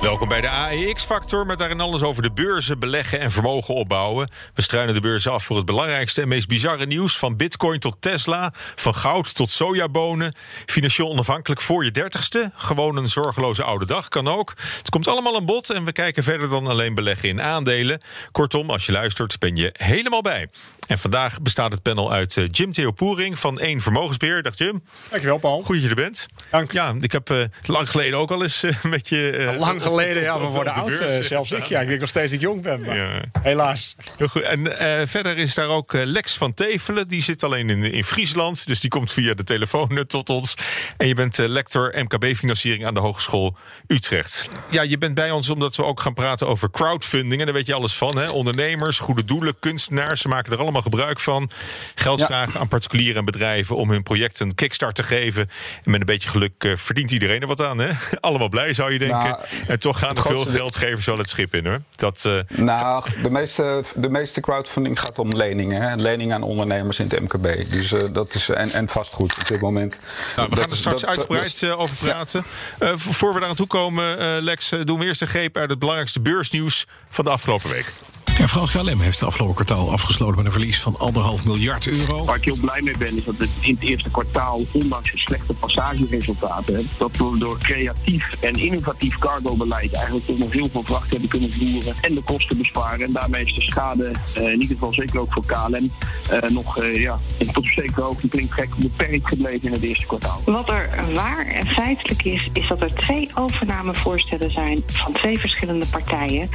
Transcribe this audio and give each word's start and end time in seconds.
Welkom 0.00 0.28
bij 0.28 0.40
de 0.40 0.48
AEX-factor 0.48 1.46
met 1.46 1.58
daarin 1.58 1.80
alles 1.80 2.02
over 2.02 2.22
de 2.22 2.32
beurzen, 2.32 2.78
beleggen 2.78 3.20
en 3.20 3.30
vermogen 3.30 3.74
opbouwen. 3.74 4.30
We 4.54 4.62
struinen 4.62 4.94
de 4.94 5.00
beurzen 5.00 5.32
af 5.32 5.44
voor 5.44 5.56
het 5.56 5.66
belangrijkste 5.66 6.22
en 6.22 6.28
meest 6.28 6.48
bizarre 6.48 6.86
nieuws. 6.86 7.18
Van 7.18 7.36
bitcoin 7.36 7.78
tot 7.78 7.96
Tesla, 8.00 8.52
van 8.76 8.94
goud 8.94 9.34
tot 9.34 9.48
sojabonen. 9.48 10.34
Financieel 10.66 11.10
onafhankelijk 11.10 11.60
voor 11.60 11.84
je 11.84 11.90
dertigste. 11.90 12.50
Gewoon 12.54 12.96
een 12.96 13.08
zorgeloze 13.08 13.62
oude 13.62 13.86
dag 13.86 14.08
kan 14.08 14.28
ook. 14.28 14.52
Het 14.78 14.90
komt 14.90 15.08
allemaal 15.08 15.36
aan 15.36 15.44
bod 15.44 15.70
en 15.70 15.84
we 15.84 15.92
kijken 15.92 16.22
verder 16.22 16.48
dan 16.48 16.66
alleen 16.66 16.94
beleggen 16.94 17.28
in 17.28 17.42
aandelen. 17.42 18.00
Kortom, 18.30 18.70
als 18.70 18.86
je 18.86 18.92
luistert 18.92 19.38
ben 19.38 19.56
je 19.56 19.74
helemaal 19.78 20.22
bij. 20.22 20.48
En 20.86 20.98
vandaag 20.98 21.42
bestaat 21.42 21.72
het 21.72 21.82
panel 21.82 22.12
uit 22.12 22.36
eh, 22.36 22.44
Jim 22.50 22.72
Theo 22.72 22.90
Poering 22.90 23.38
van 23.38 23.58
één 23.58 23.80
Vermogensbeheer. 23.80 24.42
Dag 24.42 24.58
Jim. 24.58 24.82
Dankjewel 25.10 25.38
Paul. 25.38 25.62
Goed 25.62 25.74
dat 25.74 25.82
je 25.84 25.88
er 25.88 25.94
bent. 25.94 26.26
Dank. 26.50 26.72
Ja, 26.72 26.94
ik 26.98 27.12
heb 27.12 27.30
uh, 27.30 27.44
lang 27.66 27.90
geleden 27.90 28.18
ook 28.18 28.30
al 28.30 28.42
eens 28.42 28.64
uh, 28.64 28.82
met 28.82 29.08
je... 29.08 29.48
Uh, 29.52 29.58
lang 29.58 29.82
geleden, 29.90 30.22
ja, 30.22 30.40
we 30.40 30.46
worden 30.46 30.72
oud. 30.72 31.02
zelfs 31.20 31.52
ik. 31.52 31.64
Ja, 31.64 31.80
ik 31.80 31.88
denk 31.88 32.00
nog 32.00 32.08
steeds 32.08 32.30
dat 32.30 32.40
ik 32.40 32.46
jong 32.46 32.62
ben. 32.62 32.84
Maar 32.84 32.96
ja. 32.96 33.20
Helaas. 33.42 33.96
Heel 34.16 34.28
goed. 34.28 34.42
En 34.42 34.68
verder 35.08 35.38
is 35.38 35.54
daar 35.54 35.68
ook 35.68 35.92
Lex 35.92 36.36
van 36.36 36.54
Tevelen. 36.54 37.08
Die 37.08 37.22
zit 37.22 37.42
alleen 37.42 37.70
in, 37.70 37.84
in 37.84 38.04
Friesland. 38.04 38.66
Dus 38.66 38.80
die 38.80 38.90
komt 38.90 39.12
via 39.12 39.34
de 39.34 39.44
telefoon 39.44 40.04
tot 40.06 40.28
ons. 40.28 40.54
En 40.96 41.06
je 41.06 41.14
bent 41.14 41.38
lector 41.38 41.92
MKB-financiering 41.96 42.86
aan 42.86 42.94
de 42.94 43.00
Hogeschool 43.00 43.56
Utrecht. 43.86 44.48
Ja, 44.68 44.82
je 44.82 44.98
bent 44.98 45.14
bij 45.14 45.30
ons 45.30 45.50
omdat 45.50 45.76
we 45.76 45.84
ook 45.84 46.00
gaan 46.00 46.14
praten 46.14 46.46
over 46.46 46.70
crowdfunding. 46.70 47.40
En 47.40 47.46
daar 47.46 47.54
weet 47.54 47.66
je 47.66 47.74
alles 47.74 47.94
van. 47.96 48.18
Hè? 48.18 48.28
Ondernemers, 48.28 48.98
goede 48.98 49.24
doelen, 49.24 49.58
kunstenaars. 49.58 50.20
Ze 50.20 50.28
maken 50.28 50.52
er 50.52 50.58
allemaal 50.58 50.82
gebruik 50.82 51.20
van. 51.20 51.50
Geld 51.94 52.22
vragen 52.22 52.60
aan 52.60 52.68
particulieren 52.68 53.16
en 53.16 53.24
bedrijven 53.24 53.76
om 53.76 53.90
hun 53.90 54.02
project 54.02 54.40
een 54.40 54.54
kickstart 54.54 54.94
te 54.94 55.02
geven. 55.02 55.48
En 55.84 55.90
met 55.90 56.00
een 56.00 56.06
beetje 56.06 56.28
geluk 56.28 56.74
verdient 56.74 57.10
iedereen 57.10 57.40
er 57.40 57.46
wat 57.46 57.60
aan. 57.60 57.78
Hè? 57.78 57.90
Allemaal 58.20 58.48
blij 58.48 58.72
zou 58.72 58.92
je 58.92 58.98
denken. 58.98 59.18
Nou, 59.18 59.42
en 59.66 59.78
toch 59.88 59.98
gaan 59.98 60.16
er 60.16 60.22
veel 60.22 60.44
geldgevers 60.44 61.06
wel 61.06 61.18
het 61.18 61.28
schip 61.28 61.54
in 61.54 61.66
hoor. 61.66 61.80
Dat, 61.96 62.24
uh, 62.26 62.40
nou, 62.48 63.04
de 63.22 63.30
meeste, 63.30 63.84
de 63.94 64.08
meeste 64.08 64.40
crowdfunding 64.40 65.00
gaat 65.00 65.18
om 65.18 65.32
leningen. 65.32 65.82
Hè? 65.82 65.94
Leningen 65.94 66.34
aan 66.34 66.42
ondernemers 66.42 67.00
in 67.00 67.08
het 67.08 67.20
MKB. 67.20 67.70
Dus 67.70 67.92
uh, 67.92 68.00
dat 68.12 68.34
is, 68.34 68.48
en, 68.48 68.70
en 68.70 68.88
vastgoed 68.88 69.34
op 69.40 69.46
dit 69.46 69.60
moment. 69.60 69.98
Nou, 70.36 70.48
we 70.48 70.56
gaan 70.56 70.70
er 70.70 70.76
straks 70.76 71.00
dat, 71.00 71.10
uitgebreid 71.10 71.60
dat, 71.60 71.76
over 71.76 71.96
praten. 71.96 72.44
Ja. 72.78 72.98
voor 72.98 73.34
we 73.34 73.40
daar 73.40 73.48
aan 73.48 73.54
toe 73.54 73.66
komen, 73.66 74.42
Lex, 74.42 74.72
doen 74.84 74.98
we 74.98 75.04
eerst 75.04 75.22
een 75.22 75.28
greep 75.28 75.56
uit 75.56 75.70
het 75.70 75.78
belangrijkste 75.78 76.20
beursnieuws 76.20 76.86
van 77.10 77.24
de 77.24 77.30
afgelopen 77.30 77.70
week. 77.70 77.92
Ja, 78.40 78.48
Frans 78.48 78.70
KLM 78.70 79.00
heeft 79.00 79.20
het 79.20 79.28
afgelopen 79.28 79.54
kwartaal 79.54 79.90
afgesloten 79.90 80.36
met 80.36 80.44
een 80.44 80.52
verlies 80.52 80.80
van 80.80 80.98
anderhalf 80.98 81.44
miljard 81.44 81.86
euro. 81.86 82.24
Waar 82.24 82.36
ik 82.36 82.44
heel 82.44 82.56
blij 82.60 82.80
mee 82.82 82.98
ben, 82.98 83.16
is 83.16 83.24
dat 83.24 83.34
het 83.38 83.50
in 83.60 83.74
het 83.74 83.88
eerste 83.88 84.10
kwartaal, 84.10 84.60
ondanks 84.72 85.10
de 85.12 85.18
slechte 85.18 85.52
passageresultaten, 85.52 86.88
dat 86.98 87.16
we 87.16 87.38
door 87.38 87.58
creatief 87.58 88.36
en 88.40 88.52
innovatief 88.52 89.18
cargobeleid 89.18 89.94
eigenlijk 89.94 90.26
toch 90.26 90.38
nog 90.38 90.52
heel 90.52 90.68
veel 90.68 90.82
vracht 90.82 91.10
hebben 91.10 91.28
kunnen 91.28 91.52
voeren 91.52 91.94
en 92.00 92.14
de 92.14 92.22
kosten 92.22 92.58
besparen. 92.58 93.06
En 93.06 93.12
daarmee 93.12 93.44
is 93.44 93.54
de 93.54 93.62
schade, 93.62 94.10
uh, 94.36 94.42
in 94.42 94.60
ieder 94.60 94.76
geval 94.76 94.92
zeker 94.92 95.20
ook 95.20 95.32
voor 95.32 95.44
KLM, 95.46 95.92
uh, 96.32 96.42
nog 96.48 96.78
uh, 96.78 96.96
ja, 96.96 97.18
tot 97.52 97.66
zeker 97.66 98.04
ook 98.04 98.22
een 98.22 98.28
klinkt 98.28 98.52
gek 98.52 98.76
beperkt 98.76 99.28
gebleven 99.28 99.66
in 99.66 99.72
het 99.72 99.82
eerste 99.82 100.06
kwartaal. 100.06 100.40
Wat 100.44 100.70
er 100.70 100.90
waar 101.14 101.46
en 101.46 101.66
feitelijk 101.66 102.24
is, 102.24 102.50
is 102.52 102.68
dat 102.68 102.80
er 102.80 102.94
twee 102.94 103.30
overnamevoorstellen 103.34 104.50
zijn 104.50 104.82
van 104.86 105.12
twee 105.12 105.38
verschillende 105.38 105.86
partijen. 105.86 106.48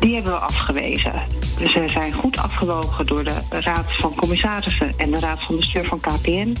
Die 0.00 0.14
hebben 0.14 0.32
we 0.32 0.38
afgewezen. 0.38 1.12
Dus 1.58 1.72
ze 1.72 1.88
zijn 1.88 2.12
goed 2.12 2.38
afgewogen 2.38 3.06
door 3.06 3.24
de 3.24 3.40
Raad 3.50 3.92
van 3.92 4.14
Commissarissen 4.14 4.92
en 4.96 5.10
de 5.10 5.20
Raad 5.20 5.42
van 5.42 5.56
Bestuur 5.56 5.84
van 5.84 6.00
KPN. 6.00 6.56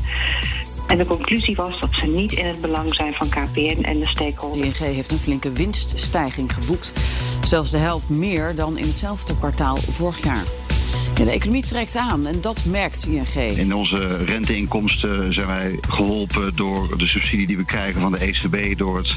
En 0.86 0.98
de 0.98 1.06
conclusie 1.06 1.56
was 1.56 1.80
dat 1.80 1.88
ze 1.92 2.06
niet 2.06 2.32
in 2.32 2.46
het 2.46 2.60
belang 2.60 2.94
zijn 2.94 3.14
van 3.14 3.28
KPN 3.28 3.82
en 3.82 3.98
de 3.98 4.06
stakeholders. 4.06 4.80
ING 4.80 4.94
heeft 4.94 5.10
een 5.10 5.18
flinke 5.18 5.52
winststijging 5.52 6.54
geboekt. 6.54 6.92
Zelfs 7.42 7.70
de 7.70 7.78
helft 7.78 8.08
meer 8.08 8.54
dan 8.54 8.78
in 8.78 8.84
hetzelfde 8.84 9.36
kwartaal 9.36 9.76
vorig 9.76 10.24
jaar. 10.24 10.44
De 11.14 11.30
economie 11.30 11.62
trekt 11.62 11.96
aan 11.96 12.26
en 12.26 12.40
dat 12.40 12.64
merkt 12.64 13.06
ING. 13.06 13.56
In 13.56 13.74
onze 13.74 14.06
renteinkomsten 14.24 15.34
zijn 15.34 15.46
wij 15.46 15.78
geholpen 15.88 16.56
door 16.56 16.98
de 16.98 17.08
subsidie 17.08 17.46
die 17.46 17.56
we 17.56 17.64
krijgen 17.64 18.00
van 18.00 18.12
de 18.12 18.18
ECB... 18.18 18.78
door 18.78 18.96
het 18.96 19.16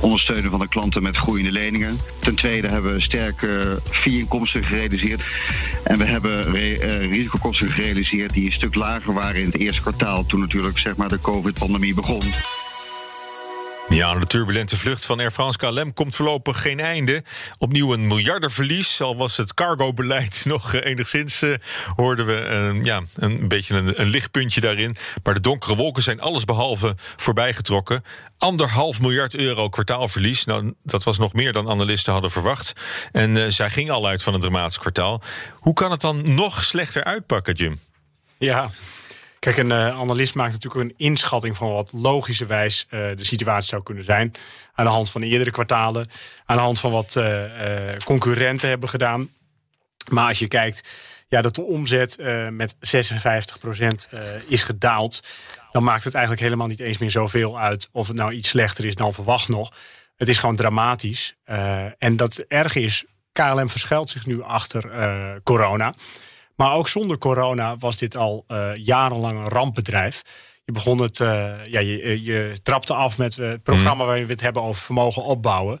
ondersteunen 0.00 0.50
van 0.50 0.60
de 0.60 0.68
klanten 0.68 1.02
met 1.02 1.16
groeiende 1.16 1.52
leningen. 1.52 1.98
Ten 2.18 2.34
tweede 2.34 2.68
hebben 2.68 2.92
we 2.92 3.00
sterke 3.00 3.78
fee-inkomsten 3.90 4.64
gerealiseerd. 4.64 5.22
En 5.84 5.98
we 5.98 6.04
hebben 6.04 6.42
re 6.42 6.78
uh, 6.78 7.10
risicokosten 7.10 7.70
gerealiseerd 7.70 8.32
die 8.32 8.46
een 8.46 8.52
stuk 8.52 8.74
lager 8.74 9.14
waren 9.14 9.40
in 9.40 9.46
het 9.46 9.58
eerste 9.58 9.80
kwartaal... 9.80 10.26
toen 10.26 10.40
natuurlijk 10.40 10.78
zeg 10.78 10.96
maar, 10.96 11.08
de 11.08 11.18
covid-pandemie 11.18 11.94
begon. 11.94 12.22
Ja, 13.88 14.14
de 14.14 14.26
turbulente 14.26 14.76
vlucht 14.76 15.04
van 15.04 15.18
Air 15.18 15.30
France 15.30 15.58
KLM 15.58 15.92
komt 15.92 16.16
voorlopig 16.16 16.62
geen 16.62 16.80
einde. 16.80 17.24
Opnieuw 17.58 17.92
een 17.92 18.06
miljardenverlies. 18.06 19.00
Al 19.00 19.16
was 19.16 19.36
het 19.36 19.54
cargobeleid 19.54 20.42
nog 20.46 20.74
uh, 20.74 20.84
enigszins, 20.84 21.42
uh, 21.42 21.54
hoorden 21.96 22.26
we 22.26 22.72
uh, 22.74 22.84
ja, 22.84 23.02
een 23.16 23.48
beetje 23.48 23.74
een, 23.74 24.00
een, 24.00 24.06
lichtpuntje 24.06 24.60
daarin. 24.60 24.96
Maar 25.22 25.34
de 25.34 25.40
donkere 25.40 25.76
wolken 25.76 26.02
zijn 26.02 26.20
allesbehalve 26.20 26.94
voorbijgetrokken. 27.16 28.04
Anderhalf 28.38 29.00
miljard 29.00 29.34
euro 29.34 29.68
kwartaalverlies. 29.68 30.44
Nou, 30.44 30.74
dat 30.82 31.02
was 31.02 31.18
nog 31.18 31.32
meer 31.32 31.52
dan 31.52 31.70
analisten 31.70 32.12
hadden 32.12 32.30
verwacht. 32.30 32.72
En 33.12 33.52
zij 33.52 33.70
ging 33.70 33.90
al 33.90 34.06
uit 34.06 34.22
van 34.22 34.34
een 34.34 34.40
dramatisch 34.40 34.78
kwartaal. 34.78 35.22
Hoe 35.54 35.74
kan 35.74 35.90
het 35.90 36.00
dan 36.00 36.34
nog 36.34 36.64
slechter 36.64 37.04
uitpakken, 37.04 37.54
Jim? 37.54 37.78
Ja, 38.38 38.70
Kijk, 39.42 39.56
een 39.56 39.70
uh, 39.70 39.98
analist 39.98 40.34
maakt 40.34 40.52
natuurlijk 40.52 40.90
een 40.90 40.94
inschatting 40.96 41.56
van 41.56 41.72
wat 41.72 41.92
logischerwijs 41.92 42.86
uh, 42.90 43.00
de 43.16 43.24
situatie 43.24 43.68
zou 43.68 43.82
kunnen 43.82 44.04
zijn. 44.04 44.32
Aan 44.74 44.84
de 44.84 44.90
hand 44.90 45.10
van 45.10 45.22
eerdere 45.22 45.50
kwartalen, 45.50 46.06
aan 46.44 46.56
de 46.56 46.62
hand 46.62 46.80
van 46.80 46.90
wat 46.90 47.14
uh, 47.18 47.42
concurrenten 48.04 48.68
hebben 48.68 48.88
gedaan. 48.88 49.28
Maar 50.10 50.28
als 50.28 50.38
je 50.38 50.48
kijkt 50.48 50.90
ja, 51.28 51.42
dat 51.42 51.54
de 51.54 51.62
omzet 51.62 52.16
met 52.50 52.74
56% 52.74 52.78
is 54.46 54.62
gedaald, 54.62 55.20
dan 55.72 55.84
maakt 55.84 56.04
het 56.04 56.14
eigenlijk 56.14 56.44
helemaal 56.44 56.66
niet 56.66 56.80
eens 56.80 56.98
meer 56.98 57.10
zoveel 57.10 57.58
uit 57.58 57.88
of 57.92 58.08
het 58.08 58.16
nou 58.16 58.32
iets 58.32 58.48
slechter 58.48 58.84
is 58.84 58.94
dan 58.94 59.14
verwacht 59.14 59.48
nog. 59.48 59.72
Het 60.16 60.28
is 60.28 60.38
gewoon 60.38 60.56
dramatisch. 60.56 61.34
en 61.98 62.16
dat 62.16 62.44
erg 62.48 62.74
is, 62.74 63.04
KLM 63.32 63.68
verschuilt 63.68 64.10
zich 64.10 64.26
nu 64.26 64.42
achter 64.42 64.90
corona. 65.42 65.94
Maar 66.56 66.74
ook 66.74 66.88
zonder 66.88 67.18
corona 67.18 67.76
was 67.76 67.96
dit 67.96 68.16
al 68.16 68.44
uh, 68.48 68.70
jarenlang 68.74 69.38
een 69.38 69.48
rampbedrijf. 69.48 70.22
Je 70.64 70.72
begon 70.72 70.98
het, 70.98 71.18
uh, 71.18 71.66
ja, 71.66 71.80
je, 71.80 72.02
eh, 72.02 72.24
je 72.26 72.56
trapte 72.62 72.94
af 72.94 73.18
met 73.18 73.36
het 73.36 73.62
programma 73.62 74.02
mm. 74.02 74.08
waar 74.08 74.26
we 74.26 74.32
het 74.32 74.40
hebben 74.40 74.62
over 74.62 74.82
vermogen 74.82 75.22
opbouwen. 75.24 75.80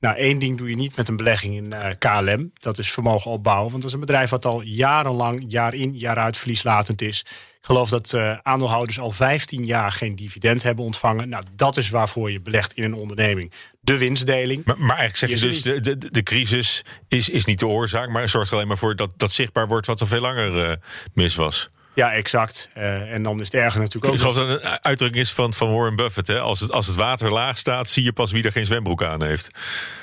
Nou, 0.00 0.16
één 0.16 0.38
ding 0.38 0.58
doe 0.58 0.68
je 0.68 0.76
niet 0.76 0.96
met 0.96 1.08
een 1.08 1.16
belegging 1.16 1.56
in 1.56 1.74
uh, 1.74 1.88
KLM. 1.98 2.50
Dat 2.54 2.78
is 2.78 2.92
vermogen 2.92 3.30
opbouwen. 3.30 3.70
Want 3.70 3.82
dat 3.82 3.90
is 3.90 3.92
een 3.92 4.06
bedrijf 4.06 4.30
wat 4.30 4.44
al 4.44 4.62
jarenlang, 4.62 5.44
jaar 5.48 5.74
in, 5.74 5.94
jaar 5.94 6.18
uit 6.18 6.36
verlieslatend 6.36 7.02
is. 7.02 7.24
Geloof 7.64 7.88
dat 7.88 8.12
uh, 8.12 8.36
aandeelhouders 8.42 9.00
al 9.00 9.10
15 9.10 9.64
jaar 9.64 9.92
geen 9.92 10.16
dividend 10.16 10.62
hebben 10.62 10.84
ontvangen. 10.84 11.28
Nou, 11.28 11.44
dat 11.56 11.76
is 11.76 11.90
waarvoor 11.90 12.30
je 12.30 12.40
belegt 12.40 12.72
in 12.72 12.84
een 12.84 12.94
onderneming. 12.94 13.52
De 13.80 13.98
winstdeling. 13.98 14.64
Maar, 14.64 14.78
maar 14.78 14.96
eigenlijk 14.96 15.16
zeg 15.16 15.40
je 15.40 15.46
dus, 15.46 15.62
de, 15.62 15.80
de, 15.98 16.10
de, 16.10 16.22
crisis 16.22 16.84
is, 17.08 17.28
is 17.28 17.44
niet 17.44 17.58
de 17.58 17.66
oorzaak... 17.66 18.08
maar 18.08 18.28
zorgt 18.28 18.50
er 18.50 18.56
alleen 18.56 18.68
maar 18.68 18.78
voor 18.78 18.96
dat, 18.96 19.12
dat 19.16 19.32
zichtbaar 19.32 19.68
wordt 19.68 19.86
wat 19.86 20.00
er 20.00 20.06
veel 20.06 20.20
langer 20.20 20.68
uh, 20.68 20.72
mis 21.14 21.34
was. 21.34 21.68
Ja, 21.94 22.12
exact. 22.12 22.70
Uh, 22.76 23.12
en 23.12 23.22
dan 23.22 23.40
is 23.40 23.44
het 23.44 23.54
erger 23.54 23.80
natuurlijk 23.80 24.06
ook. 24.06 24.14
Ik 24.14 24.20
geloof 24.20 24.36
dat 24.36 24.62
een 24.62 24.78
uitdrukking 24.82 25.22
is 25.22 25.32
van, 25.32 25.54
van 25.54 25.72
Warren 25.74 25.96
Buffett. 25.96 26.26
Hè? 26.26 26.40
Als, 26.40 26.60
het, 26.60 26.72
als 26.72 26.86
het 26.86 26.96
water 26.96 27.32
laag 27.32 27.58
staat, 27.58 27.88
zie 27.88 28.04
je 28.04 28.12
pas 28.12 28.32
wie 28.32 28.44
er 28.44 28.52
geen 28.52 28.66
zwembroek 28.66 29.02
aan 29.04 29.22
heeft. 29.22 29.48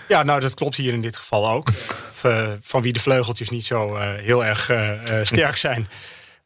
Ja, 0.07 0.23
nou 0.23 0.39
dat 0.39 0.53
klopt 0.53 0.75
hier 0.75 0.93
in 0.93 1.01
dit 1.01 1.17
geval 1.17 1.49
ook. 1.49 1.69
van 2.61 2.81
wie 2.81 2.93
de 2.93 2.99
vleugeltjes 2.99 3.49
niet 3.49 3.65
zo 3.65 3.95
uh, 3.95 4.13
heel 4.13 4.45
erg 4.45 4.69
uh, 4.69 4.91
sterk 5.23 5.55
zijn. 5.55 5.87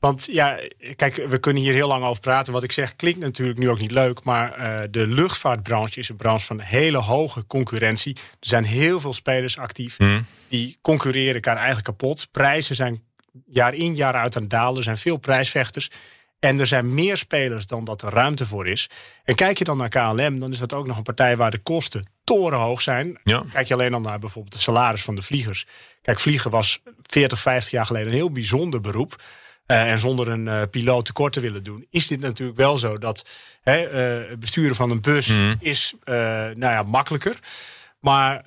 Want 0.03 0.27
ja, 0.31 0.59
kijk, 0.95 1.15
we 1.15 1.37
kunnen 1.39 1.63
hier 1.63 1.73
heel 1.73 1.87
lang 1.87 2.03
over 2.03 2.21
praten. 2.21 2.53
Wat 2.53 2.63
ik 2.63 2.71
zeg 2.71 2.95
klinkt 2.95 3.19
natuurlijk 3.19 3.59
nu 3.59 3.69
ook 3.69 3.79
niet 3.79 3.91
leuk. 3.91 4.23
Maar 4.23 4.59
uh, 4.59 4.87
de 4.91 5.07
luchtvaartbranche 5.07 5.99
is 5.99 6.09
een 6.09 6.15
branche 6.15 6.45
van 6.45 6.59
hele 6.59 6.97
hoge 6.97 7.47
concurrentie. 7.47 8.15
Er 8.15 8.47
zijn 8.47 8.63
heel 8.63 8.99
veel 8.99 9.13
spelers 9.13 9.57
actief. 9.57 9.99
Mm. 9.99 10.25
Die 10.49 10.77
concurreren 10.81 11.33
elkaar 11.33 11.55
eigenlijk 11.55 11.85
kapot. 11.85 12.27
Prijzen 12.31 12.75
zijn 12.75 13.03
jaar 13.45 13.73
in 13.73 13.95
jaar 13.95 14.13
uit 14.13 14.35
aan 14.35 14.41
het 14.41 14.51
dalen. 14.51 14.77
Er 14.77 14.83
zijn 14.83 14.97
veel 14.97 15.17
prijsvechters. 15.17 15.91
En 16.39 16.59
er 16.59 16.67
zijn 16.67 16.93
meer 16.93 17.17
spelers 17.17 17.67
dan 17.67 17.83
dat 17.83 18.01
er 18.01 18.09
ruimte 18.09 18.45
voor 18.45 18.67
is. 18.67 18.89
En 19.23 19.35
kijk 19.35 19.57
je 19.57 19.63
dan 19.63 19.77
naar 19.77 19.89
KLM, 19.89 20.39
dan 20.39 20.51
is 20.51 20.59
dat 20.59 20.73
ook 20.73 20.87
nog 20.87 20.97
een 20.97 21.03
partij 21.03 21.37
waar 21.37 21.51
de 21.51 21.63
kosten 21.63 22.05
torenhoog 22.23 22.81
zijn. 22.81 23.19
Ja. 23.23 23.43
Kijk 23.51 23.67
je 23.67 23.73
alleen 23.73 23.91
dan 23.91 24.01
naar 24.01 24.19
bijvoorbeeld 24.19 24.53
de 24.53 24.59
salaris 24.59 25.03
van 25.03 25.15
de 25.15 25.21
vliegers. 25.21 25.65
Kijk, 26.01 26.19
vliegen 26.19 26.51
was 26.51 26.79
40, 27.01 27.39
50 27.39 27.71
jaar 27.71 27.85
geleden 27.85 28.07
een 28.07 28.13
heel 28.13 28.31
bijzonder 28.31 28.81
beroep. 28.81 29.15
Uh, 29.67 29.91
en 29.91 29.99
zonder 29.99 30.27
een 30.27 30.45
uh, 30.45 30.61
piloot 30.71 31.05
tekort 31.05 31.33
te 31.33 31.39
willen 31.39 31.63
doen, 31.63 31.85
is 31.89 32.07
dit 32.07 32.19
natuurlijk 32.19 32.57
wel 32.57 32.77
zo 32.77 32.97
dat 32.97 33.25
hè, 33.61 33.91
uh, 34.23 34.29
het 34.29 34.39
besturen 34.39 34.75
van 34.75 34.89
een 34.91 35.01
bus 35.01 35.27
Mhm. 35.27 35.55
is 35.59 35.93
nou 36.05 36.59
ja, 36.59 36.83
makkelijker. 36.83 37.35
Maar 37.99 38.41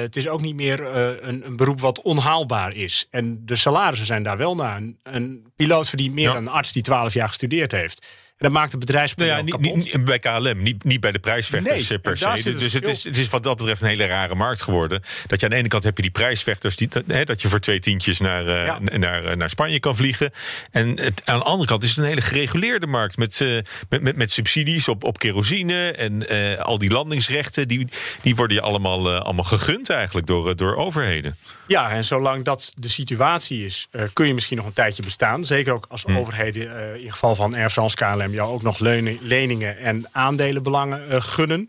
het 0.00 0.16
is 0.16 0.28
ook 0.28 0.40
niet 0.40 0.54
meer 0.54 0.80
een, 0.86 1.46
een, 1.46 1.56
beroep 1.56 1.80
wat 1.80 2.02
onhaalbaar 2.02 2.74
is. 2.74 3.06
En 3.10 3.42
de 3.44 3.56
salarissen 3.56 4.06
zijn 4.06 4.22
daar 4.22 4.36
wel 4.36 4.54
naar. 4.54 4.76
Een, 4.76 4.98
een 5.02 5.52
piloot 5.56 5.88
verdient 5.88 6.14
meer 6.14 6.24
Ja. 6.28 6.32
dan 6.32 6.46
een 6.46 6.52
arts 6.52 6.72
die 6.72 6.82
12 6.82 7.14
jaar 7.14 7.28
gestudeerd 7.28 7.72
heeft. 7.72 8.06
En 8.38 8.42
dat 8.44 8.52
maakt 8.52 8.70
het 8.70 8.80
bedrijfsmodel 8.80 9.34
Nou 9.34 9.46
ja, 9.46 9.56
niet, 9.56 9.64
kapot. 9.64 9.94
niet- 9.94 10.04
bij 10.04 10.18
KLM, 10.18 10.62
niet, 10.62 10.84
niet 10.84 11.00
bij 11.00 11.12
de 11.12 11.18
prijsvechters 11.18 11.88
Nee, 11.88 11.98
per 11.98 12.16
se. 12.16 12.28
het 12.28 12.58
Dus 12.58 12.72
het 12.72 12.86
is, 12.86 13.04
het 13.04 13.16
is 13.16 13.28
wat 13.28 13.42
dat 13.42 13.56
betreft 13.56 13.80
een 13.80 13.88
hele 13.88 14.06
rare 14.06 14.34
markt 14.34 14.62
geworden. 14.62 15.02
Dat 15.26 15.40
je 15.40 15.46
aan 15.46 15.52
de 15.52 15.58
ene 15.58 15.68
kant 15.68 15.82
heb 15.84 15.96
je 15.96 16.02
die 16.02 16.10
prijsvechters, 16.10 16.76
die, 16.76 16.88
hè, 17.06 17.24
dat 17.24 17.42
je 17.42 17.48
voor 17.48 17.60
twee 17.60 17.80
tientjes 17.80 18.18
naar, 18.20 18.46
eh, 18.48 18.66
Ja. 18.66 18.78
naar, 18.98 19.24
eh, 19.24 19.36
naar 19.36 19.50
Spanje 19.50 19.80
kan 19.80 19.96
vliegen. 19.96 20.30
En 20.70 20.88
het, 21.00 21.22
aan 21.24 21.38
de 21.38 21.44
andere 21.44 21.68
kant 21.68 21.82
is 21.82 21.88
het 21.88 21.98
een 21.98 22.04
hele 22.04 22.20
gereguleerde 22.20 22.86
markt 22.86 23.16
met, 23.16 23.40
eh, 23.40 23.48
met, 23.88 24.02
met, 24.02 24.16
met 24.16 24.30
subsidies 24.30 24.88
op, 24.88 25.04
op 25.04 25.18
kerosine 25.18 25.90
en 25.90 26.28
al 26.64 26.78
die 26.78 26.90
landingsrechten. 26.90 27.68
Die, 27.68 27.88
die 28.22 28.36
worden 28.36 28.56
je 28.56 28.62
allemaal, 28.62 29.10
allemaal 29.12 29.44
gegund 29.44 29.90
eigenlijk 29.90 30.26
door, 30.26 30.56
door 30.56 30.76
overheden. 30.76 31.36
Ja, 31.66 31.90
en 31.90 32.04
zolang 32.04 32.44
dat 32.44 32.72
de 32.74 32.88
situatie 32.88 33.64
is, 33.64 33.88
kun 34.12 34.26
je 34.26 34.34
misschien 34.34 34.56
nog 34.56 34.66
een 34.66 34.72
tijdje 34.72 35.02
bestaan. 35.02 35.44
Zeker 35.44 35.72
ook 35.72 35.86
als 35.88 36.02
Hmm. 36.02 36.16
overheden, 36.18 37.00
in 37.02 37.12
geval 37.12 37.34
van 37.34 37.54
Air 37.54 37.70
France 37.70 37.96
KLM, 37.96 38.25
jou 38.32 38.52
ook 38.52 38.62
nog 38.62 38.78
leningen 39.20 39.78
en 39.78 40.08
aandelenbelangen 40.12 41.10
eh, 41.10 41.20
gunnen. 41.20 41.68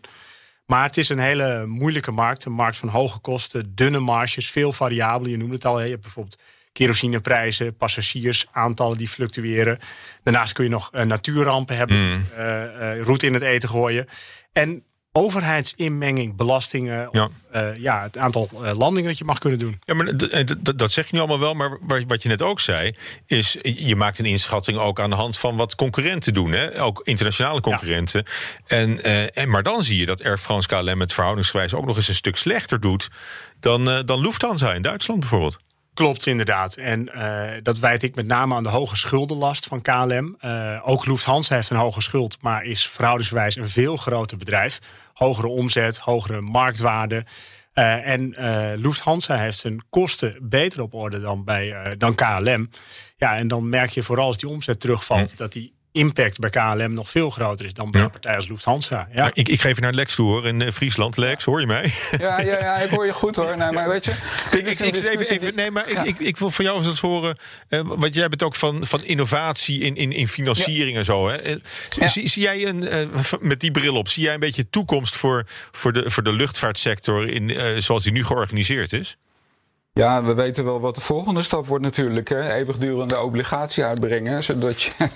Maar 0.66 0.82
het 0.82 0.96
is 0.96 1.08
een 1.08 1.18
hele 1.18 1.66
moeilijke 1.66 2.10
markt. 2.10 2.44
Een 2.44 2.52
markt 2.52 2.76
van 2.76 2.88
hoge 2.88 3.18
kosten, 3.18 3.74
dunne 3.74 3.98
marges, 3.98 4.50
veel 4.50 4.72
variabelen. 4.72 5.30
Je 5.30 5.36
noemde 5.36 5.54
het 5.54 5.64
al. 5.64 5.80
Je 5.80 5.88
hebt 5.88 6.02
bijvoorbeeld 6.02 6.38
kerosineprijzen, 6.78 7.76
passagiers, 7.76 8.46
aantallen 8.50 8.98
die 8.98 9.08
fluctueren. 9.08 9.78
Daarnaast 10.22 10.52
kun 10.52 10.64
je 10.64 10.70
nog 10.70 10.88
eh, 10.92 11.04
natuurrampen 11.04 11.76
hebben, 11.76 11.96
eh, 12.36 12.92
eh, 12.92 13.02
roet 13.02 13.22
in 13.22 13.32
het 13.32 13.42
eten 13.42 13.68
gooien. 13.68 14.06
En 14.52 14.82
overheidsinmenging, 15.12 16.36
belastingen, 16.36 17.08
Ja. 17.12 17.28
eh, 17.50 17.74
ja, 17.76 18.02
het 18.02 18.18
aantal 18.18 18.48
eh, 18.52 18.72
landingen 18.78 19.08
dat 19.08 19.18
je 19.18 19.24
mag 19.24 19.38
kunnen 19.38 19.58
doen. 19.58 19.78
Ja, 19.84 19.94
maar 19.94 20.06
eh, 20.06 20.46
dat 20.74 20.90
zeg 20.92 21.04
je 21.06 21.10
nu 21.14 21.18
allemaal 21.18 21.38
wel. 21.38 21.54
Maar 21.54 21.78
wa- 21.80 22.04
wat 22.06 22.22
je 22.22 22.28
net 22.28 22.42
ook 22.42 22.60
zei, 22.60 22.94
is 23.26 23.56
je 23.62 23.96
maakt 23.96 24.18
een 24.18 24.24
inschatting 24.24 24.78
ook 24.78 25.00
aan 25.00 25.10
de 25.10 25.16
hand 25.16 25.38
van 25.38 25.56
wat 25.56 25.74
concurrenten 25.74 26.32
doen. 26.34 26.52
Hè? 26.52 26.82
Ook 26.82 27.00
internationale 27.04 27.60
concurrenten. 27.60 28.24
En, 28.66 29.04
en, 29.34 29.50
maar 29.50 29.62
dan 29.62 29.82
zie 29.82 29.98
je 29.98 30.06
dat 30.06 30.24
Air 30.24 30.38
France 30.38 30.68
KLM 30.68 31.00
het 31.00 31.12
verhoudingsgewijs 31.12 31.74
ook 31.74 31.86
nog 31.86 31.96
eens 31.96 32.08
een 32.08 32.14
stuk 32.14 32.36
slechter 32.36 32.80
doet 32.80 33.08
dan, 33.60 33.90
eh, 33.90 33.98
dan 34.04 34.20
Lufthansa 34.20 34.72
in 34.74 34.82
Duitsland 34.82 35.20
bijvoorbeeld. 35.20 35.58
Klopt, 35.98 36.26
inderdaad. 36.26 36.76
En 36.76 37.14
eh, 37.14 37.58
dat 37.62 37.78
wijt 37.78 38.02
ik 38.02 38.14
met 38.14 38.26
name 38.26 38.54
aan 38.54 38.62
de 38.62 38.68
hoge 38.68 38.96
schuldenlast 38.96 39.66
van 39.66 39.82
KLM. 39.82 40.36
Eh, 40.40 40.82
ook 40.84 41.06
Lufthansa 41.06 41.54
heeft 41.54 41.70
een 41.70 41.76
hoge 41.76 42.00
schuld, 42.00 42.36
maar 42.40 42.64
is 42.64 42.86
verhoudingsgewijs 42.86 43.56
een 43.56 43.68
veel 43.68 43.96
groter 43.96 44.36
bedrijf. 44.36 44.78
Hogere 45.12 45.48
omzet, 45.48 45.98
hogere 45.98 46.40
marktwaarde. 46.40 47.24
Eh, 47.72 48.08
en 48.08 48.34
Lufthansa 48.80 49.36
heeft 49.36 49.58
zijn 49.58 49.82
kosten 49.90 50.38
beter 50.40 50.82
op 50.82 50.94
orde 50.94 51.20
dan, 51.20 51.44
bij, 51.44 51.94
dan 51.96 52.14
KLM. 52.14 52.70
Ja, 53.16 53.36
en 53.36 53.48
dan 53.48 53.68
merk 53.68 53.90
je 53.90 54.02
vooral 54.02 54.26
als 54.26 54.36
die 54.36 54.48
omzet 54.48 54.80
terugvalt... 54.80 55.36
dat 55.36 55.52
die 55.52 55.77
impact 55.92 56.38
bij 56.38 56.50
KLM 56.50 56.94
nog 56.94 57.08
veel 57.10 57.30
groter 57.30 57.64
is 57.64 57.72
dan 57.74 57.90
bij 57.90 58.00
Ja. 58.00 58.06
een 58.06 58.12
partij 58.12 58.34
als 58.36 58.48
Lufthansa. 58.48 59.08
Ja. 59.12 59.18
Nou, 59.20 59.30
ik, 59.34 59.48
ik 59.48 59.60
ga 59.60 59.68
even 59.68 59.82
naar 59.82 59.92
Lex 59.92 60.14
toe 60.14 60.28
hoor, 60.30 60.46
in 60.46 60.62
eh, 60.62 60.72
Friesland. 60.72 61.16
Lex, 61.16 61.44
hoor 61.44 61.60
je 61.60 61.66
mij? 61.66 61.92
Ja, 62.18 62.40
ja, 62.40 62.58
ja, 62.58 62.76
ik 62.76 62.90
hoor 62.90 63.06
je 63.06 63.12
goed 63.12 63.36
hoor. 63.36 63.56
Nee, 63.56 63.70
maar 63.72 63.88
weet 63.88 64.04
je, 64.04 64.12
dit 64.50 64.80
Ik, 64.80 65.30
even, 65.30 65.54
nee, 65.54 65.70
maar 65.70 65.90
Ja. 65.92 66.02
ik, 66.02 66.06
ik, 66.08 66.18
ik 66.26 66.36
wil 66.36 66.50
van 66.50 66.64
jou 66.64 66.84
eens 66.84 67.00
horen. 67.00 67.38
eh, 67.68 67.80
want 67.84 68.14
jij 68.14 68.28
bent 68.28 68.42
ook 68.42 68.54
van, 68.54 68.86
van 68.86 69.04
innovatie 69.04 69.80
in, 69.80 69.96
in, 69.96 70.12
in 70.12 70.28
financiering 70.28 70.96
en 70.96 71.04
zo. 71.04 71.28
Hè? 71.28 71.36
Eh, 71.36 71.54
Ja. 71.90 72.06
Zie, 72.06 72.28
zie 72.28 72.42
jij 72.42 72.66
een, 72.66 72.88
met 73.40 73.60
die 73.60 73.70
bril 73.70 73.94
op, 73.96 74.08
zie 74.08 74.22
jij 74.22 74.34
een 74.34 74.40
beetje 74.40 74.70
toekomst 74.70 75.16
voor, 75.16 75.44
voor, 75.72 75.92
de, 75.92 76.10
voor 76.10 76.22
de 76.22 76.32
luchtvaartsector 76.32 77.28
in, 77.28 77.50
eh, 77.56 77.76
zoals 77.78 78.02
die 78.02 78.12
nu 78.12 78.24
georganiseerd 78.24 78.92
is? 78.92 79.16
Ja, 79.92 80.22
we 80.22 80.34
weten 80.34 80.64
wel 80.64 80.80
wat 80.80 80.94
de 80.94 81.00
volgende 81.00 81.42
stap 81.42 81.66
wordt 81.66 81.84
natuurlijk. 81.84 82.28
Hè? 82.28 82.52
Eeuwigdurende 82.52 83.20
obligatie 83.20 83.84
uitbrengen. 83.84 84.42
Zodat, 84.44 84.82
je, 84.82 84.90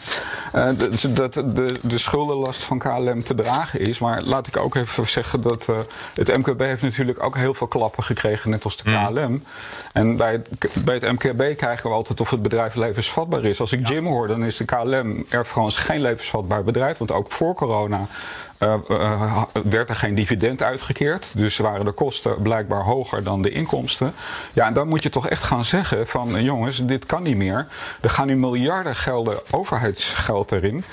eh, 0.53 0.69
de- 0.79 0.89
zodat 0.97 1.35
de, 1.35 1.75
de 1.83 1.99
schuldenlast 1.99 2.63
van 2.63 2.79
KLM 2.79 3.23
te 3.23 3.35
dragen 3.35 3.81
is. 3.81 3.99
Maar 3.99 4.23
laat 4.23 4.47
ik 4.47 4.57
ook 4.57 4.75
even 4.75 5.09
zeggen 5.09 5.43
dat 5.43 5.69
eh, 5.69 5.77
het 6.15 6.37
MKB 6.37 6.61
heeft 6.61 6.83
natuurlijk 6.83 7.23
ook 7.23 7.37
heel 7.37 7.55
veel 7.55 7.67
klappen 7.67 8.03
gekregen. 8.05 8.51
Net 8.51 8.65
als 8.65 8.77
de 8.77 8.83
KLM. 8.83 9.45
En 9.93 10.17
bij 10.17 10.33
het, 10.33 10.85
bij 10.85 10.95
het 10.95 11.13
MKB 11.13 11.57
krijgen 11.57 11.89
we 11.91 11.97
altijd 11.97 12.21
of 12.21 12.31
het 12.31 12.43
bedrijf 12.43 12.75
levensvatbaar 12.75 13.45
is. 13.45 13.61
Als 13.61 13.73
ik 13.73 13.89
Jim 13.89 14.07
hoor, 14.07 14.27
dan 14.29 14.45
is 14.45 14.57
de 14.57 14.65
KLM 14.65 15.25
Air 15.31 15.45
France 15.45 15.81
geen 15.81 16.01
levensvatbaar 16.01 16.65
bedrijf. 16.65 16.99
Want 16.99 17.13
ook 17.13 17.33
voor 17.33 17.55
corona 17.55 18.07
eh, 18.63 18.75
eh, 18.89 19.43
werd 19.65 19.89
er 19.89 19.97
geen 19.97 20.15
dividend 20.15 20.63
uitgekeerd. 20.63 21.31
Dus 21.37 21.57
waren 21.57 21.85
de 21.85 21.93
kosten 21.93 22.43
blijkbaar 22.43 22.83
hoger 22.83 23.23
dan 23.23 23.43
de 23.43 23.51
inkomsten. 23.51 24.15
Ja, 24.53 24.67
en 24.67 24.75
dan 24.75 24.89
moet 24.89 25.03
je 25.03 25.09
toch 25.09 25.29
echt 25.29 25.43
gaan 25.43 25.65
zeggen 25.65 26.07
van 26.07 26.37
eh, 26.37 26.45
jongens, 26.45 26.87
dit 26.87 27.07
kan 27.07 27.23
niet 27.23 27.37
meer. 27.37 27.67
Er 28.01 28.11
gaan 28.11 28.27
nu 28.27 28.37
miljarden 28.37 28.97
gelden 28.97 29.39
overheidsgeld 29.51 30.53
erin. 30.53 30.85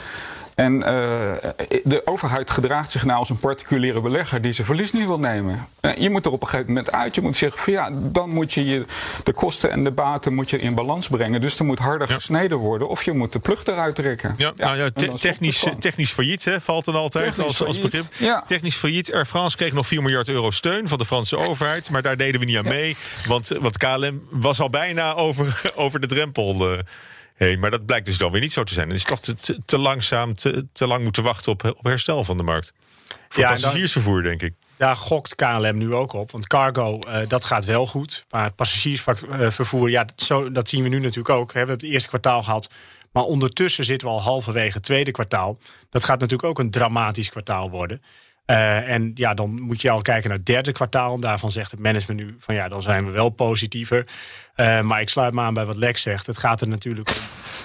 En 0.59 0.83
eh, 0.83 1.49
de 1.83 2.01
overheid 2.05 2.49
gedraagt 2.49 2.91
zich 2.91 3.05
nou 3.05 3.19
als 3.19 3.29
een 3.29 3.37
particuliere 3.37 4.01
belegger 4.01 4.41
die 4.41 4.51
zijn 4.51 4.67
verlies 4.67 4.91
niet 4.91 5.05
wil 5.05 5.19
nemen. 5.19 5.67
Eh, 5.79 5.97
je 5.97 6.09
moet 6.09 6.25
er 6.25 6.31
op 6.31 6.41
een 6.41 6.47
gegeven 6.47 6.73
moment 6.73 6.91
uit. 6.91 7.15
Je 7.15 7.21
moet 7.21 7.35
zeggen 7.35 7.61
van 7.61 7.73
ja, 7.73 7.89
dan 7.93 8.29
moet 8.29 8.53
je, 8.53 8.65
je 8.65 8.85
de 9.23 9.33
kosten 9.33 9.71
en 9.71 9.83
de 9.83 9.91
baten 9.91 10.33
moet 10.33 10.49
je 10.49 10.59
in 10.59 10.73
balans 10.75 11.07
brengen. 11.07 11.41
Dus 11.41 11.59
er 11.59 11.65
moet 11.65 11.79
harder 11.79 12.07
gesneden 12.07 12.57
worden 12.57 12.89
of 12.89 13.03
je 13.03 13.11
moet 13.11 13.33
de 13.33 13.39
plug 13.39 13.65
eruit 13.65 13.95
trekken. 13.95 14.33
Ja, 14.37 14.51
nou 14.55 14.77
ja, 14.77 14.89
te- 14.89 15.13
technisch, 15.13 15.65
technisch 15.79 16.11
failliet 16.11 16.45
hè, 16.45 16.61
valt 16.61 16.85
dan 16.85 16.95
altijd 16.95 17.25
Technisch 17.25 17.45
als, 17.45 17.63
als 17.63 17.77
failliet, 17.77 17.91
begrip. 17.91 18.13
ja. 18.29 18.43
Technisch 18.47 18.75
failliet. 18.75 19.13
Air 19.13 19.25
France 19.25 19.57
kreeg 19.57 19.73
nog 19.73 19.87
4 19.87 20.01
miljard 20.01 20.27
euro 20.29 20.51
steun 20.51 20.87
van 20.87 20.97
de 20.97 21.05
Franse 21.05 21.37
overheid. 21.37 21.89
Maar 21.89 22.01
daar 22.01 22.17
deden 22.17 22.39
we 22.39 22.45
niet 22.45 22.57
aan 22.57 22.67
mee. 22.67 22.95
Want, 23.27 23.47
want 23.59 23.77
KLM 23.77 24.21
was 24.29 24.59
al 24.59 24.69
bijna 24.69 25.13
over, 25.13 25.61
over 25.75 25.99
de 25.99 26.07
drempel 26.07 26.77
heen. 27.39 27.59
Maar 27.59 27.71
dat 27.71 27.85
blijkt 27.85 28.05
dus 28.05 28.17
dan 28.17 28.31
weer 28.31 28.41
niet 28.41 28.53
zo 28.53 28.63
te 28.63 28.73
zijn. 28.73 28.87
Het 28.87 28.97
is 28.97 29.03
toch 29.03 29.19
te, 29.19 29.57
te, 29.65 29.77
langzaam, 29.77 30.35
te, 30.35 30.65
te 30.73 30.87
lang 30.87 31.03
moeten 31.03 31.23
wachten 31.23 31.51
op, 31.51 31.73
op 31.77 31.83
herstel 31.83 32.23
van 32.23 32.37
de 32.37 32.43
markt. 32.43 32.73
Voor 33.29 33.43
Ja, 33.43 33.49
passagiersvervoer, 33.49 34.23
denk 34.23 34.41
ik. 34.41 34.53
Daar 34.77 34.95
gokt 34.95 35.35
KLM 35.35 35.77
nu 35.77 35.93
ook 35.93 36.13
op. 36.13 36.31
Want 36.31 36.47
cargo, 36.47 36.99
eh, 36.99 37.27
dat 37.27 37.45
gaat 37.45 37.65
wel 37.65 37.85
goed. 37.85 38.25
Maar 38.29 38.43
het 38.43 38.55
passagiersvervoer, 38.55 39.89
ja, 39.89 40.03
dat, 40.03 40.21
zo, 40.21 40.51
dat 40.51 40.69
zien 40.69 40.83
we 40.83 40.89
nu 40.89 40.99
natuurlijk 40.99 41.29
ook. 41.29 41.51
We 41.51 41.57
hebben 41.57 41.75
het 41.75 41.85
eerste 41.85 42.09
kwartaal 42.09 42.41
gehad. 42.41 42.69
Maar 43.11 43.23
ondertussen 43.23 43.83
zitten 43.83 44.07
we 44.07 44.13
al 44.13 44.21
halverwege 44.21 44.73
het 44.73 44.83
tweede 44.83 45.11
kwartaal. 45.11 45.57
Dat 45.89 46.03
gaat 46.03 46.19
natuurlijk 46.19 46.49
ook 46.49 46.59
een 46.59 46.71
dramatisch 46.71 47.29
kwartaal 47.29 47.69
worden. 47.69 48.01
Eh, 48.49 48.89
en 48.89 49.11
ja, 49.15 49.33
dan 49.33 49.61
moet 49.61 49.81
je 49.81 49.89
al 49.89 50.01
kijken 50.01 50.29
naar 50.29 50.37
het 50.37 50.45
derde 50.45 50.71
kwartaal. 50.71 51.19
Daarvan 51.19 51.51
zegt 51.51 51.71
het 51.71 51.79
management 51.79 52.19
nu 52.19 52.35
van 52.39 52.55
ja, 52.55 52.67
dan 52.67 52.81
zijn 52.81 53.05
we 53.05 53.11
wel 53.11 53.29
positiever. 53.29 54.05
Eh, 54.55 54.81
maar 54.81 55.01
ik 55.01 55.09
sluit 55.09 55.33
me 55.33 55.41
aan 55.41 55.53
bij 55.53 55.65
wat 55.65 55.75
Lex 55.75 56.01
zegt. 56.01 56.27
Het 56.27 56.37
gaat 56.37 56.61
er 56.61 56.67
natuurlijk 56.67 57.09
om 57.09 57.15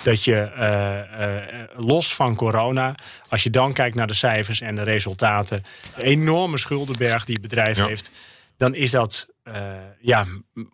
dat 0.02 0.24
je 0.24 0.36
eh, 0.40 1.84
los 1.84 2.14
van 2.14 2.34
corona, 2.36 2.94
als 3.28 3.42
je 3.42 3.50
dan 3.50 3.72
kijkt 3.72 3.96
naar 3.96 4.06
de 4.06 4.14
cijfers 4.14 4.60
en 4.60 4.74
de 4.74 4.82
resultaten, 4.82 5.62
de 5.96 6.02
enorme 6.02 6.58
schuldenberg 6.58 7.24
die 7.24 7.34
het 7.34 7.48
bedrijf 7.48 7.76
Ja. 7.76 7.86
heeft, 7.86 8.10
dan 8.56 8.74
is 8.74 8.90
dat 8.90 9.28
eh, 9.44 9.72
ja, 10.00 10.26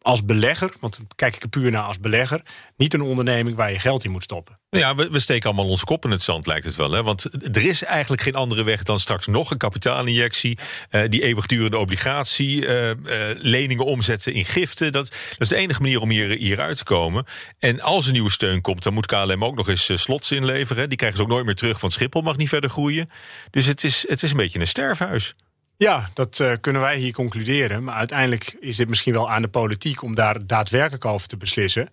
als 0.03 0.25
belegger, 0.25 0.73
want 0.81 0.99
kijk 1.17 1.35
ik 1.35 1.43
er 1.43 1.49
puur 1.49 1.71
naar 1.71 1.83
als 1.83 2.01
belegger, 2.01 2.43
niet 2.77 2.95
een 2.95 3.01
onderneming 3.01 3.57
waar 3.57 3.73
je 3.73 3.79
geld 3.79 4.05
in 4.05 4.11
moet 4.11 4.23
stoppen. 4.23 4.59
Ja, 4.71 4.95
we, 4.95 5.11
we 5.11 5.21
steken 5.21 5.47
allemaal 5.47 5.69
onze 5.69 5.85
kop 5.85 6.05
in 6.05 6.11
het 6.11 6.23
zand, 6.23 6.47
lijkt 6.47 6.65
het 6.65 6.77
wel. 6.77 6.91
Hè? 6.91 7.03
Want 7.03 7.25
er 7.57 7.65
is 7.65 7.85
eigenlijk 7.85 8.23
geen 8.23 8.35
andere 8.35 8.63
weg 8.63 8.83
dan 8.83 8.99
straks 8.99 9.27
nog 9.27 9.51
een 9.51 9.57
kapitaalinjectie. 9.59 10.59
eh, 10.91 11.03
die 11.09 11.23
eeuwigdurende 11.23 11.79
obligatie. 11.79 12.67
eh, 12.67 12.97
leningen 13.37 13.85
omzetten 13.85 14.33
in 14.33 14.45
giften. 14.45 14.93
Dat, 14.93 15.07
dat 15.09 15.39
is 15.39 15.49
de 15.49 15.57
enige 15.57 15.81
manier 15.81 16.01
om 16.01 16.11
hier, 16.11 16.31
hier 16.31 16.61
uit 16.61 16.77
te 16.77 16.85
komen. 16.85 17.25
En 17.59 17.81
als 17.81 18.07
er 18.07 18.13
nieuwe 18.13 18.31
steun 18.31 18.61
komt, 18.61 18.83
dan 18.83 18.95
moet 18.95 19.07
KLM 19.07 19.45
ook 19.45 19.57
nog 19.57 19.69
eens 19.69 19.91
slots 19.95 20.33
inleveren. 20.33 20.89
Die 20.89 20.99
krijgen 20.99 21.19
ze 21.19 21.25
ook 21.25 21.31
nooit 21.31 21.45
meer 21.45 21.55
terug, 21.55 21.81
want 21.81 21.93
Schiphol 21.93 22.23
mag 22.23 22.37
niet 22.37 22.49
verder 22.49 22.71
groeien. 22.71 23.11
Dus 23.51 23.67
het 23.67 23.85
is, 23.85 24.05
het 24.09 24.23
is 24.23 24.31
een 24.31 24.37
beetje 24.37 24.61
een 24.61 24.67
sterfhuis. 24.67 25.35
Ja, 25.83 26.11
dat 26.15 26.41
eh, 26.41 26.53
kunnen 26.61 26.83
wij 26.83 26.97
hier 26.97 27.13
concluderen. 27.13 27.85
Maar 27.85 27.95
uiteindelijk 27.95 28.57
is 28.61 28.77
dit 28.77 28.89
misschien 28.89 29.13
wel 29.13 29.31
aan 29.31 29.43
de 29.43 29.49
politiek 29.49 30.03
om 30.03 30.15
daar 30.15 30.47
daadwerkelijk 30.47 31.05
over 31.05 31.29
te 31.29 31.37
beslissen. 31.37 31.91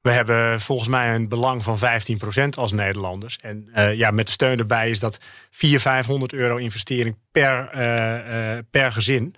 We 0.00 0.10
hebben 0.10 0.60
volgens 0.60 0.88
mij 0.88 1.14
een 1.14 1.28
belang 1.28 1.62
van 1.62 1.78
15% 1.78 2.48
als 2.58 2.72
Nederlanders. 2.72 3.38
En 3.40 3.68
eh, 3.72 3.94
ja, 3.94 4.10
met 4.10 4.26
de 4.26 4.32
steun 4.32 4.58
erbij 4.58 4.90
is 4.90 4.98
dat 4.98 5.18
400, 5.50 5.82
500 5.82 6.32
euro 6.32 6.56
investering 6.56 7.16
per, 7.30 7.68
eh, 7.68 8.58
per 8.70 8.92
gezin. 8.92 9.34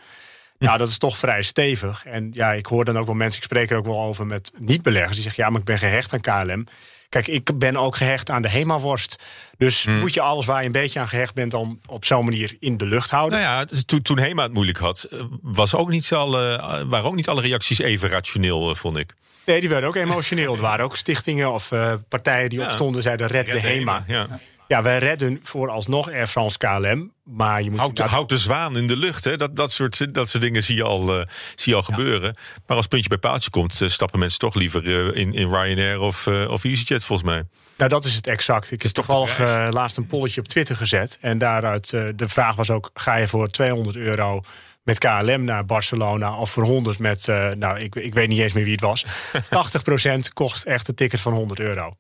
Nou, 0.58 0.78
dat 0.78 0.88
is 0.88 0.98
toch 0.98 1.18
vrij 1.18 1.42
stevig. 1.42 2.04
En 2.04 2.30
ja, 2.32 2.52
ik 2.52 2.66
hoor 2.66 2.84
dan 2.84 2.98
ook 2.98 3.06
wel 3.06 3.14
mensen, 3.14 3.38
ik 3.38 3.44
spreek 3.44 3.70
er 3.70 3.76
ook 3.76 3.86
wel 3.86 4.02
over 4.02 4.26
met 4.26 4.52
niet-beleggers, 4.58 5.14
die 5.14 5.22
zeggen: 5.22 5.44
ja, 5.44 5.50
maar 5.50 5.60
ik 5.60 5.66
ben 5.66 5.78
gehecht 5.78 6.12
aan 6.12 6.20
KLM. 6.20 6.66
Kijk, 7.14 7.26
ik 7.26 7.58
ben 7.58 7.76
ook 7.76 7.96
gehecht 7.96 8.30
aan 8.30 8.42
de 8.42 8.48
HEMA-worst. 8.48 9.16
Dus 9.58 9.84
Hmm. 9.84 9.98
moet 9.98 10.14
je 10.14 10.20
alles 10.20 10.46
waar 10.46 10.60
je 10.60 10.66
een 10.66 10.72
beetje 10.72 11.00
aan 11.00 11.08
gehecht 11.08 11.34
bent... 11.34 11.50
dan 11.50 11.80
op 11.86 12.04
zo'n 12.04 12.24
manier 12.24 12.56
in 12.60 12.76
de 12.76 12.86
lucht 12.86 13.10
houden. 13.10 13.38
Nou 13.40 13.50
ja, 13.68 13.80
toen, 13.86 14.02
toen 14.02 14.18
Hema 14.18 14.42
het 14.42 14.52
moeilijk 14.52 14.78
had, 14.78 15.02
eh, 15.02 15.20
was 15.42 15.74
ook 15.74 15.88
niet 15.88 16.12
alle, 16.12 16.84
waren 16.88 17.06
ook 17.08 17.14
niet 17.14 17.28
alle 17.28 17.40
reacties 17.40 17.78
even 17.78 18.08
rationeel, 18.08 18.70
eh, 18.70 18.76
vond 18.76 18.96
ik. 18.96 19.14
Nee, 19.46 19.60
die 19.60 19.68
werden 19.68 19.88
ook 19.88 19.96
emotioneel. 19.96 20.54
Er 20.54 20.60
waren 20.60 20.84
ook 20.84 20.96
stichtingen 20.96 21.52
of 21.52 21.72
eh, 21.72 21.92
partijen 22.08 22.48
die 22.50 22.58
Ja. 22.58 22.64
opstonden... 22.64 23.02
zeiden 23.02 23.26
red, 23.26 23.46
de 23.46 23.60
HEMA. 23.60 24.04
Ja. 24.06 24.26
Ja, 24.74 24.82
wij 24.82 24.98
redden 24.98 25.38
vooralsnog 25.42 26.08
Air 26.08 26.26
France 26.26 26.58
KLM. 26.58 27.12
Maar 27.24 27.62
je 27.62 27.70
moet 27.70 27.98
Houd, 27.98 28.28
de 28.28 28.38
zwaan 28.38 28.76
in 28.76 28.86
de 28.86 28.96
lucht. 28.96 29.24
Hè? 29.24 29.36
Dat, 29.36 29.56
dat, 29.56 29.72
soort, 29.72 30.14
dat 30.14 30.28
soort 30.28 30.42
dingen 30.42 30.62
zie 30.62 30.76
je 30.76 30.82
al, 30.82 31.20
eh, 31.20 31.26
zie 31.54 31.72
je 31.72 31.74
al 31.74 31.82
gebeuren. 31.82 32.36
Maar 32.66 32.76
als 32.76 32.86
puntje 32.86 33.08
bij 33.08 33.18
paaltje 33.18 33.50
komt, 33.50 33.80
eh, 33.80 33.88
stappen 33.88 34.18
mensen 34.18 34.38
toch 34.38 34.54
liever 34.54 34.84
eh, 34.84 35.20
in, 35.20 35.34
in 35.34 35.48
Ryanair 35.48 36.00
of, 36.00 36.26
of 36.26 36.64
EasyJet, 36.64 37.04
volgens 37.04 37.28
mij. 37.28 37.42
Nou, 37.76 37.90
dat 37.90 38.04
is 38.04 38.14
het 38.14 38.26
exact. 38.26 38.70
Ik 38.70 38.82
heb 38.82 38.92
toevallig 38.92 39.38
laatst 39.72 39.96
een 39.96 40.06
polletje 40.06 40.40
op 40.40 40.48
Twitter 40.48 40.76
gezet. 40.76 41.18
En 41.20 41.38
daaruit, 41.38 41.90
de 41.90 42.28
vraag 42.28 42.56
was 42.56 42.70
ook... 42.70 42.90
ga 42.94 43.16
je 43.16 43.28
voor 43.28 43.48
200 43.48 43.96
euro 43.96 44.40
met 44.82 44.98
KLM 44.98 45.44
naar 45.44 45.64
Barcelona... 45.64 46.36
of 46.36 46.50
voor 46.50 46.64
100 46.64 46.98
met, 46.98 47.26
nou, 47.58 47.78
ik, 47.78 47.94
ik 47.94 48.14
weet 48.14 48.28
niet 48.28 48.38
eens 48.38 48.52
meer 48.52 48.64
wie 48.64 48.72
het 48.72 48.80
was. 48.80 49.06
80% 50.16 50.18
kost 50.32 50.64
echt 50.64 50.88
een 50.88 50.94
ticket 50.94 51.20
van 51.20 51.32
100 51.32 51.60
euro. 51.60 51.92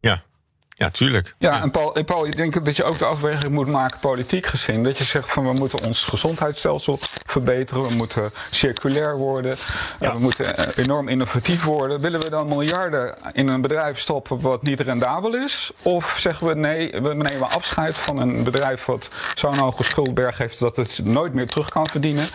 Ja, 0.00 0.22
ja 0.82 0.90
tuurlijk. 0.90 1.34
Ja, 1.38 1.62
en 1.62 1.70
Paul, 1.70 1.94
en 1.94 2.04
Paul, 2.04 2.26
ik 2.26 2.36
denk 2.36 2.64
dat 2.64 2.76
je 2.76 2.84
ook 2.84 2.98
de 2.98 3.04
afweging 3.04 3.52
moet 3.52 3.68
maken, 3.68 3.98
politiek 3.98 4.46
gezien. 4.46 4.82
Dat 4.84 4.98
je 4.98 5.04
zegt 5.04 5.32
van 5.32 5.44
we 5.46 5.52
moeten 5.52 5.82
ons 5.84 6.04
gezondheidsstelsel 6.04 6.98
verbeteren. 7.26 7.82
We 7.88 7.94
moeten 7.94 8.32
circulair 8.50 9.16
worden. 9.16 9.56
eh, 10.00 10.12
we 10.12 10.18
moeten 10.18 10.56
eh, 10.56 10.84
enorm 10.84 11.08
innovatief 11.08 11.64
worden. 11.64 12.00
Willen 12.00 12.20
we 12.20 12.30
dan 12.30 12.48
miljarden 12.48 13.14
in 13.32 13.48
een 13.48 13.60
bedrijf 13.60 13.98
stoppen 13.98 14.40
wat 14.40 14.62
niet 14.62 14.80
rendabel 14.80 15.34
is? 15.34 15.72
Of 15.82 16.14
zeggen 16.18 16.46
we 16.46 16.54
nee, 16.54 16.90
we 16.90 17.14
nemen 17.14 17.50
afscheid 17.50 17.98
van 17.98 18.18
een 18.18 18.44
bedrijf 18.44 18.84
wat 18.84 19.10
zo'n 19.34 19.58
hoge 19.58 19.82
schuldberg 19.82 20.38
heeft 20.38 20.58
dat 20.58 20.76
het 20.76 21.00
nooit 21.04 21.34
meer 21.34 21.46
terug 21.46 21.68
kan 21.68 21.86
verdienen? 21.86 22.26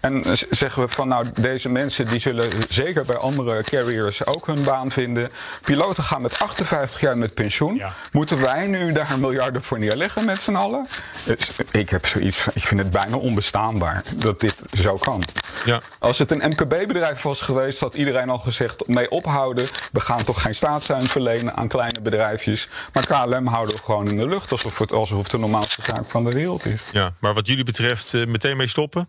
En 0.00 0.24
zeggen 0.50 0.82
we 0.82 0.88
van 0.88 1.08
nou, 1.08 1.26
deze 1.40 1.68
mensen 1.68 2.06
die 2.06 2.18
zullen 2.18 2.50
zeker 2.68 3.04
bij 3.04 3.16
andere 3.16 3.62
carriers 3.62 4.26
ook 4.26 4.46
hun 4.46 4.64
baan 4.64 4.90
vinden. 4.90 5.30
Piloten 5.62 6.02
gaan 6.02 6.22
met 6.22 6.38
58 6.38 7.00
jaar 7.00 7.18
met 7.18 7.34
pensioen. 7.34 7.74
Ja. 7.74 7.93
Moeten 8.12 8.40
wij 8.40 8.66
nu 8.66 8.92
daar 8.92 9.18
miljarden 9.18 9.62
voor 9.62 9.78
neerleggen 9.78 10.24
met 10.24 10.42
z'n 10.42 10.54
allen? 10.54 10.86
Dus 11.24 11.50
ik 11.70 11.90
heb 11.90 12.06
zoiets 12.06 12.46
ik 12.54 12.66
vind 12.66 12.80
het 12.80 12.90
bijna 12.90 13.16
onbestaanbaar 13.16 14.02
dat 14.16 14.40
dit 14.40 14.62
zo 14.72 14.96
kan. 14.96 15.22
Ja. 15.64 15.80
Als 15.98 16.18
het 16.18 16.30
een 16.30 16.50
MKB-bedrijf 16.50 17.22
was 17.22 17.40
geweest, 17.40 17.80
had 17.80 17.94
iedereen 17.94 18.30
al 18.30 18.38
gezegd: 18.38 18.86
mee 18.86 19.10
ophouden. 19.10 19.68
We 19.92 20.00
gaan 20.00 20.24
toch 20.24 20.42
geen 20.42 20.54
staatssteun 20.54 21.06
verlenen 21.06 21.56
aan 21.56 21.68
kleine 21.68 22.00
bedrijfjes. 22.00 22.68
Maar 22.92 23.06
KLM 23.06 23.46
houden 23.46 23.74
we 23.74 23.82
gewoon 23.82 24.08
in 24.08 24.16
de 24.16 24.28
lucht 24.28 24.52
alsof 24.52 24.78
het, 24.78 24.92
alsof 24.92 25.22
het 25.22 25.30
de 25.30 25.38
normaalste 25.38 25.82
zaak 25.82 26.10
van 26.10 26.24
de 26.24 26.32
wereld 26.32 26.64
is. 26.64 26.82
Ja, 26.92 27.12
maar 27.20 27.34
wat 27.34 27.46
jullie 27.46 27.64
betreft 27.64 28.14
eh, 28.14 28.26
meteen 28.26 28.56
mee 28.56 28.68
stoppen? 28.68 29.08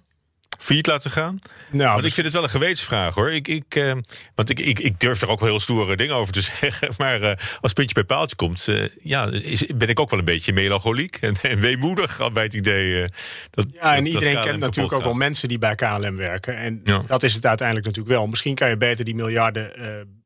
Failliet 0.58 0.88
laten 0.88 1.12
gaan? 1.12 1.40
Nou, 1.72 1.90
want 1.90 1.98
dus- 1.98 2.08
ik 2.08 2.14
vind 2.14 2.26
het 2.26 2.36
wel 2.36 2.44
een 2.44 2.50
gewetensvraag 2.50 3.16
hoor. 3.16 3.32
Ik, 3.32 3.48
ik, 3.48 3.76
eh, 3.76 3.92
want 4.36 4.50
ik, 4.50 4.60
ik, 4.60 4.80
ik 4.80 5.00
durf 5.00 5.22
er 5.22 5.30
ook 5.30 5.40
wel 5.40 5.50
heel 5.50 5.60
stoere 5.60 5.96
dingen 5.98 6.16
over 6.16 6.34
te 6.34 6.42
zeggen. 6.60 6.90
Maar 6.98 7.22
eh, 7.22 7.38
als 7.62 7.74
puntje 7.74 7.94
bij 7.94 8.04
paaltje 8.04 8.36
komt, 8.36 8.68
eh, 8.68 8.88
ja, 9.02 9.28
is, 9.32 9.66
ben 9.76 9.88
ik 9.90 10.00
ook 10.00 10.10
wel 10.10 10.20
een 10.20 10.26
beetje 10.26 10.54
melancholiek 10.54 11.16
en, 11.22 11.36
en 11.42 11.60
weemoedig 11.60 12.32
bij 12.32 12.44
het 12.44 12.54
idee. 12.54 13.08
dat, 13.52 13.66
Ja, 13.74 13.96
en 13.96 14.04
dat- 14.04 14.14
iedereen 14.14 14.42
kent 14.42 14.60
natuurlijk 14.60 14.94
ook 14.96 15.04
wel 15.04 15.14
mensen 15.14 15.48
die 15.48 15.58
bij 15.58 15.76
KLM 15.76 16.16
werken. 16.16 16.58
En 16.58 16.82
Ja. 16.84 17.04
dat 17.08 17.24
is 17.24 17.34
het 17.34 17.46
uiteindelijk 17.46 17.88
natuurlijk 17.88 18.16
wel. 18.16 18.28
Misschien 18.28 18.56
kan 18.56 18.70
je 18.70 18.78
beter 18.78 19.06
die 19.06 19.16
miljarden 19.16 19.72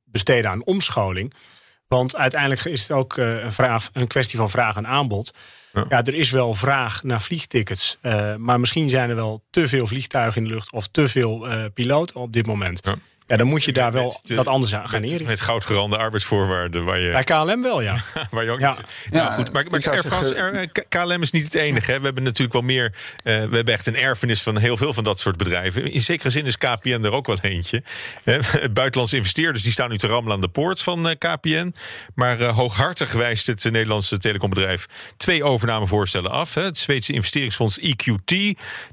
besteden 0.05 0.51
aan 0.51 0.63
omscholing. 0.65 1.33
Want 1.87 2.15
uiteindelijk 2.15 2.65
is 2.65 2.81
het 2.81 2.91
ook 2.91 3.17
een, 3.17 3.53
vraag, 3.53 3.89
een 3.93 4.07
kwestie 4.07 4.37
van 4.37 4.49
vraag 4.49 4.75
en 4.75 4.87
aanbod. 4.87 5.31
Ja. 5.73 5.85
Ja. 5.89 6.03
er 6.05 6.13
is 6.13 6.29
wel 6.31 6.53
vraag 6.53 7.03
naar 7.03 7.21
vliegtickets. 7.21 7.97
eh, 8.01 8.35
maar 8.35 8.59
misschien 8.59 8.89
zijn 8.89 9.09
er 9.09 9.15
wel 9.15 9.43
te 9.49 9.67
veel 9.67 9.87
vliegtuigen 9.87 10.41
in 10.41 10.47
de 10.47 10.53
lucht... 10.53 10.71
of 10.71 10.87
te 10.87 11.07
veel 11.07 11.47
eh 11.49 11.65
piloten 11.73 12.15
op 12.15 12.33
dit 12.33 12.45
moment. 12.45 12.79
Ja. 12.85 12.95
Ja. 13.29 13.37
dan 13.37 13.47
moet 13.47 13.63
je 13.63 13.71
daar 13.71 13.91
wel 13.91 14.19
Met, 14.27 14.37
wat 14.37 14.47
anders 14.47 14.75
aan 14.75 14.87
gaan 14.89 14.99
Met, 14.99 15.09
inrichten. 15.09 15.27
met 15.29 15.41
goudgerande 15.41 15.97
arbeidsvoorwaarden 15.97 16.85
waar 16.85 16.99
je, 16.99 17.11
Bij 17.11 17.23
KLM 17.23 17.61
wel, 17.61 17.81
ja. 17.81 17.97
waar 18.31 18.43
je 18.43 18.51
ook 18.51 18.59
Ja. 18.59 18.69
niet... 18.69 18.81
Nou 19.11 19.25
Ja, 19.25 19.33
goed, 19.35 19.51
maar, 19.51 19.63
maar 19.69 19.87
Air 19.89 20.03
France, 20.03 20.27
zeggen- 20.27 20.53
Air- 20.53 20.67
K- 20.67 20.85
KLM 20.89 21.21
is 21.21 21.31
niet 21.31 21.43
het 21.43 21.53
enige. 21.53 21.91
Hè. 21.91 21.97
We 21.99 22.05
hebben 22.05 22.23
natuurlijk 22.23 22.53
wel 22.53 22.61
meer... 22.61 22.85
eh, 23.23 23.23
we 23.23 23.55
hebben 23.55 23.73
echt 23.73 23.85
een 23.85 23.95
erfenis 23.95 24.41
van 24.41 24.57
heel 24.57 24.77
veel 24.77 24.93
van 24.93 25.03
dat 25.03 25.19
soort 25.19 25.37
bedrijven. 25.37 25.91
In 25.91 26.01
zekere 26.01 26.29
zin 26.29 26.45
is 26.45 26.57
KPN 26.57 26.99
er 27.03 27.11
ook 27.11 27.27
wel 27.27 27.37
eentje. 27.41 27.83
Hè. 28.23 28.39
Buitenlandse 28.73 29.15
investeerders 29.15 29.63
die 29.63 29.71
staan 29.71 29.89
nu 29.89 29.97
te 29.97 30.07
rammelen 30.07 30.35
aan 30.35 30.41
de 30.41 30.47
poort 30.47 30.81
van 30.81 31.09
eh, 31.09 31.15
KPN. 31.17 31.73
Maar 32.15 32.39
eh, 32.39 32.55
hooghartig 32.55 33.11
wijst 33.11 33.47
het 33.47 33.63
Nederlandse 33.63 34.17
telecombedrijf... 34.17 34.85
twee 35.17 35.43
overnamevoorstellen 35.43 36.31
af. 36.31 36.53
Hè. 36.53 36.63
Het 36.63 36.77
Zweedse 36.77 37.13
investeringsfonds 37.13 37.79
EQT 37.79 38.35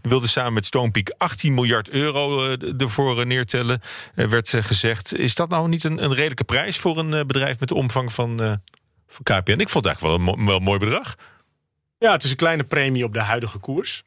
wilde 0.02 0.28
samen 0.28 0.52
met 0.52 0.66
Stonepeak 0.66 1.14
18 1.18 1.54
miljard 1.54 1.90
euro 1.90 2.56
ervoor 2.78 3.26
neertellen, 3.26 3.80
werd 4.28 4.54
eh, 4.54 4.62
gezegd. 4.62 5.16
Is 5.16 5.34
dat 5.34 5.48
nou 5.48 5.68
niet 5.68 5.84
een, 5.84 6.02
een 6.04 6.14
redelijke 6.14 6.44
prijs 6.44 6.78
voor 6.78 6.98
een 6.98 7.14
eh, 7.14 7.24
bedrijf 7.24 7.58
met 7.60 7.68
de 7.68 7.74
omvang 7.74 8.12
van, 8.12 8.40
eh, 8.42 8.52
van 9.08 9.22
KPN? 9.22 9.60
Ik 9.60 9.68
vond 9.68 9.84
het 9.84 9.86
eigenlijk 9.86 10.26
wel 10.26 10.34
een 10.36 10.46
wel 10.46 10.56
een 10.56 10.62
mooi 10.62 10.78
bedrag. 10.78 11.14
Ja, 11.98 12.12
het 12.12 12.24
is 12.24 12.30
een 12.30 12.36
kleine 12.36 12.64
premie 12.64 13.04
op 13.04 13.12
de 13.12 13.20
huidige 13.20 13.58
koers. 13.58 14.02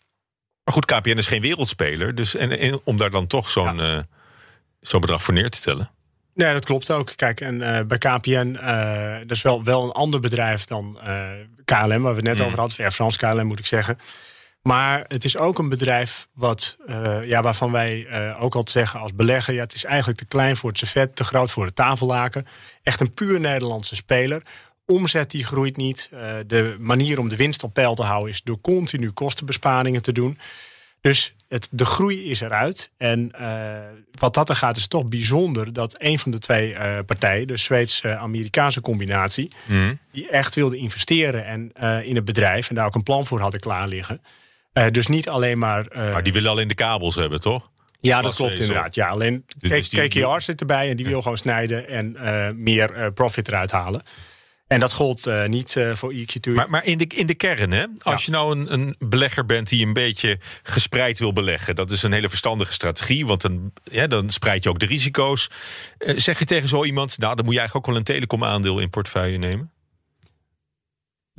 Maar 0.64 0.74
goed, 0.74 0.86
KPN 0.86 1.18
is 1.18 1.28
geen 1.28 1.42
wereldspeler. 1.42 2.16
Dus 2.16 2.36
en, 2.36 2.60
en 2.60 2.82
om 2.84 2.98
daar 2.98 3.10
dan 3.10 3.28
toch 3.28 3.50
zo'n 3.50 3.80
eh, 3.80 4.00
zo'n 4.82 5.02
bedrag 5.02 5.24
voor 5.24 5.34
neer 5.34 5.50
te 5.50 5.62
tellen. 5.62 5.92
Nee, 6.34 6.54
dat 6.54 6.66
klopt 6.66 6.92
ook. 6.92 7.14
Kijk, 7.16 7.42
en 7.42 7.62
eh, 7.62 7.86
bij 7.86 7.98
KPN, 7.98 8.56
eh 8.56 9.18
dat 9.20 9.32
is 9.38 9.42
wel, 9.42 9.64
wel 9.64 9.84
een 9.84 9.92
ander 9.92 10.20
bedrijf 10.20 10.66
dan 10.66 11.00
eh, 11.04 11.30
KLM, 11.66 12.02
waar 12.02 12.02
we 12.02 12.08
het 12.08 12.24
net 12.24 12.40
Mm. 12.40 12.46
over 12.46 12.60
hadden. 12.60 12.78
Air 12.78 12.92
France 12.92 13.18
KLM 13.18 13.46
moet 13.48 13.60
ik 13.60 13.66
zeggen. 13.66 13.98
Maar 14.62 15.06
het 15.08 15.24
is 15.24 15.38
ook 15.38 15.60
een 15.60 15.70
bedrijf 15.70 16.28
wat, 16.34 16.78
eh, 16.88 17.24
ja, 17.24 17.42
waarvan 17.42 17.72
wij 17.72 18.06
eh, 18.08 18.44
ook 18.44 18.56
altijd 18.56 18.70
zeggen 18.70 19.00
als 19.00 19.16
belegger... 19.16 19.54
Ja, 19.54 19.62
het 19.62 19.74
is 19.74 19.86
eigenlijk 19.86 20.18
te 20.18 20.26
klein 20.26 20.58
voor 20.58 20.70
het 20.70 20.78
servet, 20.78 21.16
te 21.16 21.24
groot 21.24 21.52
voor 21.52 21.66
het 21.66 21.76
tafellaken. 21.76 22.48
Echt 22.84 23.00
een 23.00 23.14
puur 23.14 23.40
Nederlandse 23.40 23.96
speler. 23.96 24.42
Omzet 24.86 25.32
die 25.32 25.46
groeit 25.46 25.78
niet. 25.78 26.10
Eh, 26.12 26.36
de 26.48 26.76
manier 26.80 27.20
om 27.20 27.30
de 27.30 27.36
winst 27.36 27.64
op 27.64 27.74
peil 27.74 27.94
te 27.94 28.04
houden... 28.04 28.30
is 28.30 28.42
door 28.42 28.62
continu 28.62 29.12
kostenbesparingen 29.12 30.02
te 30.02 30.12
doen. 30.12 30.38
Dus 31.02 31.36
het, 31.48 31.68
de 31.72 31.86
groei 31.86 32.30
is 32.30 32.42
eruit. 32.42 32.92
En 32.98 33.32
wat 34.12 34.34
dat 34.34 34.50
er 34.50 34.56
gaat, 34.56 34.78
is 34.78 34.88
toch 34.88 35.06
bijzonder 35.06 35.74
dat 35.74 36.02
een 36.02 36.20
van 36.20 36.32
de 36.32 36.40
twee 36.40 36.76
partijen, 37.04 37.48
de 37.48 37.58
Zweeds-Amerikaanse 37.58 38.82
combinatie, 38.82 39.52
die 40.12 40.30
echt 40.30 40.56
wilde 40.56 40.78
investeren 40.78 41.46
en, 41.46 41.72
in 42.04 42.16
het 42.16 42.26
bedrijf 42.26 42.70
en 42.70 42.76
daar 42.76 42.86
ook 42.86 42.96
een 42.96 43.04
plan 43.04 43.26
voor 43.26 43.40
hadden 43.40 43.60
klaar 43.60 43.88
liggen. 43.88 44.22
Eh, 44.80 44.92
dus 44.92 45.08
niet 45.08 45.30
alleen 45.30 45.58
maar. 45.58 45.88
eh, 45.88 46.12
Maar 46.12 46.24
die 46.24 46.34
willen 46.34 46.52
alleen 46.52 46.68
de 46.68 46.74
kabels 46.76 47.16
hebben, 47.16 47.42
toch? 47.42 47.70
ja, 48.00 48.22
dat 48.22 48.36
klopt 48.36 48.60
inderdaad. 48.60 48.96
Ja, 48.96 49.08
alleen 49.08 49.46
Dus- 49.58 49.90
KKR 49.90 50.40
zit 50.42 50.60
erbij 50.60 50.90
en 50.90 50.96
die 50.96 51.06
wil 51.06 51.22
gewoon 51.22 51.38
snijden 51.38 51.88
en 51.88 52.16
eh, 52.16 52.50
meer 52.56 53.12
profit 53.14 53.48
eruit 53.48 53.72
halen. 53.72 54.02
En 54.68 54.80
dat 54.80 54.94
gold 54.94 55.30
niet 55.48 55.80
voor 55.94 56.14
EQ2. 56.14 56.52
Maar, 56.54 56.70
maar 56.70 56.86
in, 56.86 56.98
de, 56.98 57.06
in 57.08 57.26
de 57.28 57.34
kern, 57.34 57.72
hè? 57.72 57.86
als 58.00 58.26
je 58.26 58.32
nou 58.32 58.60
een, 58.60 58.74
een 58.74 58.96
belegger 59.10 59.46
bent 59.46 59.70
die 59.70 59.86
een 59.86 59.94
beetje 59.94 60.40
gespreid 60.64 61.20
wil 61.20 61.34
beleggen, 61.34 61.76
dat 61.76 61.92
is 61.92 62.04
een 62.04 62.12
hele 62.12 62.30
verstandige 62.30 62.74
strategie, 62.74 63.26
want 63.26 63.42
dan, 63.42 63.72
ja, 63.84 64.08
dan 64.08 64.30
spreid 64.30 64.64
je 64.64 64.70
ook 64.70 64.80
de 64.80 64.86
risico's. 64.86 65.50
Zeg 65.98 66.40
je 66.40 66.46
tegen 66.46 66.68
zo 66.68 66.84
iemand, 66.86 67.18
nou, 67.18 67.36
dan 67.36 67.46
moet 67.46 67.54
je 67.54 67.60
eigenlijk 67.60 67.88
ook 67.88 67.94
wel 67.94 68.04
een 68.04 68.08
telecom-aandeel 68.16 68.80
in 68.80 68.90
portefeuille 68.90 69.38
nemen? 69.38 69.72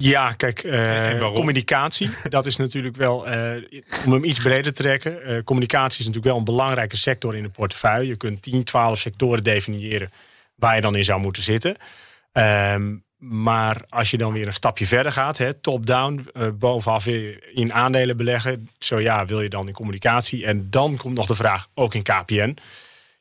Ja, 0.02 0.32
kijk, 0.32 0.62
eh, 0.62 1.32
communicatie, 1.32 2.10
dat 2.28 2.46
is 2.46 2.56
natuurlijk 2.56 2.96
wel, 2.96 3.26
eh, 3.26 3.56
om 4.06 4.12
hem 4.12 4.24
iets 4.24 4.40
breder 4.40 4.72
te 4.72 4.82
trekken. 4.82 5.24
eh, 5.24 5.42
communicatie 5.44 6.00
is 6.00 6.06
natuurlijk 6.06 6.24
wel 6.24 6.36
een 6.36 6.44
belangrijke 6.44 6.96
sector 6.96 7.36
in 7.36 7.42
de 7.42 7.48
portefeuille. 7.48 8.08
Je 8.08 8.16
kunt 8.16 8.42
10, 8.42 8.64
12 8.64 8.98
sectoren 8.98 9.42
definiëren 9.42 10.10
waar 10.54 10.74
je 10.74 10.80
dan 10.80 10.96
in 10.96 11.04
zou 11.04 11.20
moeten 11.20 11.42
zitten. 11.42 11.76
Ehm, 12.32 12.94
maar 13.18 13.76
als 13.88 14.10
je 14.10 14.16
dan 14.16 14.32
weer 14.32 14.46
een 14.46 14.52
stapje 14.52 14.86
verder 14.86 15.12
gaat, 15.12 15.40
top-down, 15.60 16.28
bovenaf 16.58 17.06
in 17.54 17.72
aandelen 17.72 18.16
beleggen. 18.16 18.68
Zo 18.78 19.00
ja, 19.00 19.26
wil 19.26 19.40
je 19.40 19.48
dan 19.48 19.66
in 19.66 19.72
communicatie? 19.74 20.46
En 20.46 20.70
dan 20.70 20.96
komt 20.96 21.14
nog 21.14 21.26
de 21.26 21.34
vraag, 21.34 21.66
ook 21.74 21.94
in 21.94 22.02
KPN. 22.02 22.56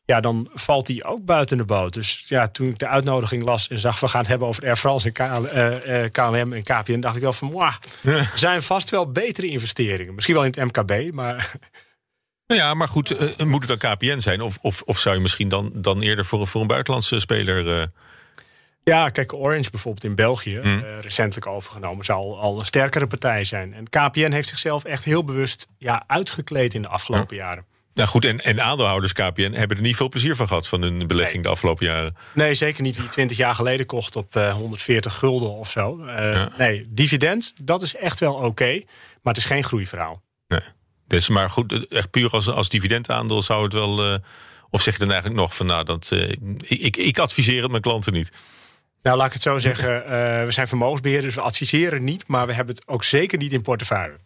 Ja, 0.09 0.19
dan 0.19 0.49
valt 0.53 0.85
die 0.85 1.03
ook 1.03 1.25
buiten 1.25 1.57
de 1.57 1.65
boot. 1.65 1.93
Dus 1.93 2.25
ja, 2.27 2.47
toen 2.47 2.67
ik 2.67 2.79
de 2.79 2.87
uitnodiging 2.87 3.43
las 3.43 3.67
en 3.67 3.79
zag... 3.79 3.99
we 3.99 4.07
gaan 4.07 4.19
het 4.19 4.29
hebben 4.29 4.47
over 4.47 4.63
Air 4.63 4.75
France 4.77 5.07
en 5.07 5.13
KL, 5.13 5.45
eh, 5.45 6.03
eh, 6.03 6.11
KLM 6.11 6.53
en 6.53 6.63
KPN... 6.63 6.99
dacht 6.99 7.15
ik 7.15 7.21
wel 7.21 7.33
van, 7.33 7.47
"Mwah, 7.47 7.73
er 8.03 8.31
zijn 8.35 8.61
vast 8.61 8.89
wel 8.89 9.11
betere 9.11 9.47
investeringen. 9.47 10.13
Misschien 10.15 10.35
wel 10.35 10.43
in 10.45 10.53
het 10.57 10.63
MKB, 10.75 11.13
maar 11.13 11.51
Nou 12.47 12.61
ja, 12.61 12.73
maar 12.73 12.87
goed, 12.87 13.11
eh, 13.11 13.45
moet 13.45 13.69
het 13.69 13.81
dan 13.81 13.91
KPN 13.95 14.19
zijn? 14.19 14.41
Of, 14.41 14.57
of, 14.61 14.81
of 14.81 14.99
zou 14.99 15.15
je 15.15 15.21
misschien 15.21 15.49
dan, 15.49 15.71
dan 15.73 16.01
eerder 16.01 16.25
voor, 16.25 16.39
een- 16.41 16.47
voor 16.47 16.61
een 16.61 16.67
buitenlandse 16.67 17.19
speler... 17.19 17.89
Ja, 18.83 19.09
kijk, 19.09 19.33
Orange 19.33 19.69
bijvoorbeeld 19.69 20.03
in 20.03 20.15
België, 20.15 20.57
eh, 20.57 20.99
recentelijk 21.01 21.47
overgenomen, 21.47 22.05
zou 22.05 22.19
al, 22.19 22.39
al 22.39 22.59
een 22.59 22.65
sterkere 22.65 23.07
partij 23.07 23.43
zijn. 23.43 23.73
En 23.73 23.89
KPN 23.89 24.31
heeft 24.31 24.47
zichzelf 24.49 24.83
echt 24.83 25.03
heel 25.03 25.23
bewust 25.23 25.67
ja, 25.77 26.03
uitgekleed 26.07 26.73
in 26.73 26.81
de 26.81 26.87
afgelopen 26.87 27.35
jaren. 27.35 27.65
Nou 27.93 28.09
goed, 28.09 28.25
en, 28.25 28.43
en 28.43 28.61
aandeelhouders 28.61 29.13
KPN 29.13 29.51
hebben 29.51 29.77
er 29.77 29.83
niet 29.83 29.95
veel 29.95 30.09
plezier 30.09 30.35
van 30.35 30.47
gehad 30.47 30.67
van 30.67 30.81
hun 30.81 31.07
belegging 31.07 31.43
de 31.43 31.49
afgelopen 31.49 31.85
jaren. 31.85 32.15
Nee, 32.33 32.53
zeker 32.53 32.83
niet 32.83 32.97
wie 32.97 33.07
20 33.07 33.37
jaar 33.37 33.55
geleden 33.55 33.85
kocht 33.85 34.15
op 34.15 34.35
uh, 34.35 34.53
140 34.53 35.17
gulden 35.17 35.51
of 35.51 35.69
zo. 35.69 35.99
Uh, 35.99 36.07
ja. 36.15 36.51
Nee, 36.57 36.85
dividend, 36.89 37.53
dat 37.63 37.81
is 37.81 37.95
echt 37.95 38.19
wel 38.19 38.33
oké, 38.33 38.45
okay, 38.45 38.85
maar 39.21 39.33
het 39.33 39.37
is 39.37 39.49
geen 39.49 39.63
groeiverhaal. 39.63 40.21
Nee. 40.47 40.61
Dus, 41.07 41.29
maar 41.29 41.49
goed, 41.49 41.87
echt 41.87 42.09
puur 42.09 42.29
als, 42.29 42.49
als 42.49 42.69
dividendaandeel 42.69 43.41
zou 43.41 43.63
het 43.63 43.73
wel. 43.73 44.11
Uh, 44.11 44.17
of 44.69 44.81
zeg 44.81 44.93
je 44.93 44.99
dan 44.99 45.11
eigenlijk 45.11 45.41
nog 45.41 45.55
van 45.55 45.65
nou, 45.65 45.83
dat, 45.83 46.11
ik, 46.67 46.97
ik 46.97 47.19
adviseer 47.19 47.61
het 47.61 47.71
mijn 47.71 47.83
klanten 47.83 48.13
niet. 48.13 48.31
Nou, 49.01 49.17
laat 49.17 49.27
ik 49.27 49.33
het 49.33 49.41
zo 49.41 49.59
zeggen. 49.59 49.87
We 50.45 50.51
zijn 50.51 50.67
vermogensbeheerders, 50.67 51.35
we 51.35 51.41
adviseren 51.41 52.03
niet, 52.03 52.27
maar 52.27 52.47
we 52.47 52.53
hebben 52.53 52.75
het 52.75 52.87
ook 52.87 53.03
zeker 53.03 53.37
niet 53.37 53.53
in 53.53 53.61
portefeuille. 53.61 54.17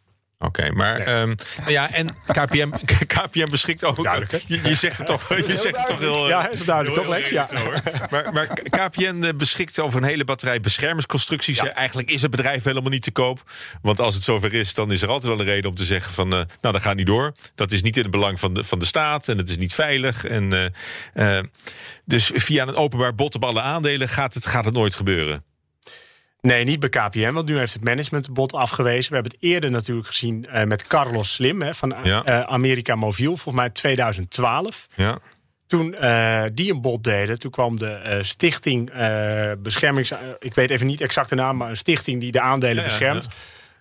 Oké, 0.44 0.72
maar 0.72 0.98
nee. 0.98 1.08
um, 1.08 1.36
ja, 1.68 1.92
en 1.92 2.08
KPM, 2.26 2.70
KPM 3.16 3.50
beschikt 3.50 3.84
ook. 3.84 4.04
Duidelijk, 4.04 4.44
je, 4.48 4.60
je, 4.64 4.76
zegt 4.76 4.98
het 4.98 5.08
toch, 5.08 5.36
je 5.36 5.58
zegt 5.58 5.78
het 5.78 5.86
toch 5.86 6.00
heel. 6.00 6.28
Ja, 6.28 6.50
is 6.50 6.66
duidelijk, 6.66 6.96
toch, 6.96 7.08
Lex? 7.08 7.30
Ja. 7.30 7.50
Hoor. 7.54 7.82
Maar, 8.10 8.34
maar 8.34 8.48
KPN 8.48 9.34
beschikt 9.38 9.80
over 9.80 10.02
een 10.02 10.08
hele 10.08 10.24
batterij 10.24 10.60
beschermingsconstructies. 10.60 11.60
Ja. 11.60 11.74
Eigenlijk 11.74 12.10
is 12.10 12.22
het 12.22 12.32
bedrijf 12.32 12.64
helemaal 12.64 12.90
niet 12.90 13.04
te 13.04 13.12
koop. 13.12 13.52
Want 13.82 14.00
als 14.00 14.16
het 14.16 14.24
zover 14.24 14.54
is, 14.54 14.74
dan 14.74 14.92
is 14.92 15.02
er 15.02 15.10
altijd 15.10 15.32
wel 15.32 15.40
een 15.40 15.52
reden 15.52 15.70
om 15.70 15.76
te 15.76 15.86
zeggen: 15.86 16.14
van 16.14 16.28
uh, 16.28 16.40
nou, 16.62 16.74
dat 16.74 16.82
gaat 16.82 16.96
niet 16.96 17.08
door. 17.08 17.34
Dat 17.56 17.72
is 17.72 17.82
niet 17.82 17.98
in 17.98 18.02
het 18.02 18.12
belang 18.12 18.40
van 18.40 18.54
de, 18.54 18.64
van 18.64 18.80
de 18.80 18.86
staat 18.86 19.28
en 19.28 19.38
het 19.38 19.50
is 19.50 19.58
niet 19.58 19.74
veilig. 19.74 20.26
En, 20.26 20.54
uh, 20.54 21.38
uh, 21.38 21.44
dus 22.06 22.32
via 22.34 22.68
een 22.68 22.76
openbaar 22.76 23.16
bod 23.16 23.36
op 23.36 23.44
alle 23.44 23.62
aandelen 23.62 24.10
gaat 24.10 24.34
het, 24.34 24.46
gaat 24.46 24.66
het 24.66 24.74
nooit 24.74 24.96
gebeuren. 24.96 25.44
Nee, 26.48 26.64
niet 26.64 26.80
bij 26.80 26.90
KPM, 26.90 27.32
want 27.32 27.48
nu 27.48 27.58
heeft 27.58 27.74
het 27.74 27.84
management 27.84 28.26
het 28.26 28.34
bod 28.34 28.54
afgewezen. 28.54 29.10
We 29.10 29.16
hebben 29.16 29.32
het 29.32 29.42
eerder 29.42 29.72
natuurlijk 29.72 30.08
gezien 30.08 30.46
uh, 30.54 30.64
met 30.64 30.88
Carlos 30.88 31.34
Slim 31.34 31.62
hè, 31.62 31.74
van 31.74 31.96
ja. 32.04 32.28
uh, 32.28 32.42
America 32.42 32.96
Mobiel, 32.96 33.38
volgens 33.38 33.56
mij 33.56 33.70
2012. 33.70 34.88
Ja. 34.96 35.20
Toen 35.68 35.96
uh, 36.02 36.44
die 36.54 36.74
een 36.74 36.82
bod 36.82 37.04
deden, 37.04 37.40
toen 37.40 37.52
kwam 37.52 37.80
de 37.80 38.20
stichting 38.22 38.92
beschermings... 39.60 40.14
ik 40.40 40.54
weet 40.54 40.70
even 40.70 40.86
niet 40.86 41.02
exact 41.02 41.30
de 41.30 41.36
naam, 41.36 41.58
maar 41.58 41.70
een 41.70 41.78
stichting 41.78 42.20
die 42.22 42.32
de 42.32 42.42
aandelen 42.42 42.84
ja, 42.84 42.90
beschermt. 42.90 43.28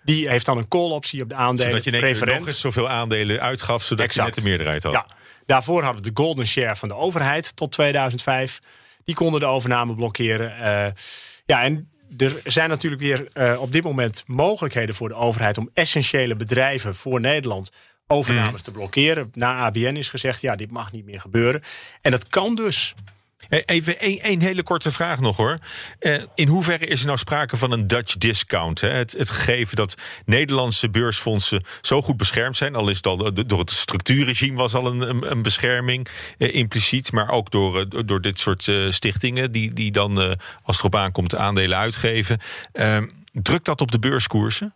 Die 0.05 0.29
heeft 0.29 0.47
dan 0.47 0.59
een 0.59 0.69
call-optie 0.69 1.23
op 1.23 1.29
de 1.29 1.35
aandelen. 1.35 1.71
Zodat 1.71 1.85
je 1.85 2.01
preferent. 2.01 2.39
nog 2.39 2.49
eens 2.49 2.61
zoveel 2.61 2.89
aandelen 2.89 3.41
uitgaf, 3.41 3.83
zodat 3.83 4.05
exact. 4.05 4.29
je 4.29 4.35
net 4.35 4.43
de 4.43 4.49
meerderheid 4.49 4.83
had. 4.83 4.93
Ja. 4.93 5.07
Daarvoor 5.47 5.83
hadden 5.83 6.03
we 6.03 6.11
de 6.11 6.23
golden 6.23 6.47
share 6.47 6.77
van 6.77 6.89
de 6.89 6.95
overheid 6.95 7.57
tot 7.57 7.73
2005. 7.73 8.59
Die 9.05 9.15
konden 9.15 9.41
de 9.41 9.47
overname 9.47 9.95
blokkeren. 9.95 10.53
ja, 11.47 11.63
en 11.63 11.92
er 12.17 12.41
zijn 12.45 12.69
natuurlijk 12.69 13.03
weer 13.03 13.29
uh, 13.35 13.61
op 13.61 13.73
dit 13.73 13.85
moment 13.85 14.25
mogelijkheden 14.27 14.95
voor 14.95 15.09
de 15.09 15.15
overheid 15.15 15.59
om 15.59 15.71
essentiële 15.75 16.37
bedrijven 16.37 16.95
voor 16.95 17.21
Nederland 17.21 17.71
overnames 18.07 18.53
mm. 18.53 18.63
te 18.63 18.71
blokkeren. 18.71 19.31
Na 19.35 19.57
ABN 19.57 19.97
is 19.97 20.11
gezegd, 20.11 20.41
ja, 20.41 20.57
dit 20.57 20.71
mag 20.71 20.93
niet 20.93 21.05
meer 21.05 21.21
gebeuren. 21.21 21.63
En 22.01 22.11
dat 22.11 22.29
kan 22.29 22.55
dus. 22.55 22.95
Even 23.49 23.99
één 23.99 24.41
hele 24.41 24.63
korte 24.63 24.93
vraag 24.93 25.21
nog 25.21 25.37
hoor. 25.37 25.59
Uh, 26.01 26.23
in 26.35 26.49
hoeverre 26.49 26.87
is 26.87 27.01
er 27.01 27.07
nou 27.07 27.19
sprake 27.19 27.57
van 27.57 27.73
een 27.73 27.87
Dutch 27.87 28.17
discount? 28.17 28.81
Het, 28.81 29.13
het, 29.13 29.31
gegeven 29.31 29.77
dat 29.77 29.95
Nederlandse 30.25 30.91
beursfondsen 30.91 31.65
zo 31.81 32.03
goed 32.03 32.17
beschermd 32.17 32.57
zijn, 32.57 32.75
al 32.75 32.89
is 32.89 32.97
het 32.97 33.07
al 33.07 33.33
door 33.47 33.59
het 33.59 33.71
structuurregime 33.71 34.57
was 34.57 34.75
al 34.75 34.87
een, 34.87 35.01
een, 35.01 35.31
een 35.31 35.43
bescherming 35.43 36.09
uh, 36.39 36.55
impliciet, 36.55 37.13
maar 37.13 37.31
ook 37.31 37.51
door, 37.51 38.07
door 38.07 38.21
dit 38.21 38.39
soort 38.39 38.73
stichtingen 38.89 39.53
die, 39.53 39.73
die 39.73 39.93
dan, 39.93 40.19
als 40.63 40.77
het 40.77 40.79
erop 40.79 40.97
aankomt, 40.97 41.37
aandelen 41.37 41.79
uitgeven. 41.79 42.39
Ehm, 42.73 43.09
drukt 43.33 43.65
dat 43.65 43.81
op 43.81 43.91
de 43.91 43.99
beurskoersen? 43.99 44.75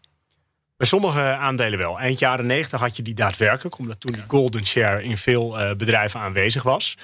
Bij 0.77 0.87
sommige 0.87 1.21
aandelen 1.21 1.79
wel. 1.79 1.99
Eind 1.99 2.19
jaren 2.19 2.47
90 2.47 2.81
had 2.81 2.97
je 2.97 3.03
die 3.03 3.15
daadwerkelijk, 3.15 3.79
omdat 3.79 4.01
toen 4.01 4.13
die 4.13 4.25
golden 4.29 4.67
share 4.67 5.03
in 5.03 5.19
veel 5.19 5.75
bedrijven 5.77 6.21
aanwezig 6.21 6.63
was. 6.63 6.97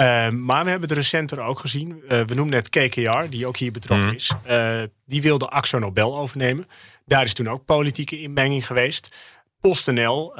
Uh, 0.00 0.28
maar 0.28 0.64
we 0.64 0.70
hebben 0.70 0.88
het 0.88 0.98
recenter 0.98 1.40
ook 1.40 1.58
gezien. 1.58 2.02
Uh, 2.02 2.08
we 2.08 2.34
noemen 2.34 2.54
net 2.54 2.68
KKR, 2.68 3.28
die 3.28 3.46
ook 3.46 3.56
hier 3.56 3.72
betrokken 3.72 4.08
mm. 4.08 4.14
is. 4.14 4.32
Uh, 4.48 4.82
die 5.06 5.22
wilde 5.22 5.48
Axo 5.48 5.78
Nobel 5.78 6.18
overnemen. 6.18 6.66
Daar 7.06 7.24
is 7.24 7.34
toen 7.34 7.48
ook 7.48 7.64
politieke 7.64 8.20
inmenging 8.20 8.66
geweest. 8.66 9.16
PostNL 9.60 10.34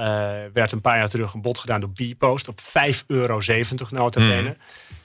werd 0.52 0.72
een 0.72 0.80
paar 0.80 0.96
jaar 0.96 1.08
terug 1.08 1.34
een 1.34 1.42
bod 1.42 1.58
gedaan 1.58 1.80
door 1.80 1.90
Bpost 1.90 2.48
op 2.48 2.60
5,70 2.60 2.66
euro 3.06 3.40
nota 3.90 4.20
bene. 4.20 4.48
Mm. 4.48 4.56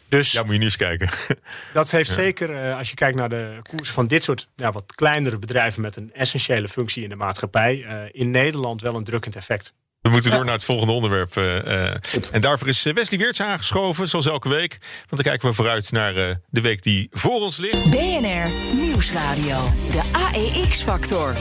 Dus 0.09 0.31
ja, 0.31 0.41
moet 0.43 0.51
je 0.51 0.57
niet 0.57 0.67
eens 0.67 0.75
kijken. 0.75 1.09
Dat 1.73 1.91
heeft 1.91 2.09
ja. 2.09 2.15
zeker, 2.15 2.73
als 2.73 2.89
je 2.89 2.95
kijkt 2.95 3.17
naar 3.17 3.29
de 3.29 3.59
koers 3.69 3.91
van 3.91 4.07
dit 4.07 4.23
soort 4.23 4.47
ja, 4.55 4.71
wat 4.71 4.95
kleinere 4.95 5.39
bedrijven 5.39 5.81
met 5.81 5.95
een 5.95 6.13
essentiële 6.13 6.67
functie 6.69 7.03
in 7.03 7.09
de 7.09 7.15
maatschappij, 7.15 7.77
in 8.11 8.31
Nederland 8.31 8.81
wel 8.81 8.95
een 8.95 9.03
drukkend 9.03 9.35
effect. 9.35 9.73
We 10.01 10.09
moeten 10.09 10.31
door 10.31 10.45
naar 10.45 10.53
het 10.53 10.63
volgende 10.63 10.93
onderwerp. 10.93 11.35
Uh, 11.35 11.45
uh, 11.45 11.93
en 12.31 12.41
daarvoor 12.41 12.67
is 12.67 12.83
Wesley 12.83 13.19
Weerts 13.19 13.41
aangeschoven, 13.41 14.07
zoals 14.07 14.25
elke 14.25 14.49
week. 14.49 14.77
Want 14.79 15.09
dan 15.09 15.21
kijken 15.21 15.49
we 15.49 15.55
vooruit 15.55 15.91
naar 15.91 16.15
uh, 16.15 16.29
de 16.49 16.61
week 16.61 16.83
die 16.83 17.07
voor 17.11 17.41
ons 17.41 17.57
ligt. 17.57 17.91
BNR 17.91 18.51
Nieuwsradio. 18.73 19.73
De 19.91 20.01
AEX-factor. 20.11 21.33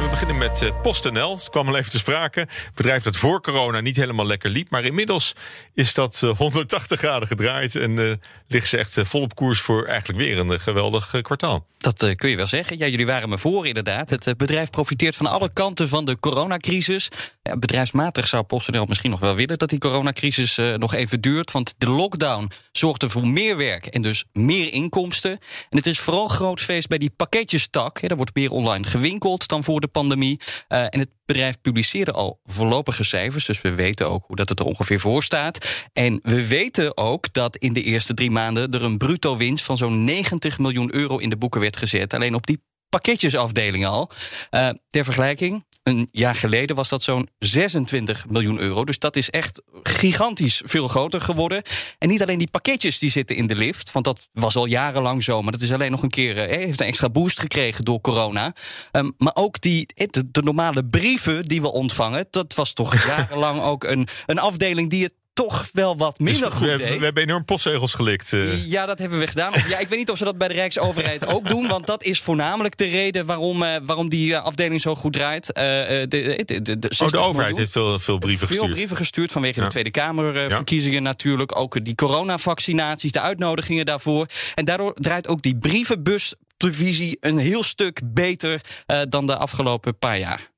We 0.00 0.08
beginnen 0.10 0.38
met 0.38 0.72
PostNL. 0.82 1.34
Het 1.34 1.50
kwam 1.50 1.68
al 1.68 1.76
even 1.76 1.90
te 1.90 1.98
sprake. 1.98 2.40
Een 2.40 2.48
bedrijf 2.74 3.02
dat 3.02 3.16
voor 3.16 3.40
corona 3.40 3.80
niet 3.80 3.96
helemaal 3.96 4.26
lekker 4.26 4.50
liep. 4.50 4.70
Maar 4.70 4.84
inmiddels 4.84 5.32
is 5.72 5.94
dat 5.94 6.20
180 6.36 6.98
graden 6.98 7.28
gedraaid. 7.28 7.76
En 7.76 8.20
ligt 8.46 8.68
ze 8.68 8.78
echt 8.78 8.98
vol 9.02 9.20
op 9.20 9.34
koers 9.34 9.60
voor 9.60 9.84
eigenlijk 9.84 10.18
weer 10.18 10.38
een 10.38 10.60
geweldig 10.60 11.14
kwartaal. 11.22 11.66
Dat 11.78 12.14
kun 12.16 12.30
je 12.30 12.36
wel 12.36 12.46
zeggen. 12.46 12.78
Ja, 12.78 12.86
jullie 12.86 13.06
waren 13.06 13.28
me 13.28 13.38
voor 13.38 13.66
inderdaad. 13.66 14.10
Het 14.10 14.34
bedrijf 14.36 14.70
profiteert 14.70 15.16
van 15.16 15.26
alle 15.26 15.50
kanten 15.52 15.88
van 15.88 16.04
de 16.04 16.18
coronacrisis. 16.18 17.08
Ja, 17.42 17.56
bedrijfsmatig 18.04 18.26
zou 18.28 18.42
PostNL 18.42 18.84
misschien 18.88 19.10
nog 19.10 19.20
wel 19.20 19.34
willen 19.34 19.58
dat 19.58 19.68
die 19.68 19.78
coronacrisis 19.78 20.58
uh, 20.58 20.74
nog 20.74 20.94
even 20.94 21.20
duurt. 21.20 21.50
Want 21.50 21.74
de 21.78 21.88
lockdown 21.88 22.50
zorgde 22.72 23.08
voor 23.08 23.26
meer 23.26 23.56
werk 23.56 23.86
en 23.86 24.02
dus 24.02 24.24
meer 24.32 24.72
inkomsten. 24.72 25.30
En 25.70 25.76
het 25.76 25.86
is 25.86 25.98
vooral 25.98 26.28
groot 26.28 26.60
feest 26.60 26.88
bij 26.88 26.98
die 26.98 27.10
pakketjestak. 27.16 28.02
Er 28.02 28.16
wordt 28.16 28.34
meer 28.34 28.50
online 28.50 28.84
gewinkeld 28.84 29.48
dan 29.48 29.64
voor 29.64 29.80
de 29.80 29.86
pandemie. 29.86 30.40
Uh, 30.68 30.82
en 30.82 30.98
het 30.98 31.08
bedrijf 31.26 31.60
publiceerde 31.60 32.12
al 32.12 32.40
voorlopige 32.44 33.04
cijfers. 33.04 33.44
Dus 33.44 33.60
we 33.60 33.74
weten 33.74 34.10
ook 34.10 34.24
hoe 34.26 34.36
dat 34.36 34.48
het 34.48 34.60
er 34.60 34.66
ongeveer 34.66 35.00
voor 35.00 35.22
staat. 35.22 35.86
En 35.92 36.20
we 36.22 36.46
weten 36.46 36.96
ook 36.96 37.32
dat 37.32 37.56
in 37.56 37.72
de 37.72 37.82
eerste 37.82 38.14
drie 38.14 38.30
maanden 38.30 38.70
er 38.70 38.82
een 38.82 38.98
bruto 38.98 39.36
winst 39.36 39.64
van 39.64 39.76
zo'n 39.76 40.04
90 40.04 40.58
miljoen 40.58 40.94
euro 40.94 41.18
in 41.18 41.30
de 41.30 41.36
boeken 41.36 41.60
werd 41.60 41.76
gezet. 41.76 42.14
Alleen 42.14 42.34
op 42.34 42.46
die 42.46 42.62
pakketjesafdeling 42.88 43.86
al. 43.86 44.10
Uh, 44.50 44.68
ter 44.88 45.04
vergelijking, 45.04 45.64
een 45.84 46.08
jaar 46.12 46.34
geleden 46.34 46.76
was 46.76 46.88
dat 46.88 47.02
zo'n 47.02 47.28
26 47.38 48.26
miljoen 48.28 48.58
euro. 48.58 48.84
Dus 48.84 48.98
dat 48.98 49.16
is 49.16 49.30
echt 49.30 49.62
gigantisch 49.82 50.62
veel 50.64 50.88
groter 50.88 51.20
geworden. 51.20 51.62
En 51.98 52.08
niet 52.08 52.22
alleen 52.22 52.38
die 52.38 52.50
pakketjes 52.50 52.98
die 52.98 53.10
zitten 53.10 53.36
in 53.36 53.46
de 53.46 53.56
lift, 53.56 53.92
want 53.92 54.04
dat 54.04 54.28
was 54.32 54.56
al 54.56 54.66
jarenlang 54.66 55.24
zo, 55.24 55.42
maar 55.42 55.52
dat 55.52 55.60
is 55.60 55.72
alleen 55.72 55.90
nog 55.90 56.02
een 56.02 56.10
keer, 56.10 56.38
eh, 56.38 56.56
heeft 56.64 56.80
een 56.80 56.86
extra 56.86 57.10
boost 57.10 57.40
gekregen 57.40 57.84
door 57.84 58.00
corona. 58.00 58.54
Um, 58.92 59.14
maar 59.18 59.34
ook 59.34 59.60
die, 59.60 59.86
eh, 59.94 60.06
de, 60.10 60.30
de 60.30 60.42
normale 60.42 60.84
brieven 60.86 61.44
die 61.44 61.60
we 61.60 61.72
ontvangen, 61.72 62.26
dat 62.30 62.54
was 62.54 62.72
toch 62.72 63.04
jarenlang 63.06 63.62
ook 63.62 63.84
een, 63.84 64.08
een 64.26 64.38
afdeling 64.38 64.90
die 64.90 65.02
het 65.02 65.14
toch 65.34 65.68
wel 65.72 65.96
wat 65.96 66.18
minder 66.18 66.50
dus 66.50 66.58
goed 66.58 66.66
we, 66.66 66.76
deed. 66.76 66.98
We 66.98 67.04
hebben 67.04 67.22
enorm 67.22 67.44
postzegels 67.44 67.94
gelikt. 67.94 68.32
Uh. 68.32 68.66
Ja, 68.66 68.86
dat 68.86 68.98
hebben 68.98 69.18
we 69.18 69.26
gedaan. 69.26 69.52
Ja, 69.68 69.78
ik 69.78 69.88
weet 69.88 69.98
niet 69.98 70.10
of 70.10 70.18
ze 70.18 70.24
dat 70.24 70.38
bij 70.38 70.48
de 70.48 70.54
Rijksoverheid 70.54 71.26
ook 71.34 71.48
doen. 71.48 71.68
Want 71.68 71.86
dat 71.86 72.04
is 72.04 72.20
voornamelijk 72.20 72.76
de 72.76 72.84
reden 72.84 73.26
waarom, 73.26 73.62
uh, 73.62 73.76
waarom 73.82 74.08
die 74.08 74.30
uh, 74.30 74.42
afdeling 74.42 74.80
zo 74.80 74.94
goed 74.94 75.12
draait. 75.12 75.46
de, 75.46 76.06
de, 76.08 76.44
de, 76.62 76.78
de, 76.78 76.90
oh, 76.98 77.08
de 77.08 77.18
overheid 77.18 77.56
heeft 77.56 77.72
veel, 77.72 77.98
veel 77.98 78.18
brieven 78.18 78.46
veel 78.46 78.56
gestuurd. 78.56 78.74
brieven 78.74 78.96
gestuurd 78.96 79.32
vanwege 79.32 79.58
ja. 79.58 79.64
de 79.64 79.70
Tweede 79.70 79.90
Kamerverkiezingen 79.90 81.02
ja. 81.02 81.08
natuurlijk. 81.08 81.56
Ook 81.56 81.84
die 81.84 81.94
coronavaccinaties, 81.94 83.12
de 83.12 83.20
uitnodigingen 83.20 83.86
daarvoor. 83.86 84.26
En 84.54 84.64
daardoor 84.64 84.94
draait 84.94 85.28
ook 85.28 85.42
die 85.42 85.58
brievenbus 85.58 86.34
divisie 86.56 87.16
een 87.20 87.38
heel 87.38 87.62
stuk 87.62 88.00
beter 88.04 88.60
dan 89.08 89.26
de 89.26 89.36
afgelopen 89.36 89.98
paar 89.98 90.18
jaar. 90.18 90.52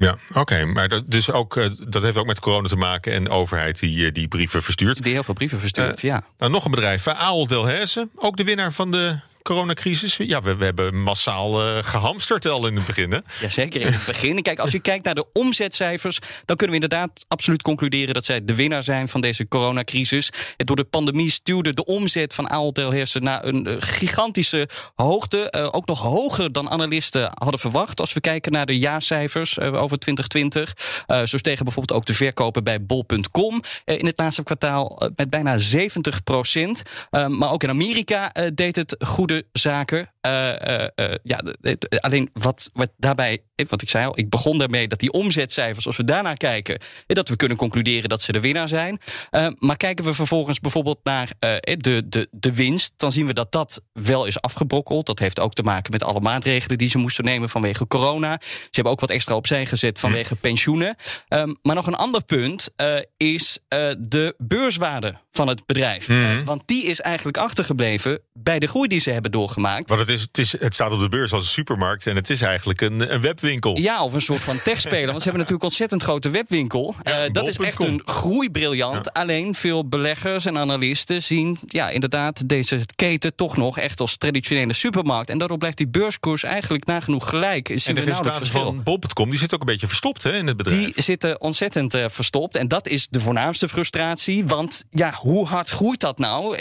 Ja, 0.00 0.16
oké. 0.28 0.38
Okay. 0.38 0.64
Maar 0.64 0.88
dat, 0.88 1.10
dus 1.10 1.30
ook, 1.30 1.56
uh, 1.56 1.66
dat 1.88 2.02
heeft 2.02 2.16
ook 2.16 2.26
met 2.26 2.40
corona 2.40 2.68
te 2.68 2.76
maken 2.76 3.12
en 3.12 3.24
de 3.24 3.30
overheid 3.30 3.78
die, 3.78 3.96
uh, 3.96 4.12
die 4.12 4.28
brieven 4.28 4.62
verstuurt. 4.62 5.02
Die 5.02 5.12
heel 5.12 5.22
veel 5.22 5.34
brieven 5.34 5.58
verstuurt, 5.58 6.02
uh, 6.02 6.10
ja. 6.10 6.22
Nou, 6.38 6.52
nog 6.52 6.64
een 6.64 6.70
bedrijf, 6.70 7.08
Ahold 7.08 7.48
Delhaize, 7.48 8.08
ook 8.14 8.36
de 8.36 8.44
winnaar 8.44 8.72
van 8.72 8.90
de 8.90 9.18
coronacrisis? 9.42 10.16
Ja, 10.16 10.42
we, 10.42 10.56
we 10.56 10.64
hebben 10.64 11.02
massaal 11.02 11.66
uh, 11.66 11.82
gehamsterd 11.82 12.46
al 12.46 12.66
in 12.66 12.76
het 12.76 12.86
begin. 12.86 13.12
Hè? 13.12 13.18
Jazeker, 13.40 13.80
in 13.80 13.92
het 13.92 14.06
begin. 14.06 14.42
Kijk, 14.42 14.58
als 14.58 14.70
je 14.70 14.80
kijkt 14.90 15.04
naar 15.04 15.14
de 15.14 15.26
omzetcijfers, 15.32 16.18
dan 16.44 16.56
kunnen 16.56 16.76
we 16.76 16.82
inderdaad 16.82 17.24
absoluut 17.28 17.62
concluderen 17.62 18.14
dat 18.14 18.24
zij 18.24 18.44
de 18.44 18.54
winnaar 18.54 18.82
zijn 18.82 19.08
van 19.08 19.20
deze 19.20 19.48
coronacrisis. 19.48 20.30
En 20.56 20.66
door 20.66 20.76
de 20.76 20.84
pandemie 20.84 21.30
stuwde 21.30 21.74
de 21.74 21.84
omzet 21.84 22.34
van 22.34 22.50
Ahold 22.50 22.74
Delhaize 22.74 23.18
naar 23.18 23.44
een 23.44 23.68
uh, 23.68 23.76
gigantische 23.78 24.68
hoogte. 24.94 25.52
Uh, 25.56 25.68
ook 25.70 25.86
nog 25.86 26.00
hoger 26.00 26.52
dan 26.52 26.70
analisten 26.70 27.30
hadden 27.34 27.60
verwacht. 27.60 28.00
Als 28.00 28.12
we 28.12 28.20
kijken 28.20 28.52
naar 28.52 28.66
de 28.66 28.78
jaarcijfers 28.78 29.58
over 29.60 29.98
2020. 29.98 30.74
zo 31.24 31.36
stegen 31.36 31.64
bijvoorbeeld 31.64 31.98
ook 31.98 32.06
de 32.06 32.14
verkopen 32.14 32.64
bij 32.64 32.84
bol.com 32.84 33.62
in 33.84 34.06
het 34.06 34.18
laatste 34.18 34.42
kwartaal 34.42 35.10
met 35.16 35.30
bijna 35.30 35.58
70 35.58 36.22
procent. 36.22 36.82
maar 37.10 37.50
ook 37.50 37.62
in 37.62 37.68
Amerika 37.68 38.32
deed 38.54 38.76
het 38.76 38.96
goede 39.30 39.48
zaken. 39.52 40.12
Uh, 40.26 40.86
uh, 40.96 41.14
ja, 41.22 41.42
alleen 42.00 42.30
wat, 42.32 42.70
wat 42.72 42.90
daarbij 42.96 43.44
want 43.68 43.82
ik 43.82 43.88
zei 43.88 44.06
al, 44.06 44.18
ik 44.18 44.30
begon 44.30 44.58
daarmee 44.58 44.88
dat 44.88 44.98
die 44.98 45.12
omzetcijfers, 45.12 45.86
als 45.86 45.96
we 45.96 46.04
daarnaar 46.04 46.36
kijken, 46.36 46.80
dat 47.06 47.28
we 47.28 47.36
kunnen 47.36 47.56
concluderen 47.56 48.08
dat 48.08 48.22
ze 48.22 48.32
de 48.32 48.40
winnaar 48.40 48.68
zijn. 48.68 48.98
Uh, 49.30 49.46
maar 49.58 49.76
kijken 49.76 50.04
we 50.04 50.14
vervolgens 50.14 50.60
bijvoorbeeld 50.60 50.98
naar 51.02 51.30
uh, 51.40 51.56
de, 51.62 52.08
de, 52.08 52.28
de 52.30 52.54
winst, 52.54 52.92
dan 52.96 53.12
zien 53.12 53.26
we 53.26 53.32
dat 53.32 53.52
dat 53.52 53.80
wel 53.92 54.24
is 54.24 54.40
afgebrokkeld. 54.40 55.06
Dat 55.06 55.18
heeft 55.18 55.40
ook 55.40 55.54
te 55.54 55.62
maken 55.62 55.92
met 55.92 56.02
alle 56.02 56.20
maatregelen 56.20 56.78
die 56.78 56.88
ze 56.88 56.98
moesten 56.98 57.24
nemen 57.24 57.48
vanwege 57.48 57.86
corona. 57.86 58.40
Ze 58.40 58.68
hebben 58.70 58.92
ook 58.92 59.00
wat 59.00 59.10
extra 59.10 59.34
opzij 59.34 59.66
gezet 59.66 59.98
vanwege 59.98 60.36
pensioenen. 60.36 60.96
Um, 61.28 61.58
maar 61.62 61.74
nog 61.74 61.86
een 61.86 61.94
ander 61.94 62.24
punt 62.24 62.70
uh, 62.76 62.96
is 63.16 63.58
de 63.98 64.34
beurswaarde 64.38 65.14
van 65.30 65.48
het 65.48 65.66
bedrijf. 65.66 66.08
Mm. 66.08 66.44
want 66.44 66.62
die 66.66 66.84
is 66.84 67.00
eigenlijk 67.00 67.36
achtergebleven 67.36 68.20
bij 68.32 68.58
de 68.58 68.66
groei 68.66 68.88
die 68.88 69.00
ze 69.00 69.10
hebben 69.10 69.30
doorgemaakt. 69.30 69.88
Want 69.88 70.00
het, 70.00 70.08
is, 70.08 70.20
het, 70.20 70.38
is, 70.38 70.52
het 70.58 70.74
staat 70.74 70.92
op 70.92 71.00
de 71.00 71.08
beurs 71.08 71.32
als 71.32 71.42
een 71.42 71.50
supermarkt 71.50 72.06
en 72.06 72.16
het 72.16 72.30
is 72.30 72.42
eigenlijk 72.42 72.80
een, 72.80 73.12
een 73.12 73.20
webwinkel. 73.20 73.49
Ja, 73.78 74.04
of 74.04 74.12
een 74.12 74.20
soort 74.20 74.44
van 74.44 74.62
techspeler. 74.62 75.06
want 75.06 75.16
ze 75.18 75.22
hebben 75.22 75.40
natuurlijk 75.40 75.62
ontzettend 75.62 76.02
grote 76.02 76.30
webwinkel. 76.30 76.94
Ja, 77.02 77.24
uh, 77.24 77.32
dat 77.32 77.48
is 77.48 77.56
echt 77.56 77.82
een 77.82 78.02
groeibriljant. 78.04 79.10
Ja. 79.12 79.20
Alleen 79.20 79.54
veel 79.54 79.88
beleggers 79.88 80.44
en 80.46 80.58
analisten 80.58 81.22
zien 81.22 81.58
ja, 81.66 81.88
inderdaad 81.88 82.48
deze 82.48 82.80
keten 82.96 83.34
toch 83.34 83.56
nog 83.56 83.78
echt 83.78 84.00
als 84.00 84.16
traditionele 84.16 84.72
supermarkt. 84.72 85.30
En 85.30 85.38
daardoor 85.38 85.58
blijft 85.58 85.76
die 85.76 85.88
beurskoers 85.88 86.42
eigenlijk 86.42 86.86
nagenoeg 86.86 87.28
gelijk. 87.28 87.68
en 87.68 87.94
de 87.94 88.00
resultaten 88.00 88.46
van 88.46 88.82
bol.com 88.82 89.30
die 89.30 89.38
zitten 89.38 89.58
ook 89.58 89.64
een 89.64 89.72
beetje 89.72 89.86
verstopt 89.86 90.22
hè, 90.22 90.36
in 90.36 90.46
het 90.46 90.56
bedrijf. 90.56 90.84
Die 90.84 91.02
zitten 91.02 91.40
ontzettend 91.40 91.94
uh, 91.94 92.04
verstopt. 92.08 92.56
En 92.56 92.68
dat 92.68 92.88
is 92.88 93.08
de 93.08 93.20
voornaamste 93.20 93.68
frustratie. 93.68 94.46
Want 94.46 94.84
ja, 94.90 95.12
hoe 95.12 95.46
hard 95.46 95.68
groeit 95.68 96.00
dat 96.00 96.18
nou? 96.18 96.56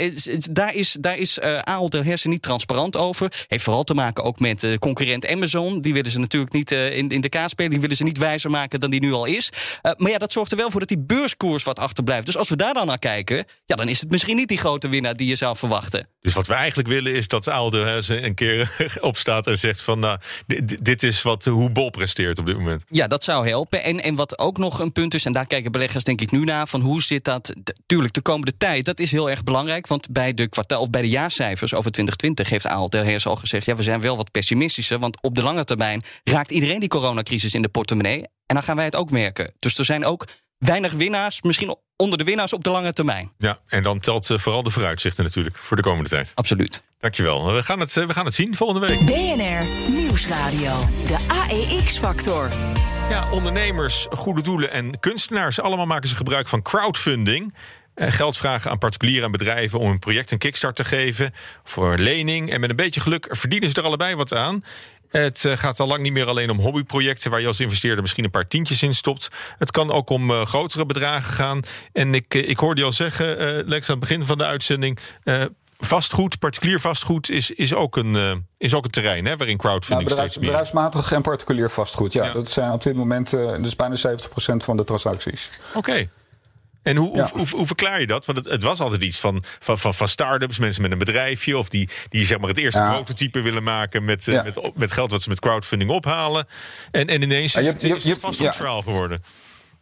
Daar 0.52 0.76
is, 0.76 0.98
daar 1.00 1.18
is 1.18 1.38
uh, 1.38 1.60
Ahold 1.60 1.94
Hersen 1.94 2.30
niet 2.30 2.42
transparant 2.42 2.98
over. 2.98 3.46
Heeft 3.48 3.64
vooral 3.64 3.84
te 3.84 3.94
maken 3.94 4.24
ook 4.24 4.40
met 4.40 4.64
uh, 4.64 4.76
concurrent 4.78 5.28
Amazon. 5.28 5.82
Die 5.82 5.94
willen 5.94 6.12
ze 6.12 6.20
natuurlijk 6.20 6.54
niet 6.54 6.72
uh, 6.80 6.98
in, 6.98 7.10
in 7.10 7.22
de 7.22 7.30
kaas 7.30 7.52
spelen. 7.52 7.72
Die 7.72 7.80
willen 7.80 7.98
ze 7.98 8.04
niet 8.04 8.18
wijzer 8.18 8.50
maken 8.50 8.80
dan 8.80 8.90
die 8.90 9.02
nu 9.02 9.12
al 9.12 9.26
is. 9.26 9.52
Uh, 9.82 9.92
maar 9.98 10.12
ja, 10.12 10.18
dat 10.18 10.32
zorgt 10.32 10.52
er 10.52 10.58
wel 10.58 10.72
voor 10.72 10.80
dat 10.80 10.90
die 10.90 11.00
beurskoers 11.00 11.64
wat 11.64 11.80
achterblijft. 11.80 12.26
Dus 12.26 12.38
als 12.38 12.50
we 12.50 12.56
daar 12.56 12.74
dan 12.74 12.88
naar 12.88 13.00
kijken, 13.00 13.46
ja, 13.66 13.76
dan 13.76 13.88
is 13.88 14.00
het 14.00 14.12
misschien 14.12 14.36
niet 14.36 14.48
die 14.48 14.58
grote 14.58 14.90
winnaar 14.90 15.16
die 15.16 15.28
je 15.28 15.36
zou 15.36 15.56
verwachten. 15.58 16.08
Dus 16.22 16.34
wat 16.34 16.48
we 16.48 16.54
eigenlijk 16.54 16.88
willen 16.88 17.16
is 17.16 17.28
dat 17.28 17.46
Hersen 17.46 18.26
een 18.26 18.36
keer 18.36 18.76
opstaat 19.00 19.48
en 19.48 19.60
zegt 19.60 19.82
van... 19.82 20.00
nou, 20.00 20.20
dit 20.82 21.04
is 21.04 21.22
wat, 21.22 21.46
hoe 21.46 21.70
Bol 21.70 21.90
presteert 21.90 22.40
op 22.40 22.46
dit 22.46 22.58
moment. 22.58 22.84
Ja, 22.90 23.08
dat 23.08 23.24
zou 23.24 23.48
helpen. 23.48 23.84
En, 23.84 24.04
en 24.04 24.16
wat 24.16 24.40
ook 24.40 24.58
nog 24.58 24.80
een 24.80 24.92
punt 24.92 25.14
is, 25.14 25.26
en 25.26 25.32
daar 25.32 25.48
kijken 25.48 25.72
beleggers 25.72 26.04
denk 26.04 26.22
ik 26.22 26.32
nu 26.32 26.44
naar... 26.44 26.68
van 26.68 26.82
hoe 26.82 27.02
zit 27.02 27.24
dat, 27.24 27.54
tuurlijk, 27.86 28.14
de 28.14 28.22
komende 28.22 28.58
tijd, 28.58 28.86
dat 28.86 29.00
is 29.00 29.12
heel 29.12 29.30
erg 29.30 29.44
belangrijk. 29.44 29.88
Want 29.88 30.10
bij 30.12 30.34
de 30.34 30.48
kwartaal 30.48 30.82
of 30.82 30.90
bij 30.90 31.02
de 31.02 31.10
jaarcijfers 31.10 31.74
over 31.74 31.92
2020 31.92 32.50
heeft 32.50 32.94
Hersen 33.10 33.32
al 33.32 33.38
gezegd... 33.38 33.66
ja, 33.66 33.76
we 33.76 33.84
zijn 33.84 34.02
wel 34.02 34.18
wat 34.18 34.32
pessimistischer, 34.32 35.00
want 35.00 35.22
op 35.22 35.36
de 35.36 35.44
lange 35.44 35.64
termijn... 35.64 36.04
raakt 36.24 36.52
iedereen 36.52 36.69
die 36.78 36.90
coronacrisis 36.90 37.54
in 37.54 37.62
de 37.62 37.70
portemonnee. 37.70 38.22
En 38.22 38.56
dan 38.56 38.64
gaan 38.64 38.76
wij 38.76 38.86
het 38.86 38.96
ook 38.96 39.12
merken. 39.12 39.54
Dus 39.60 39.78
er 39.78 39.86
zijn 39.86 40.06
ook 40.06 40.28
weinig 40.58 40.94
winnaars, 40.94 41.42
misschien 41.42 41.76
onder 41.96 42.18
de 42.18 42.24
winnaars 42.24 42.54
op 42.54 42.64
de 42.64 42.70
lange 42.70 42.94
termijn. 42.94 43.32
Ja, 43.38 43.60
en 43.68 43.84
dan 43.84 44.00
telt 44.00 44.30
uh, 44.30 44.38
vooral 44.38 44.64
de 44.64 44.70
vooruitzichten 44.70 45.24
natuurlijk 45.24 45.58
voor 45.58 45.78
de 45.78 45.84
komende 45.84 46.10
tijd. 46.10 46.32
Absoluut. 46.36 46.84
Dankjewel. 46.98 47.54
We 47.54 47.64
gaan 47.64 47.80
het, 47.80 47.96
uh, 47.96 48.06
we 48.06 48.14
gaan 48.14 48.26
het 48.26 48.34
zien 48.34 48.56
volgende 48.56 48.88
week. 48.88 49.06
BNR 49.06 49.92
Nieuwsradio. 49.92 50.80
De 51.08 51.18
AEX-factor. 51.28 52.50
Ja, 53.10 53.32
ondernemers, 53.32 54.08
goede 54.10 54.42
doelen 54.42 54.72
en 54.72 55.00
kunstenaars... 55.00 55.60
allemaal 55.60 55.86
maken 55.86 56.10
ze 56.10 56.16
gebruik 56.16 56.48
van 56.48 56.62
crowdfunding... 56.62 57.54
Geld 58.02 58.38
vragen 58.38 58.72
aan 58.72 58.78
particulieren 58.78 59.26
en 59.26 59.32
bedrijven 59.32 59.80
om 59.80 59.90
een 59.90 60.00
project 60.00 60.32
een 60.32 60.38
kickstart 60.38 60.76
te 60.76 60.86
geven 60.86 61.34
voor 61.64 61.98
lening. 61.98 62.52
En 62.52 62.60
met 62.60 62.70
een 62.70 62.76
beetje 62.76 63.02
geluk 63.02 63.28
verdienen 63.30 63.70
ze 63.70 63.76
er 63.76 63.84
allebei 63.84 64.16
wat 64.16 64.34
aan. 64.34 64.64
Het 65.10 65.46
gaat 65.54 65.80
al 65.80 65.88
lang 65.88 66.02
niet 66.02 66.14
meer 66.14 66.28
alleen 66.28 66.50
om 66.50 66.60
hobbyprojecten 66.60 67.32
waar 67.32 67.42
je 67.42 67.48
als 67.48 67.60
investeerder 67.60 68.02
misschien 68.02 68.24
een 68.24 68.30
paar 68.30 68.48
tientjes 68.48 68.84
in 68.84 68.94
stopt. 68.94 69.30
Het 69.58 69.72
kan 69.72 69.92
ook 69.92 70.10
om 70.10 70.32
uh, 70.32 70.46
grotere 70.46 70.86
bedragen 70.86 71.34
gaan. 71.34 71.62
En 71.94 72.14
ik, 72.14 72.34
ik 72.34 72.58
hoorde 72.58 72.80
je 72.80 72.86
al 72.86 72.94
zeggen, 72.94 73.42
uh, 73.42 73.68
Lex, 73.68 73.90
aan 73.90 74.00
het 74.00 74.08
begin 74.08 74.24
van 74.24 74.38
de 74.38 74.46
uitzending. 74.46 75.00
Uh, 75.24 75.44
vastgoed, 75.78 76.40
particulier 76.40 76.80
vastgoed, 76.80 77.30
is, 77.30 77.52
is, 77.52 77.74
ook, 77.74 77.98
een, 77.98 78.46
is 78.58 78.74
ook 78.74 78.86
een 78.86 78.92
terrein 78.92 79.26
hè, 79.26 79.38
waarin 79.38 79.58
crowdfunding 79.58 80.10
nou, 80.10 80.10
bedrijf, 80.10 80.32
steeds 80.32 80.38
meer... 80.38 80.50
Bedrijfsmatig 80.50 81.12
en 81.12 81.22
particulier 81.22 81.70
vastgoed, 81.70 82.14
ja, 82.14 82.26
ja. 82.26 82.34
Dat 82.34 82.50
zijn 82.50 82.72
op 82.72 82.84
dit 82.84 82.96
moment 82.96 83.30
dus 83.62 83.76
bijna 83.76 83.96
70% 83.96 84.02
van 84.58 84.78
de 84.78 84.84
transacties. 84.84 85.50
Oké. 85.74 85.78
Okay. 85.78 86.10
En 86.84 86.96
hoe, 86.96 87.16
ja. 87.16 87.30
hoe, 87.32 87.40
hoe, 87.40 87.58
hoe, 87.58 87.66
verklaar 87.66 88.00
je 88.00 88.08
dat? 88.08 88.26
Want 88.26 88.38
het, 88.38 88.48
het, 88.50 88.64
was 88.64 88.80
altijd 88.80 89.04
iets 89.04 89.20
van, 89.20 89.44
van, 89.60 89.78
van, 89.78 89.94
van 89.94 90.08
start-ups, 90.08 90.60
mensen 90.60 90.82
met 90.82 90.92
een 90.92 90.98
bedrijfje... 90.98 91.58
of 91.58 91.70
die, 91.70 91.90
die 92.10 92.26
zeg 92.26 92.40
maar 92.40 92.50
het 92.50 92.58
eerste 92.58 92.80
ja. 92.80 92.94
prototype 92.94 93.42
willen 93.42 93.64
maken 93.64 94.06
met, 94.06 94.26
ja. 94.26 94.44
met, 94.44 94.72
met 94.76 94.92
geld 94.92 95.12
wat 95.12 95.22
ze 95.22 95.30
met 95.30 95.40
crowdfunding 95.40 95.92
ophalen. 95.92 96.48
En, 96.92 97.08
en 97.08 97.22
ineens 97.22 97.56
is 97.56 97.66
het, 97.66 97.84
is 97.84 98.04
het 98.04 98.14
een 98.14 98.20
vastgoedverhaal 98.20 98.82
geworden. 98.82 99.24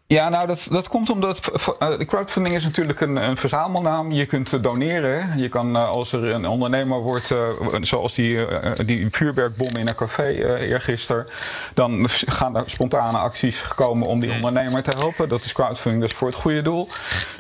Ja, 0.10 0.30
nou, 0.30 0.48
dat, 0.48 0.68
dat 0.72 0.88
komt 0.88 1.10
omdat 1.10 1.52
uh, 1.80 1.98
crowdfunding 1.98 2.56
is 2.56 2.64
natuurlijk 2.64 3.02
een, 3.02 3.16
een 3.16 3.38
verzamelnaam. 3.38 4.12
Je 4.12 4.26
kunt 4.26 4.64
doneren. 4.64 5.38
Je 5.38 5.50
kan, 5.50 5.76
uh, 5.76 5.90
als 5.90 6.12
er 6.12 6.32
een 6.32 6.48
ondernemer 6.48 7.00
wordt, 7.00 7.32
uh, 7.32 7.40
zoals 7.82 8.14
die, 8.14 8.46
die 8.86 9.08
vuurwerkbom 9.12 9.76
in 9.76 9.88
een 9.88 9.96
café 9.96 10.58
eergisteren, 10.60 11.28
dan 11.74 12.06
gaan 12.10 12.56
er 12.56 12.64
spontane 12.66 13.18
acties 13.18 13.62
komen 13.76 14.08
om 14.08 14.20
die 14.20 14.34
ondernemer 14.34 14.84
te 14.84 14.92
helpen. 14.98 15.30
Dat 15.30 15.44
is 15.44 15.54
crowdfunding, 15.54 16.04
dus 16.04 16.14
voor 16.14 16.28
het 16.28 16.38
goede 16.38 16.62
doel. 16.62 16.88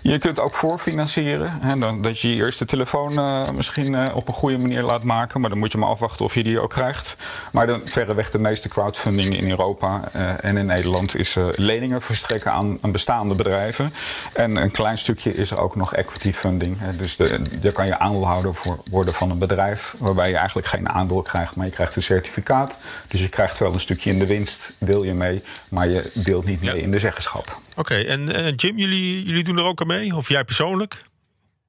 Je 0.01 0.17
kunt 0.17 0.39
ook 0.39 0.53
voorfinancieren. 0.53 1.51
Hè, 1.61 1.79
dan, 1.79 2.01
dat 2.01 2.19
je 2.19 2.35
je 2.35 2.43
eerste 2.43 2.65
telefoon 2.65 3.19
misschien 3.55 4.13
op 4.13 4.27
een 4.27 4.33
goede 4.33 4.57
manier 4.57 4.81
laat 4.81 5.03
maken, 5.03 5.41
maar 5.41 5.49
dan 5.49 5.59
moet 5.59 5.71
je 5.71 5.77
maar 5.77 5.89
afwachten 5.89 6.25
of 6.25 6.33
je 6.33 6.43
die 6.43 6.59
ook 6.59 6.69
krijgt. 6.69 7.15
Maar 7.51 7.67
dan 7.67 7.81
verreweg 7.85 8.29
de 8.29 8.39
meeste 8.39 8.69
crowdfunding 8.69 9.37
in 9.37 9.49
Europa 9.49 10.11
en 10.41 10.57
in 10.57 10.65
Nederland 10.65 11.15
is 11.15 11.35
leningen 11.55 12.01
verstrekken 12.01 12.55
aan, 12.57 12.77
aan, 12.81 12.91
bestaande 12.91 13.35
bedrijven. 13.35 13.93
En 14.33 14.55
een 14.55 14.71
klein 14.71 14.97
stukje 14.97 15.33
is 15.33 15.51
er 15.51 15.59
ook 15.59 15.75
nog 15.75 15.93
equity 15.93 16.33
funding. 16.33 16.77
Dus 16.97 17.15
de, 17.15 17.59
daar 17.61 17.71
kan 17.71 17.85
je 17.85 17.99
aandeelhouder 17.99 18.55
voor 18.55 18.79
worden 18.91 19.13
van 19.13 19.31
een 19.31 19.37
bedrijf. 19.37 19.95
Waarbij 19.97 20.29
je 20.29 20.35
eigenlijk 20.35 20.67
geen 20.67 20.89
aandeel 20.89 21.21
krijgt, 21.21 21.55
maar 21.55 21.65
je 21.65 21.71
krijgt 21.71 21.95
een 21.95 22.03
certificaat. 22.03 22.79
Dus 23.07 23.21
je 23.21 23.29
krijgt 23.29 23.57
wel 23.57 23.73
een 23.73 23.79
stukje 23.79 24.09
in 24.09 24.19
de 24.19 24.25
winst, 24.25 24.73
deel 24.79 25.03
je 25.03 25.13
mee. 25.13 25.43
Maar 25.69 25.87
je 25.87 26.11
deelt 26.13 26.45
niet 26.45 26.61
mee 26.61 26.75
ja. 26.75 26.81
in 26.81 26.91
de 26.91 26.99
zeggenschap. 26.99 27.59
Oké, 27.69 27.79
okay, 27.79 28.05
en 28.05 28.29
uh, 28.29 28.51
Jim, 28.55 28.77
jullie, 28.77 29.25
jullie 29.25 29.43
doen 29.43 29.57
er 29.57 29.63
ook 29.63 29.81
aan 29.81 29.87
mee? 29.87 30.15
Of 30.15 30.29
jij 30.29 30.43
persoonlijk? 30.43 31.05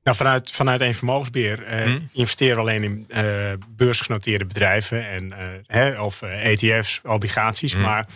Nou, 0.03 0.17
vanuit, 0.17 0.51
vanuit 0.51 0.81
een 0.81 0.95
vermogensbeheer 0.95 1.73
uh, 1.73 1.85
hmm. 1.85 2.09
investeren 2.13 2.59
alleen 2.59 2.83
in 2.83 3.07
uh, 3.09 3.53
beursgenoteerde 3.69 4.45
bedrijven 4.45 5.11
en, 5.11 5.33
hè, 5.67 6.01
of 6.01 6.23
ETF's, 6.23 7.01
obligaties. 7.05 7.73
Hmm. 7.73 7.83
Maar 7.83 8.07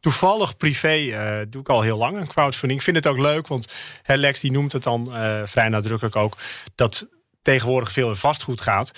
toevallig 0.00 0.56
privé 0.56 0.96
uh, 0.96 1.46
doe 1.48 1.60
ik 1.60 1.68
al 1.68 1.82
heel 1.82 1.98
lang 1.98 2.20
een 2.20 2.26
crowdfunding. 2.26 2.78
Ik 2.78 2.84
vind 2.84 2.96
het 2.96 3.06
ook 3.06 3.18
leuk, 3.18 3.46
want 3.46 3.72
hè, 4.02 4.14
Lex 4.14 4.40
die 4.40 4.50
noemt 4.50 4.72
het 4.72 4.82
dan 4.82 5.08
uh, 5.12 5.40
vrij 5.44 5.68
nadrukkelijk 5.68 6.16
ook... 6.16 6.36
dat 6.74 7.08
tegenwoordig 7.42 7.92
veel 7.92 8.08
in 8.08 8.16
vastgoed 8.16 8.60
gaat. 8.60 8.92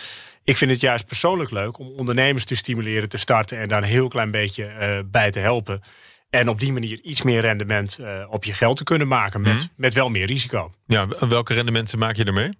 Ik 0.45 0.57
vind 0.57 0.71
het 0.71 0.81
juist 0.81 1.07
persoonlijk 1.07 1.51
leuk 1.51 1.79
om 1.79 1.89
ondernemers 1.97 2.45
te 2.45 2.57
stimuleren 2.57 3.09
te 3.09 3.19
starten... 3.19 3.59
en 3.59 3.69
daar 3.69 3.83
een 3.83 3.89
heel 3.89 4.09
klein 4.09 4.31
beetje 4.31 4.73
uh, 4.81 4.99
bij 5.11 5.31
te 5.31 5.39
helpen. 5.39 5.83
En 6.31 6.49
op 6.49 6.61
die 6.61 6.73
manier 6.73 7.01
iets 7.03 7.23
meer 7.23 7.41
rendement 7.41 7.99
op 8.29 8.45
je 8.45 8.53
geld 8.53 8.77
te 8.77 8.85
kunnen 8.85 9.09
maken... 9.09 9.41
met, 9.41 9.63
mm. 9.63 9.69
met 9.77 9.95
wel 9.95 10.09
meer 10.09 10.27
risico. 10.27 10.73
Ja, 10.87 11.09
welke 11.29 11.55
rendementen 11.55 11.99
maak 11.99 12.17
je 12.17 12.25
ermee? 12.25 12.51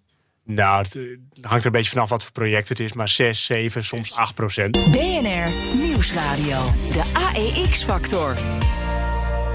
Nou, 0.55 0.83
het 0.83 0.99
hangt 1.41 1.61
er 1.61 1.67
een 1.67 1.73
beetje 1.73 1.91
vanaf 1.91 2.09
wat 2.09 2.23
voor 2.23 2.33
project 2.33 2.69
het 2.69 2.81
is. 2.81 2.93
Maar 2.93 3.09
6, 3.09 3.45
7, 3.45 3.85
soms 3.85 4.17
8 4.17 4.35
procent. 4.35 4.91
BNR 4.91 5.77
Nieuwsradio. 5.77 6.65
De 6.93 7.05
AEX-factor. 7.13 8.35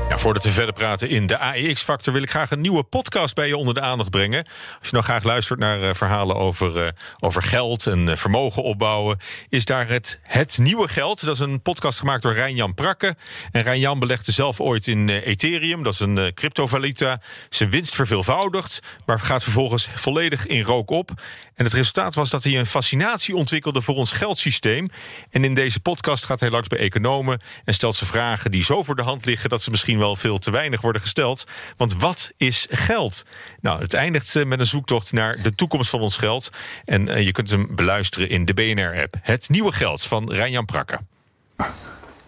Ja, 0.09 0.17
voordat 0.17 0.43
we 0.43 0.51
verder 0.51 0.73
praten 0.73 1.09
in 1.09 1.27
de 1.27 1.37
AEX-factor... 1.37 2.13
wil 2.13 2.21
ik 2.21 2.29
graag 2.29 2.51
een 2.51 2.61
nieuwe 2.61 2.83
podcast 2.83 3.35
bij 3.35 3.47
je 3.47 3.57
onder 3.57 3.73
de 3.73 3.81
aandacht 3.81 4.09
brengen. 4.09 4.43
Als 4.79 4.89
je 4.89 4.91
nou 4.91 5.03
graag 5.03 5.23
luistert 5.23 5.59
naar 5.59 5.81
uh, 5.81 5.93
verhalen 5.93 6.35
over, 6.35 6.85
uh, 6.85 6.87
over 7.19 7.41
geld 7.41 7.87
en 7.87 8.07
uh, 8.07 8.15
vermogen 8.15 8.63
opbouwen... 8.63 9.17
is 9.49 9.65
daar 9.65 9.87
het, 9.87 10.19
het 10.23 10.57
Nieuwe 10.57 10.87
Geld. 10.87 11.25
Dat 11.25 11.35
is 11.35 11.39
een 11.41 11.61
podcast 11.61 11.99
gemaakt 11.99 12.21
door 12.21 12.33
Rijn-Jan 12.33 12.73
Prakke. 12.73 13.15
En 13.51 13.61
Rijn-Jan 13.61 13.99
belegde 13.99 14.31
zelf 14.31 14.59
ooit 14.59 14.87
in 14.87 15.09
Ethereum. 15.09 15.83
Dat 15.83 15.93
is 15.93 15.99
een 15.99 16.33
cryptovaluta. 16.33 17.21
Zijn 17.49 17.69
winst 17.69 17.95
verveelvoudigt, 17.95 18.79
maar 19.05 19.19
gaat 19.19 19.43
vervolgens 19.43 19.89
volledig 19.95 20.45
in 20.45 20.61
rook 20.61 20.89
op. 20.89 21.11
En 21.55 21.65
het 21.65 21.73
resultaat 21.73 22.15
was 22.15 22.29
dat 22.29 22.43
hij 22.43 22.59
een 22.59 22.65
fascinatie 22.65 23.35
ontwikkelde 23.35 23.81
voor 23.81 23.95
ons 23.95 24.11
geldsysteem. 24.11 24.89
En 25.29 25.43
in 25.43 25.53
deze 25.53 25.79
podcast 25.79 26.25
gaat 26.25 26.39
hij 26.39 26.49
langs 26.49 26.67
bij 26.67 26.79
economen... 26.79 27.41
en 27.63 27.73
stelt 27.73 27.95
ze 27.95 28.05
vragen 28.05 28.51
die 28.51 28.63
zo 28.63 28.83
voor 28.83 28.95
de 28.95 29.01
hand 29.01 29.25
liggen... 29.25 29.49
dat 29.49 29.61
ze 29.61 29.71
misschien 29.71 29.97
wel 29.97 30.15
veel 30.15 30.37
te 30.37 30.51
weinig 30.51 30.81
worden 30.81 31.01
gesteld. 31.01 31.43
Want 31.77 31.95
wat 31.95 32.31
is 32.37 32.67
geld? 32.69 33.25
Nou, 33.61 33.81
het 33.81 33.93
eindigt 33.93 34.45
met 34.45 34.59
een 34.59 34.65
zoektocht 34.65 35.11
naar 35.11 35.41
de 35.41 35.55
toekomst 35.55 35.89
van 35.89 36.01
ons 36.01 36.17
geld. 36.17 36.49
En 36.85 37.07
uh, 37.07 37.21
je 37.25 37.31
kunt 37.31 37.49
hem 37.49 37.75
beluisteren 37.75 38.29
in 38.29 38.45
de 38.45 38.53
BNR-app. 38.53 39.15
Het 39.21 39.49
nieuwe 39.49 39.71
geld 39.71 40.03
van 40.03 40.31
Rijnjan 40.31 40.65
Prakke. 40.65 40.99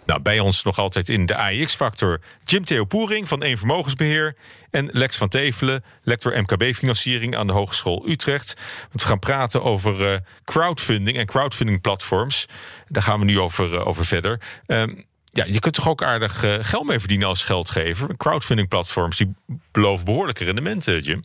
Nou, 0.07 0.21
bij 0.21 0.39
ons 0.39 0.63
nog 0.63 0.77
altijd 0.77 1.09
in 1.09 1.25
de 1.25 1.35
AIX-factor 1.35 2.21
Jim 2.43 2.65
Theo 2.65 2.85
Poering 2.85 3.27
van 3.27 3.43
Eén 3.43 3.57
Vermogensbeheer... 3.57 4.35
en 4.71 4.89
Lex 4.91 5.17
van 5.17 5.29
Tevelen, 5.29 5.83
lector 6.03 6.41
MKB-financiering 6.41 7.35
aan 7.35 7.47
de 7.47 7.53
Hogeschool 7.53 8.09
Utrecht. 8.09 8.53
We 8.91 8.99
gaan 8.99 9.19
praten 9.19 9.63
over 9.63 10.11
uh, 10.11 10.17
crowdfunding 10.43 11.17
en 11.17 11.25
crowdfunding-platforms. 11.25 12.45
Daar 12.87 13.03
gaan 13.03 13.19
we 13.19 13.25
nu 13.25 13.39
over, 13.39 13.73
uh, 13.73 13.87
over 13.87 14.05
verder. 14.05 14.41
Um, 14.67 15.05
ja, 15.37 15.43
je 15.45 15.59
kunt 15.59 15.73
toch 15.73 15.89
ook 15.89 16.03
aardig 16.03 16.43
eh, 16.43 16.55
geld 16.61 16.85
mee 16.85 16.99
verdienen 16.99 17.27
als 17.27 17.43
geldgever. 17.43 18.17
Crowdfunding 18.17 18.67
platforms 18.67 19.17
die 19.17 19.35
beloven 19.71 20.05
behoorlijke 20.05 20.43
rendementen, 20.43 21.01
Jim. 21.01 21.23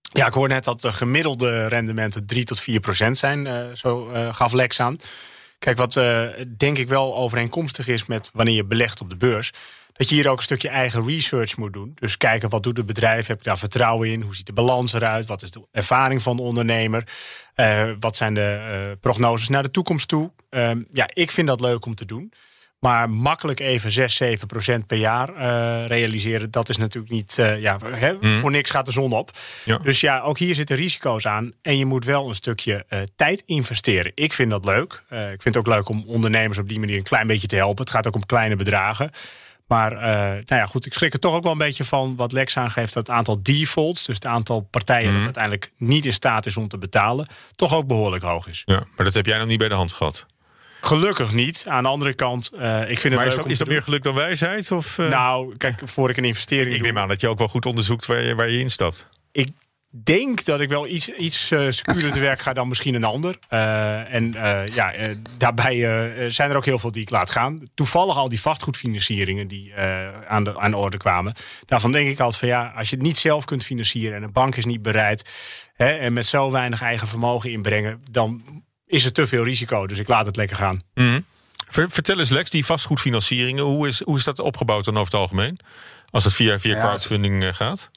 Ja, 0.00 0.26
ik 0.26 0.32
hoor 0.32 0.48
net 0.48 0.64
dat 0.64 0.80
de 0.80 0.92
gemiddelde 0.92 1.66
rendementen 1.66 2.26
3 2.26 2.44
tot 2.44 2.60
4 2.60 2.80
procent 2.80 3.16
zijn. 3.16 3.46
eh, 3.46 3.64
zo 3.74 4.10
eh, 4.10 4.34
gaf 4.34 4.52
Lex 4.52 4.80
aan. 4.80 4.96
Kijk, 5.58 5.76
wat 5.76 5.96
eh, 5.96 6.28
denk 6.56 6.78
ik 6.78 6.88
wel 6.88 7.16
overeenkomstig 7.16 7.88
is 7.88 8.06
met 8.06 8.30
wanneer 8.32 8.54
je 8.54 8.64
belegt 8.64 9.00
op 9.00 9.10
de 9.10 9.16
beurs. 9.16 9.52
Dat 9.92 10.08
je 10.08 10.14
hier 10.14 10.28
ook 10.28 10.36
een 10.36 10.42
stukje 10.42 10.68
eigen 10.68 11.06
research 11.06 11.56
moet 11.56 11.72
doen. 11.72 11.92
Dus 11.94 12.16
kijken 12.16 12.48
wat 12.48 12.62
doet 12.62 12.76
het 12.76 12.86
bedrijf, 12.86 13.26
heb 13.26 13.38
je 13.38 13.44
daar 13.44 13.58
vertrouwen 13.58 14.10
in? 14.10 14.22
Hoe 14.22 14.34
ziet 14.34 14.46
de 14.46 14.52
balans 14.52 14.92
eruit? 14.92 15.26
Wat 15.26 15.42
is 15.42 15.50
de 15.50 15.66
ervaring 15.72 16.22
van 16.22 16.36
de 16.36 16.42
ondernemer? 16.42 17.08
Eh, 17.54 17.90
wat 17.98 18.16
zijn 18.16 18.34
de 18.34 18.40
eh, 18.40 18.98
prognoses 19.00 19.48
naar 19.48 19.62
de 19.62 19.70
toekomst 19.70 20.08
toe? 20.08 20.32
Ehm, 20.50 20.82
ja, 20.92 21.08
ik 21.12 21.30
vind 21.30 21.46
dat 21.46 21.60
leuk 21.60 21.86
om 21.86 21.94
te 21.94 22.04
doen. 22.04 22.32
Maar 22.80 23.10
makkelijk 23.10 23.60
even 23.60 23.92
6, 23.92 24.16
7 24.16 24.46
procent 24.46 24.86
per 24.86 24.98
jaar 24.98 25.28
eh, 25.34 25.86
realiseren, 25.86 26.50
dat 26.50 26.68
is 26.68 26.76
natuurlijk 26.76 27.12
niet. 27.12 27.38
eh, 27.38 27.60
ja, 27.60 27.78
Mhm. 28.20 28.32
Voor 28.32 28.50
niks 28.50 28.70
gaat 28.70 28.86
de 28.86 28.92
zon 28.92 29.12
op. 29.12 29.30
Ja. 29.64 29.78
Dus 29.78 30.00
ja, 30.00 30.20
ook 30.20 30.38
hier 30.38 30.54
zitten 30.54 30.76
risico's 30.76 31.26
aan. 31.26 31.52
En 31.62 31.78
je 31.78 31.84
moet 31.86 32.04
wel 32.04 32.28
een 32.28 32.34
stukje 32.34 32.84
eh, 32.88 33.00
tijd 33.16 33.42
investeren. 33.46 34.12
Ik 34.14 34.32
vind 34.32 34.50
dat 34.50 34.64
leuk. 34.64 34.92
Ik 35.10 35.42
vind 35.42 35.44
het 35.54 35.56
ook 35.56 35.66
leuk 35.66 35.88
om 35.88 36.04
ondernemers 36.06 36.58
op 36.58 36.68
die 36.68 36.78
manier 36.78 36.96
een 36.96 37.02
klein 37.02 37.26
beetje 37.26 37.46
te 37.46 37.56
helpen. 37.56 37.84
Het 37.84 37.90
gaat 37.94 38.06
ook 38.06 38.14
om 38.14 38.26
kleine 38.26 38.56
bedragen. 38.56 39.10
Maar 39.66 39.90
nou 39.94 40.42
ja, 40.46 40.66
goed, 40.66 40.86
ik 40.86 40.92
schrik 40.92 41.12
er 41.12 41.18
toch 41.18 41.34
ook 41.34 41.42
wel 41.42 41.52
een 41.52 41.58
beetje 41.58 41.84
van 41.84 42.16
wat 42.16 42.32
Lex 42.32 42.56
aangeeft. 42.56 42.94
Dat 42.94 43.06
het 43.06 43.16
aantal 43.16 43.42
defaults, 43.42 44.06
dus 44.06 44.14
het 44.14 44.26
aantal 44.26 44.60
partijen 44.60 45.12
dat 45.14 45.24
uiteindelijk 45.24 45.70
niet 45.76 46.06
in 46.06 46.12
staat 46.12 46.46
is 46.46 46.56
om 46.56 46.68
te 46.68 46.78
betalen, 46.78 47.26
toch 47.54 47.74
ook 47.74 47.86
behoorlijk 47.86 48.22
hoog 48.22 48.46
is. 48.48 48.62
Ja, 48.64 48.84
maar 48.96 49.04
dat 49.04 49.14
heb 49.14 49.26
jij 49.26 49.38
nog 49.38 49.46
niet 49.46 49.58
bij 49.58 49.68
de 49.68 49.74
hand 49.74 49.92
gehad. 49.92 50.26
Gelukkig 50.86 51.32
niet. 51.32 51.64
Aan 51.68 51.82
de 51.82 51.88
andere 51.88 52.14
kant, 52.14 52.50
eh, 52.50 52.80
ik 52.80 53.00
vind 53.00 53.02
het 53.02 53.12
Maar 53.14 53.26
is 53.26 53.28
leuk 53.28 53.36
dat, 53.36 53.44
om 53.44 53.50
is 53.50 53.58
dat 53.58 53.68
meer 53.68 53.82
geluk 53.82 54.02
dan 54.02 54.14
wijsheid? 54.14 54.72
Of, 54.72 54.98
eh? 54.98 55.08
Nou, 55.08 55.56
kijk, 55.56 55.80
voor 55.84 56.10
ik 56.10 56.16
een 56.16 56.24
investering 56.24 56.70
ik 56.70 56.76
doe, 56.76 56.86
neem 56.86 56.98
aan 56.98 57.08
dat 57.08 57.20
je 57.20 57.28
ook 57.28 57.38
wel 57.38 57.48
goed 57.48 57.66
onderzoekt 57.66 58.06
waar 58.06 58.22
je, 58.22 58.34
waar 58.34 58.50
je 58.50 58.58
instapt. 58.58 59.06
ik 59.32 59.48
denk 59.90 60.44
dat 60.44 60.60
ik 60.60 60.68
wel 60.68 60.86
iets, 60.86 61.08
iets 61.08 61.50
eh 61.50 61.66
secuurder 61.70 62.12
te 62.12 62.18
werk 62.18 62.40
ga 62.40 62.52
dan 62.52 62.68
misschien 62.68 62.94
een 62.94 63.04
ander. 63.04 63.38
En 63.48 64.32
ja, 64.72 64.92
daarbij 65.38 65.76
zijn 66.30 66.50
er 66.50 66.56
ook 66.56 66.64
heel 66.64 66.78
veel 66.78 66.92
die 66.92 67.02
ik 67.02 67.10
laat 67.10 67.30
gaan. 67.30 67.62
Toevallig 67.74 68.16
al 68.16 68.28
die 68.28 68.40
vastgoedfinancieringen 68.40 69.48
die 69.48 69.74
aan, 70.28 70.44
de, 70.44 70.58
aan 70.58 70.70
de 70.70 70.76
orde 70.76 70.96
kwamen. 70.96 71.34
Daarvan 71.64 71.92
denk 71.92 72.08
ik 72.08 72.20
altijd 72.20 72.40
van 72.40 72.48
ja, 72.48 72.72
als 72.76 72.90
je 72.90 72.96
het 72.96 73.04
niet 73.04 73.18
zelf 73.18 73.44
kunt 73.44 73.64
financieren 73.64 74.16
en 74.16 74.22
een 74.22 74.32
bank 74.32 74.56
is 74.56 74.64
niet 74.64 74.82
bereid 74.82 75.30
hè, 75.74 75.88
en 75.88 76.12
met 76.12 76.26
zo 76.26 76.50
weinig 76.50 76.82
eigen 76.82 77.08
vermogen 77.08 77.50
inbrengen, 77.50 78.02
dan 78.10 78.64
is 78.86 79.04
er 79.04 79.12
te 79.12 79.26
veel 79.26 79.44
risico. 79.44 79.86
Dus 79.86 79.98
ik 79.98 80.08
laat 80.08 80.26
het 80.26 80.36
lekker 80.36 80.56
gaan. 80.56 80.80
Mhm. 80.94 81.20
Ver- 81.68 81.90
vertel 81.90 82.18
eens 82.18 82.28
Lex, 82.30 82.50
die 82.50 82.64
vastgoedfinancieringen, 82.64 83.64
hoe 83.64 83.86
is, 83.86 84.02
hoe 84.02 84.16
is 84.16 84.24
dat 84.24 84.38
opgebouwd 84.38 84.84
dan 84.84 84.94
over 84.94 85.12
het 85.12 85.20
algemeen? 85.20 85.58
Als 86.10 86.24
het 86.24 86.34
via, 86.34 86.58
via 86.58 86.78
crowdfunding 86.80 87.42
eh, 87.44 87.54
gaat? 87.54 87.90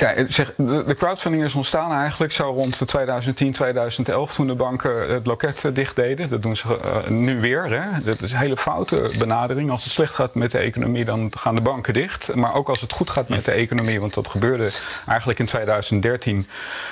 Kijk, 0.00 0.34
de, 0.56 0.84
de 0.86 0.94
crowdfunding 0.94 1.44
is 1.44 1.54
ontstaan 1.54 1.92
eigenlijk 1.92 2.32
zo 2.32 2.50
rond 2.50 2.82
2010, 2.86 3.52
2011, 3.52 4.34
toen 4.34 4.46
de 4.46 4.54
banken 4.54 5.12
het 5.12 5.26
loket 5.26 5.64
eh, 5.64 5.74
dicht 5.74 5.96
deden. 5.96 6.28
Dat 6.28 6.42
doen 6.42 6.56
ze 6.56 6.78
eh, 6.82 7.08
nu 7.08 7.40
weer. 7.40 7.70
Hè. 7.70 8.02
Dat 8.02 8.22
is 8.22 8.32
een 8.32 8.38
hele 8.38 8.56
foute 8.56 9.10
benadering. 9.18 9.70
Als 9.70 9.84
het 9.84 9.92
slecht 9.92 10.14
gaat 10.14 10.34
met 10.34 10.50
de 10.50 10.58
economie, 10.58 11.04
dan 11.04 11.32
gaan 11.38 11.54
de 11.54 11.60
banken 11.60 11.92
dicht. 11.92 12.34
Maar 12.34 12.54
ook 12.54 12.68
als 12.68 12.80
het 12.80 12.92
goed 12.92 13.10
gaat 13.10 13.28
met 13.28 13.44
de 13.44 13.50
economie, 13.50 14.00
want 14.00 14.14
dat 14.14 14.28
gebeurde 14.28 14.70
eigenlijk 15.08 15.38
in 15.38 15.46
2013. 15.46 16.46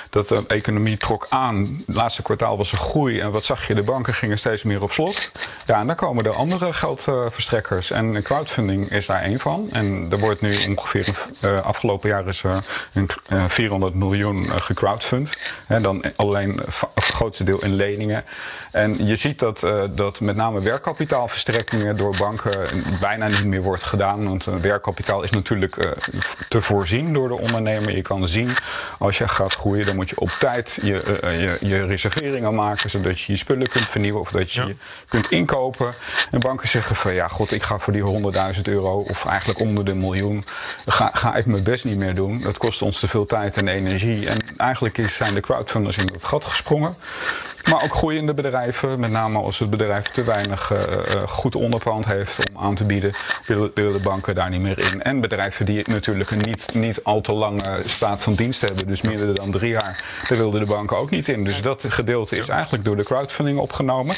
Dat 0.09 0.27
de 0.27 0.43
economie 0.47 0.97
trok 0.97 1.25
aan. 1.29 1.83
Het 1.87 1.95
laatste 1.95 2.21
kwartaal 2.21 2.57
was 2.57 2.71
er 2.71 2.77
groei. 2.77 3.19
En 3.19 3.31
wat 3.31 3.43
zag 3.43 3.67
je? 3.67 3.73
De 3.73 3.83
banken 3.83 4.13
gingen 4.13 4.37
steeds 4.37 4.63
meer 4.63 4.81
op 4.81 4.91
slot. 4.91 5.31
Ja, 5.65 5.79
en 5.79 5.87
dan 5.87 5.95
komen 5.95 6.25
er 6.25 6.33
andere 6.33 6.73
geldverstrekkers. 6.73 7.91
En 7.91 8.21
crowdfunding 8.21 8.91
is 8.91 9.05
daar 9.05 9.21
één 9.21 9.39
van. 9.39 9.67
En 9.71 10.07
er 10.11 10.19
wordt 10.19 10.41
nu 10.41 10.57
ongeveer, 10.67 11.27
uh, 11.41 11.61
afgelopen 11.61 12.09
jaar 12.09 12.27
is 12.27 12.43
er 12.43 12.63
400 13.47 13.93
miljoen 13.93 14.43
uh, 14.43 14.51
gecrowdfund. 14.55 15.37
En 15.67 15.81
dan 15.81 16.03
alleen 16.15 16.59
het 16.95 17.03
grootste 17.03 17.43
deel 17.43 17.63
in 17.63 17.73
leningen. 17.73 18.23
En 18.71 19.05
je 19.05 19.15
ziet 19.15 19.39
dat, 19.39 19.67
dat 19.95 20.19
met 20.19 20.35
name 20.35 20.61
werkkapitaalverstrekkingen 20.61 21.97
door 21.97 22.15
banken 22.17 22.67
bijna 22.99 23.27
niet 23.27 23.45
meer 23.45 23.61
wordt 23.61 23.83
gedaan. 23.83 24.27
Want 24.27 24.45
werkkapitaal 24.45 25.23
is 25.23 25.31
natuurlijk 25.31 25.95
te 26.49 26.61
voorzien 26.61 27.13
door 27.13 27.27
de 27.27 27.37
ondernemer. 27.37 27.95
Je 27.95 28.01
kan 28.01 28.27
zien, 28.27 28.49
als 28.97 29.17
je 29.17 29.27
gaat 29.27 29.53
groeien, 29.53 29.85
dan 29.85 29.95
moet 29.95 30.09
je 30.09 30.19
op 30.19 30.29
tijd 30.39 30.77
je, 30.81 31.17
je, 31.21 31.57
je 31.67 31.85
reserveringen 31.85 32.55
maken. 32.55 32.89
Zodat 32.89 33.19
je 33.19 33.31
je 33.31 33.37
spullen 33.37 33.69
kunt 33.69 33.85
vernieuwen 33.85 34.21
of 34.21 34.31
dat 34.31 34.51
je 34.51 34.61
ja. 34.61 34.67
je 34.67 34.75
kunt 35.07 35.31
inkopen. 35.31 35.93
En 36.31 36.39
banken 36.39 36.67
zeggen 36.67 36.95
van 36.95 37.13
ja, 37.13 37.27
god, 37.27 37.51
ik 37.51 37.63
ga 37.63 37.79
voor 37.79 37.93
die 37.93 38.03
100.000 38.55 38.61
euro 38.63 38.99
of 38.99 39.25
eigenlijk 39.25 39.59
onder 39.59 39.85
de 39.85 39.95
miljoen. 39.95 40.43
Ga, 40.85 41.11
ga 41.13 41.35
ik 41.35 41.45
mijn 41.45 41.63
best 41.63 41.85
niet 41.85 41.97
meer 41.97 42.15
doen. 42.15 42.41
Dat 42.41 42.57
kost 42.57 42.81
ons 42.81 42.88
te 42.97 43.07
veel 43.07 43.25
tijd 43.25 43.57
en 43.57 43.67
energie. 43.67 44.29
En 44.29 44.37
eigenlijk 44.57 44.97
is, 44.97 45.15
zijn 45.15 45.33
de 45.33 45.39
crowdfunders 45.39 45.97
in 45.97 46.05
dat 46.05 46.23
gat 46.23 46.45
gesprongen. 46.45 46.95
Maar 47.65 47.83
ook 47.83 47.93
groeiende 47.93 48.33
bedrijven, 48.33 48.99
met 48.99 49.11
name 49.11 49.39
als 49.39 49.59
het 49.59 49.69
bedrijf 49.69 50.07
te 50.07 50.23
weinig 50.23 50.71
uh, 50.71 50.79
goed 51.27 51.55
onderpand 51.55 52.05
heeft 52.05 52.39
om 52.49 52.61
aan 52.61 52.75
te 52.75 52.83
bieden, 52.83 53.13
willen, 53.45 53.71
willen 53.73 53.93
de 53.93 53.99
banken 53.99 54.35
daar 54.35 54.49
niet 54.49 54.61
meer 54.61 54.79
in. 54.79 55.03
En 55.03 55.21
bedrijven 55.21 55.65
die 55.65 55.89
natuurlijk 55.89 56.31
een 56.31 56.41
niet, 56.45 56.73
niet 56.73 57.03
al 57.03 57.21
te 57.21 57.31
lange 57.31 57.81
staat 57.85 58.23
van 58.23 58.33
dienst 58.33 58.61
hebben, 58.61 58.87
dus 58.87 59.01
minder 59.01 59.35
dan 59.35 59.51
drie 59.51 59.71
jaar, 59.71 60.03
daar 60.29 60.37
wilden 60.37 60.59
de 60.59 60.65
banken 60.65 60.97
ook 60.97 61.09
niet 61.09 61.27
in. 61.27 61.43
Dus 61.43 61.61
dat 61.61 61.85
gedeelte 61.89 62.37
is 62.37 62.47
eigenlijk 62.47 62.85
door 62.85 62.95
de 62.95 63.03
crowdfunding 63.03 63.59
opgenomen. 63.59 64.15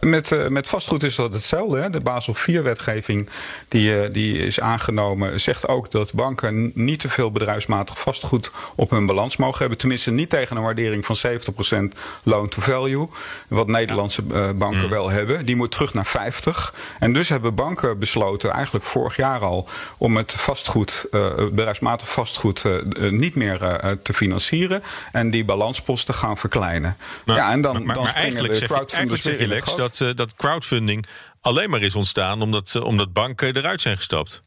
Met, 0.00 0.30
uh, 0.30 0.46
met 0.46 0.68
vastgoed 0.68 1.02
is 1.02 1.14
dat 1.14 1.32
hetzelfde. 1.32 1.78
Hè? 1.78 1.90
De 1.90 2.00
Basel 2.00 2.34
IV-wetgeving 2.34 3.28
die, 3.68 3.90
uh, 3.90 4.12
die 4.12 4.38
is 4.38 4.60
aangenomen, 4.60 5.40
zegt 5.40 5.68
ook 5.68 5.90
dat 5.90 6.12
banken 6.12 6.70
niet 6.74 7.00
te 7.00 7.08
veel 7.08 7.30
bedrijfsmatig 7.30 7.98
vastgoed 7.98 8.52
op 8.74 8.90
hun 8.90 9.06
balans 9.06 9.36
mogen 9.36 9.58
hebben. 9.58 9.78
Tenminste, 9.78 10.10
niet 10.10 10.30
tegen 10.30 10.56
een 10.56 10.62
waardering 10.62 11.06
van 11.06 11.16
70% 11.16 11.96
loan 12.22 12.48
to 12.48 12.60
value. 12.60 13.08
Wat 13.48 13.66
Nederlandse 13.66 14.22
uh, 14.32 14.50
banken 14.50 14.82
mm. 14.82 14.88
wel 14.88 15.10
hebben. 15.10 15.46
Die 15.46 15.56
moet 15.56 15.70
terug 15.70 15.94
naar 15.94 16.06
50. 16.06 16.74
En 16.98 17.12
dus 17.12 17.28
hebben 17.28 17.54
banken 17.54 17.98
besloten, 17.98 18.50
eigenlijk 18.50 18.84
vorig 18.84 19.16
jaar 19.16 19.40
al, 19.40 19.68
om 19.98 20.16
het 20.16 20.32
vastgoed, 20.32 21.06
bedrijfsmatig 21.50 22.10
vastgoed, 22.10 22.64
niet 23.10 23.34
meer 23.34 23.58
te 24.02 24.12
financieren. 24.12 24.82
En 25.12 25.30
die 25.30 25.44
balansposten 25.44 26.14
gaan 26.14 26.38
verkleinen. 26.38 26.96
Maar, 27.24 27.36
ja, 27.36 27.50
en 27.50 27.60
dan, 27.60 27.72
maar, 27.72 27.82
maar, 27.84 27.94
dan 27.94 28.06
zeg 28.06 29.38
je 29.38 29.46
Lex, 29.46 29.76
dat, 29.98 30.08
uh, 30.08 30.14
dat 30.16 30.34
crowdfunding 30.34 31.06
alleen 31.40 31.70
maar 31.70 31.82
is 31.82 31.94
ontstaan 31.94 32.42
omdat, 32.42 32.74
uh, 32.76 32.84
omdat 32.84 33.12
banken 33.12 33.56
eruit 33.56 33.80
zijn 33.80 33.96
gestapt. 33.96 34.42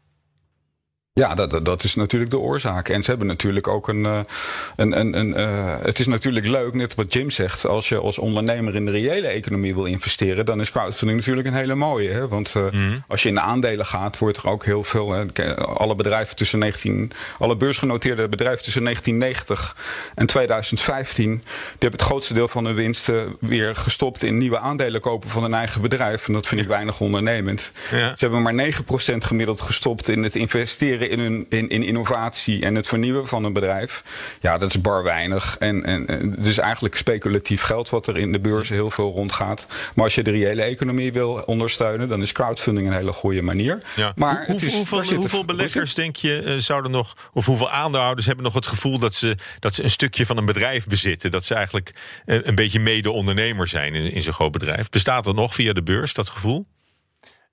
Ja, 1.20 1.36
dat, 1.36 1.66
dat 1.66 1.84
is 1.84 1.96
natuurlijk 1.96 2.32
de 2.32 2.40
oorzaak. 2.40 2.90
En 2.90 3.04
ze 3.04 3.10
hebben 3.10 3.28
natuurlijk 3.28 3.68
ook 3.68 3.88
een. 3.88 4.04
een, 4.04 5.00
een, 5.00 5.20
een 5.20 5.40
uh, 5.40 5.76
het 5.82 6.00
is 6.00 6.08
natuurlijk 6.08 6.46
leuk, 6.46 6.74
net 6.74 6.96
wat 6.96 7.14
Jim 7.14 7.30
zegt. 7.30 7.66
Als 7.66 7.90
je 7.90 7.98
als 7.98 8.18
ondernemer 8.18 8.76
in 8.76 8.86
de 8.86 8.92
reële 8.92 9.28
economie 9.28 9.74
wil 9.74 9.86
investeren, 9.86 10.46
dan 10.46 10.60
is 10.60 10.72
crowdfunding 10.72 11.20
natuurlijk 11.20 11.48
een 11.48 11.54
hele 11.54 11.76
mooie. 11.76 12.12
Hè? 12.12 12.28
Want 12.28 12.54
uh, 12.58 12.72
mm. 12.72 13.04
als 13.08 13.24
je 13.24 13.30
in 13.30 13.36
de 13.36 13.42
aandelen 13.42 13.86
gaat, 13.86 14.18
wordt 14.18 14.38
er 14.38 14.48
ook 14.48 14.66
heel 14.66 14.84
veel. 14.84 15.12
Hè? 15.12 15.56
Alle 15.56 15.96
bedrijven 15.96 16.36
tussen 16.36 16.60
19. 16.60 17.12
Alle 17.40 17.56
beursgenoteerde 17.56 18.28
bedrijven 18.28 18.64
tussen 18.64 18.84
1990 18.84 19.76
en 20.16 20.26
2015. 20.26 21.26
Die 21.26 21.42
hebben 21.70 22.00
het 22.00 22.02
grootste 22.02 22.34
deel 22.34 22.48
van 22.48 22.66
hun 22.66 22.76
winsten 22.76 23.36
weer 23.40 23.76
gestopt 23.76 24.24
in 24.24 24.38
nieuwe 24.38 24.60
aandelen 24.60 25.02
kopen 25.02 25.30
van 25.30 25.44
hun 25.44 25.54
eigen 25.54 25.82
bedrijf. 25.82 26.28
En 26.28 26.34
dat 26.34 26.48
vind 26.48 26.62
ik 26.62 26.68
weinig 26.68 27.00
ondernemend. 27.00 27.72
Ja. 27.92 28.16
Ze 28.16 28.28
hebben 28.28 28.42
maar 28.42 28.74
9% 29.14 29.18
gemiddeld 29.18 29.62
gestopt 29.62 30.08
in 30.08 30.24
het 30.24 30.36
investeren 30.36 31.02
in, 31.10 31.20
hun, 31.20 31.46
in, 31.50 31.70
in, 31.70 31.84
innovatie 31.84 32.62
en 32.62 32.76
het 32.76 32.88
vernieuwen 32.88 33.28
van 33.28 33.44
een 33.44 33.54
bedrijf. 33.54 34.04
Ja, 34.42 34.58
dat 34.58 34.70
is 34.70 34.82
bar 34.82 35.04
weinig. 35.04 35.56
En, 35.60 35.84
en, 35.84 36.32
het 36.36 36.46
is 36.46 36.58
eigenlijk 36.58 36.96
speculatief 36.96 37.62
geld 37.62 37.90
wat 37.90 38.08
er 38.08 38.18
in 38.18 38.32
de 38.32 38.40
beurzen 38.40 38.76
heel 38.76 38.92
veel 38.92 39.12
rondgaat. 39.12 39.68
Maar 39.96 40.04
als 40.04 40.16
je 40.16 40.24
de 40.24 40.32
reële 40.32 40.62
economie 40.62 41.14
wil 41.14 41.44
ondersteunen, 41.46 42.10
dan 42.10 42.22
is 42.22 42.32
crowdfunding 42.32 42.88
een 42.88 42.94
hele 42.94 43.14
goede 43.14 43.42
manier. 43.42 43.82
Ja. 43.96 44.14
Maar 44.16 44.44
Hoe, 44.46 44.56
is, 44.56 44.76
hoeveel, 44.76 45.16
hoeveel 45.16 45.46
beleggers, 45.46 45.94
denk 45.94 46.16
je, 46.16 46.42
uh, 46.46 46.58
zouden 46.58 46.92
nog, 46.92 47.30
of 47.34 47.46
hoeveel 47.46 47.70
aandeelhouders 47.70 48.26
hebben 48.26 48.46
nog 48.46 48.54
het 48.54 48.68
gevoel 48.68 49.00
dat 49.00 49.14
ze, 49.14 49.38
dat 49.60 49.74
ze 49.74 49.84
een 49.84 49.90
stukje 49.90 50.26
van 50.26 50.38
een 50.38 50.46
bedrijf 50.46 50.88
bezitten? 50.88 51.32
Dat 51.32 51.46
ze 51.46 51.56
eigenlijk 51.56 51.94
uh, 52.26 52.40
een 52.44 52.56
beetje 52.56 52.80
mede-ondernemer 52.80 53.68
zijn 53.68 53.94
in, 53.94 54.12
in 54.12 54.22
zo'n 54.22 54.34
groot 54.34 54.52
bedrijf. 54.52 54.90
Bestaat 54.90 55.28
er 55.28 55.34
nog 55.34 55.56
via 55.56 55.74
de 55.74 55.84
beurs 55.84 56.14
dat 56.14 56.30
gevoel? 56.30 56.66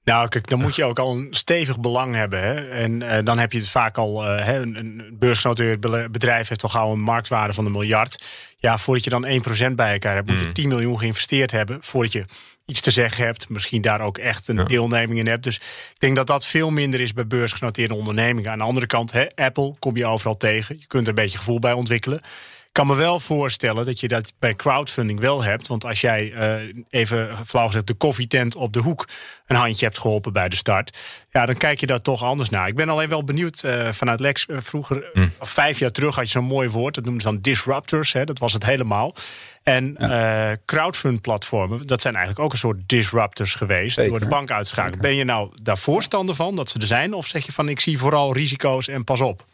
Nou, 0.05 0.29
kijk, 0.29 0.49
dan 0.49 0.61
moet 0.61 0.77
je 0.77 0.85
ook 0.85 0.99
al 0.99 1.13
een 1.13 1.27
stevig 1.31 1.81
belang 1.81 2.15
hebben. 2.15 2.41
Hè? 2.41 2.55
En 2.69 3.01
uh, 3.01 3.19
dan 3.25 3.39
heb 3.39 3.53
je 3.53 3.59
het 3.59 3.69
vaak 3.69 3.99
al. 3.99 4.25
Uh, 4.25 4.45
hè, 4.45 4.61
een, 4.61 4.77
een 4.77 5.17
beursgenoteerd 5.19 5.81
bedrijf 6.13 6.49
heeft 6.49 6.61
toch 6.61 6.73
gauw 6.73 6.93
een 6.93 7.01
marktwaarde 7.01 7.53
van 7.53 7.67
een 7.67 7.73
miljard. 7.73 8.25
Ja, 8.57 8.79
voordat 8.79 9.05
je 9.05 9.11
dan 9.11 9.27
1% 9.71 9.75
bij 9.75 9.93
elkaar 9.93 10.15
hebt, 10.15 10.31
moet 10.31 10.41
je 10.41 10.53
10 10.53 10.69
miljoen 10.69 10.99
geïnvesteerd 10.99 11.51
hebben. 11.51 11.79
Voordat 11.81 12.13
je 12.13 12.25
iets 12.67 12.81
te 12.81 12.91
zeggen 12.91 13.25
hebt. 13.25 13.49
Misschien 13.49 13.83
daar 13.83 14.01
ook 14.01 14.19
echt 14.19 14.49
een 14.49 14.57
ja. 14.57 14.65
deelneming 14.65 15.19
in 15.19 15.27
hebt. 15.27 15.45
Dus 15.45 15.57
ik 15.57 15.99
denk 15.99 16.17
dat 16.17 16.27
dat 16.27 16.47
veel 16.47 16.71
minder 16.71 17.01
is 17.01 17.13
bij 17.13 17.27
beursgenoteerde 17.27 17.95
ondernemingen. 17.95 18.51
Aan 18.51 18.59
de 18.59 18.65
andere 18.65 18.87
kant, 18.87 19.13
hè, 19.13 19.27
Apple 19.35 19.75
kom 19.79 19.97
je 19.97 20.07
overal 20.07 20.37
tegen. 20.37 20.77
Je 20.79 20.87
kunt 20.87 21.03
er 21.03 21.09
een 21.09 21.23
beetje 21.23 21.39
gevoel 21.39 21.59
bij 21.59 21.73
ontwikkelen. 21.73 22.21
Ik 22.71 22.77
kan 22.77 22.87
me 22.87 22.95
wel 22.95 23.21
voorstellen 23.21 23.85
dat 23.85 24.01
je 24.01 24.09
dat 24.09 24.33
bij 24.39 24.55
crowdfunding 24.55 25.21
wel 25.21 25.43
hebt. 25.43 25.67
Want 25.67 25.85
als 25.85 26.01
jij 26.01 26.31
uh, 26.31 26.75
even 26.89 27.47
flauw 27.47 27.67
gezegd 27.67 27.87
de 27.87 27.95
koffietent 27.95 28.57
op 28.57 28.73
de 28.73 28.81
hoek 28.81 29.09
een 29.47 29.57
handje 29.57 29.85
hebt 29.85 29.99
geholpen 29.99 30.33
bij 30.33 30.49
de 30.49 30.57
start. 30.57 30.99
Ja, 31.31 31.47
dan 31.47 31.57
kijk 31.57 31.81
je 31.81 31.87
daar 31.87 32.03
toch 32.03 32.23
anders 32.23 32.49
naar. 32.49 32.69
Ik 32.69 32.75
ben 32.75 32.89
alleen 32.89 33.09
wel 33.09 33.25
benieuwd 33.25 33.63
uh, 33.65 33.89
vanuit 33.93 34.21
Lex. 34.21 34.47
Uh, 34.49 34.61
vroeger, 34.61 35.11
hm. 35.13 35.29
of 35.39 35.51
vijf 35.51 35.79
jaar 35.79 35.91
terug, 35.91 36.15
had 36.15 36.25
je 36.25 36.31
zo'n 36.31 36.45
mooi 36.45 36.69
woord. 36.69 36.95
Dat 36.95 37.05
noemden 37.05 37.23
ze 37.23 37.29
dan 37.29 37.41
disruptors. 37.41 38.13
Hè, 38.13 38.25
dat 38.25 38.39
was 38.39 38.53
het 38.53 38.65
helemaal. 38.65 39.15
En 39.63 39.95
ja. 39.99 40.57
crowdfund-platformen, 40.65 41.87
dat 41.87 42.01
zijn 42.01 42.15
eigenlijk 42.15 42.45
ook 42.45 42.53
een 42.53 42.59
soort 42.59 42.89
disruptors 42.89 43.55
geweest. 43.55 43.95
Zeker. 43.95 44.11
Door 44.11 44.21
de 44.21 44.29
bank 44.29 44.51
uitschakelen. 44.51 45.01
Ben 45.01 45.15
je 45.15 45.25
nou 45.25 45.51
daar 45.63 45.79
voorstander 45.79 46.35
van 46.35 46.57
dat 46.57 46.71
ze 46.71 46.79
er 46.79 46.87
zijn? 46.87 47.15
Of 47.15 47.27
zeg 47.27 47.47
je 47.47 47.53
van 47.53 47.69
ik 47.69 47.81
zie 47.81 47.99
vooral 47.99 48.33
risico's 48.33 48.89
en 48.89 49.05
pas 49.05 49.21
op? 49.21 49.45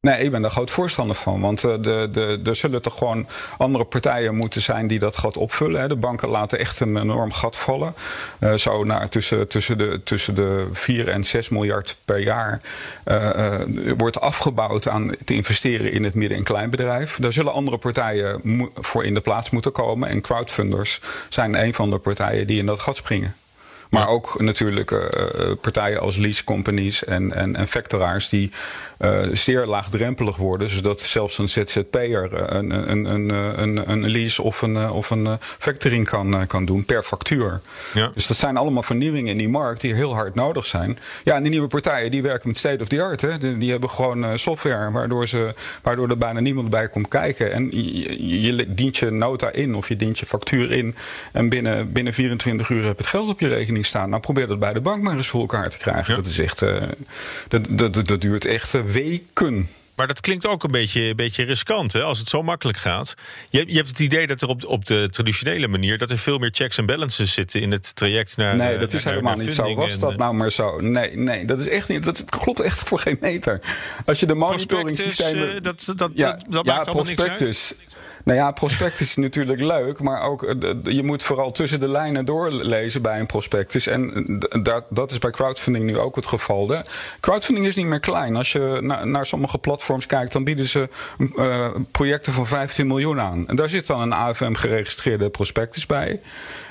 Nee, 0.00 0.18
ik 0.18 0.30
ben 0.30 0.42
daar 0.42 0.50
groot 0.50 0.70
voorstander 0.70 1.16
van. 1.16 1.40
Want 1.40 1.64
uh, 1.64 1.72
de, 1.72 2.08
de, 2.12 2.40
er 2.44 2.56
zullen 2.56 2.82
toch 2.82 2.98
gewoon 2.98 3.26
andere 3.58 3.84
partijen 3.84 4.36
moeten 4.36 4.60
zijn 4.60 4.86
die 4.86 4.98
dat 4.98 5.16
gat 5.16 5.36
opvullen. 5.36 5.80
Hè. 5.80 5.88
De 5.88 5.96
banken 5.96 6.28
laten 6.28 6.58
echt 6.58 6.80
een 6.80 6.96
enorm 6.96 7.32
gat 7.32 7.56
vallen. 7.56 7.94
Uh, 8.40 8.54
zo 8.54 8.84
naar 8.84 9.08
tussen, 9.08 9.48
tussen, 9.48 9.78
de, 9.78 10.00
tussen 10.04 10.34
de 10.34 10.68
4 10.72 11.08
en 11.08 11.24
6 11.24 11.48
miljard 11.48 11.96
per 12.04 12.18
jaar 12.18 12.60
uh, 13.04 13.54
wordt 13.96 14.20
afgebouwd 14.20 14.88
aan 14.88 15.14
te 15.24 15.34
investeren 15.34 15.92
in 15.92 16.04
het 16.04 16.14
midden- 16.14 16.38
en 16.38 16.44
kleinbedrijf. 16.44 17.16
Daar 17.20 17.32
zullen 17.32 17.52
andere 17.52 17.78
partijen 17.78 18.40
voor 18.74 19.04
in 19.04 19.14
de 19.14 19.20
plaats 19.20 19.50
moeten 19.50 19.72
komen. 19.72 20.08
En 20.08 20.20
crowdfunders 20.20 21.00
zijn 21.28 21.62
een 21.62 21.74
van 21.74 21.90
de 21.90 21.98
partijen 21.98 22.46
die 22.46 22.58
in 22.58 22.66
dat 22.66 22.80
gat 22.80 22.96
springen. 22.96 23.34
Maar 23.90 24.08
ook 24.08 24.40
natuurlijk 24.40 24.90
uh, 24.90 25.00
partijen 25.60 26.00
als 26.00 26.16
lease 26.16 26.44
companies 26.44 27.04
en, 27.04 27.32
en, 27.32 27.56
en 27.56 27.68
factoraars 27.68 28.28
die 28.28 28.50
uh, 28.98 29.20
zeer 29.32 29.66
laagdrempelig 29.66 30.36
worden. 30.36 30.70
Zodat 30.70 31.00
zelfs 31.00 31.38
een 31.38 31.48
ZZP'er 31.48 32.52
een, 32.52 32.90
een, 32.90 33.04
een, 33.04 33.28
een, 33.60 33.90
een 33.90 34.10
lease 34.10 34.42
of 34.42 34.62
een, 34.62 34.90
of 34.90 35.10
een 35.10 35.38
factoring 35.40 36.08
kan, 36.08 36.46
kan 36.46 36.64
doen 36.64 36.84
per 36.84 37.02
factuur. 37.02 37.60
Ja. 37.94 38.10
Dus 38.14 38.26
dat 38.26 38.36
zijn 38.36 38.56
allemaal 38.56 38.82
vernieuwingen 38.82 39.30
in 39.30 39.38
die 39.38 39.48
markt 39.48 39.80
die 39.80 39.94
heel 39.94 40.14
hard 40.14 40.34
nodig 40.34 40.66
zijn. 40.66 40.98
Ja, 41.24 41.34
en 41.34 41.42
die 41.42 41.50
nieuwe 41.50 41.68
partijen 41.68 42.10
die 42.10 42.22
werken 42.22 42.48
met 42.48 42.56
state 42.56 42.82
of 42.82 42.88
the 42.88 43.02
art. 43.02 43.20
Hè. 43.20 43.38
Die, 43.38 43.58
die 43.58 43.70
hebben 43.70 43.90
gewoon 43.90 44.38
software 44.38 44.90
waardoor, 44.90 45.28
ze, 45.28 45.54
waardoor 45.82 46.08
er 46.08 46.18
bijna 46.18 46.40
niemand 46.40 46.70
bij 46.70 46.88
komt 46.88 47.08
kijken. 47.08 47.52
En 47.52 47.68
je, 47.70 48.42
je 48.42 48.74
dient 48.74 48.96
je 48.96 49.10
nota 49.10 49.52
in 49.52 49.74
of 49.74 49.88
je 49.88 49.96
dient 49.96 50.18
je 50.18 50.26
factuur 50.26 50.72
in. 50.72 50.94
En 51.32 51.48
binnen, 51.48 51.92
binnen 51.92 52.14
24 52.14 52.68
uur 52.68 52.84
heb 52.84 52.96
je 52.96 53.02
het 53.02 53.06
geld 53.06 53.28
op 53.28 53.40
je 53.40 53.48
rekening 53.48 53.79
staan. 53.84 54.10
Nou, 54.10 54.22
probeer 54.22 54.46
dat 54.46 54.58
bij 54.58 54.72
de 54.72 54.80
bank 54.80 55.02
maar 55.02 55.16
eens 55.16 55.28
voor 55.28 55.40
elkaar 55.40 55.70
te 55.70 55.76
krijgen. 55.76 56.14
Ja. 56.14 56.20
Dat 56.20 56.30
is 56.30 56.38
echt. 56.38 56.62
Uh, 56.62 56.82
dat, 57.48 57.64
dat, 57.68 58.06
dat 58.06 58.20
duurt 58.20 58.44
echt 58.44 58.92
weken. 58.92 59.68
Maar 60.00 60.08
dat 60.08 60.20
klinkt 60.20 60.46
ook 60.46 60.64
een 60.64 60.70
beetje, 60.70 61.00
een 61.00 61.16
beetje 61.16 61.44
riskant, 61.44 61.92
hè, 61.92 62.02
als 62.02 62.18
het 62.18 62.28
zo 62.28 62.42
makkelijk 62.42 62.78
gaat. 62.78 63.14
Je, 63.50 63.64
je 63.66 63.76
hebt 63.76 63.88
het 63.88 63.98
idee 63.98 64.26
dat 64.26 64.42
er 64.42 64.48
op, 64.48 64.64
op 64.64 64.84
de 64.84 65.08
traditionele 65.10 65.68
manier... 65.68 65.98
dat 65.98 66.10
er 66.10 66.18
veel 66.18 66.38
meer 66.38 66.50
checks 66.52 66.78
en 66.78 66.86
balances 66.86 67.32
zitten 67.32 67.60
in 67.60 67.70
het 67.70 67.94
traject 67.96 68.36
naar 68.36 68.56
Nee, 68.56 68.78
dat 68.78 68.92
is 68.92 69.04
helemaal 69.04 69.36
niet 69.36 69.52
zo. 69.52 69.74
Was 69.74 69.98
dat 69.98 70.16
nou 70.16 70.34
maar 70.34 70.52
zo? 70.52 70.80
Nee, 70.80 71.16
nee, 71.16 71.44
dat 71.44 71.60
is 71.60 71.68
echt 71.68 71.88
niet. 71.88 72.04
Dat 72.04 72.24
klopt 72.24 72.60
echt 72.60 72.88
voor 72.88 72.98
geen 72.98 73.16
meter. 73.20 73.60
Als 74.04 74.20
je 74.20 74.26
de 74.26 74.34
monitoring 74.34 74.98
systemen... 74.98 75.54
Uh, 75.54 75.60
dat, 75.60 75.92
dat, 75.96 76.10
ja, 76.14 76.32
dat, 76.32 76.44
dat 76.48 76.64
ja, 76.64 76.74
maakt 76.74 76.86
allemaal 76.86 77.04
niks 77.04 77.22
uit. 77.22 77.76
Nou 78.24 78.38
ja, 78.38 78.50
prospectus 78.50 79.08
is 79.08 79.16
natuurlijk 79.26 79.60
leuk, 79.60 80.00
maar 80.00 80.22
ook 80.22 80.54
je 80.82 81.02
moet 81.02 81.22
vooral 81.22 81.52
tussen 81.52 81.80
de 81.80 81.88
lijnen 81.88 82.24
doorlezen 82.24 83.02
bij 83.02 83.20
een 83.20 83.26
prospectus. 83.26 83.86
En 83.86 84.24
dat, 84.62 84.84
dat 84.88 85.10
is 85.10 85.18
bij 85.18 85.30
crowdfunding 85.30 85.84
nu 85.84 85.98
ook 85.98 86.16
het 86.16 86.26
geval. 86.26 86.66
De 86.66 86.82
crowdfunding 87.20 87.66
is 87.66 87.74
niet 87.74 87.86
meer 87.86 88.00
klein. 88.00 88.36
Als 88.36 88.52
je 88.52 88.78
naar, 89.04 89.26
sommige 89.26 89.58
platforms 89.58 90.06
kijkt, 90.06 90.32
dan 90.32 90.44
bieden 90.44 90.64
ze 90.64 90.88
uh, 91.18 91.68
projecten 91.90 92.32
van 92.32 92.46
15 92.46 92.86
miljoen 92.86 93.20
aan. 93.20 93.48
En 93.48 93.56
daar 93.56 93.68
zit 93.68 93.86
dan 93.86 94.00
een 94.00 94.12
AFM 94.12 94.54
geregistreerde 94.54 95.30
prospectus 95.30 95.86
bij. 95.86 96.20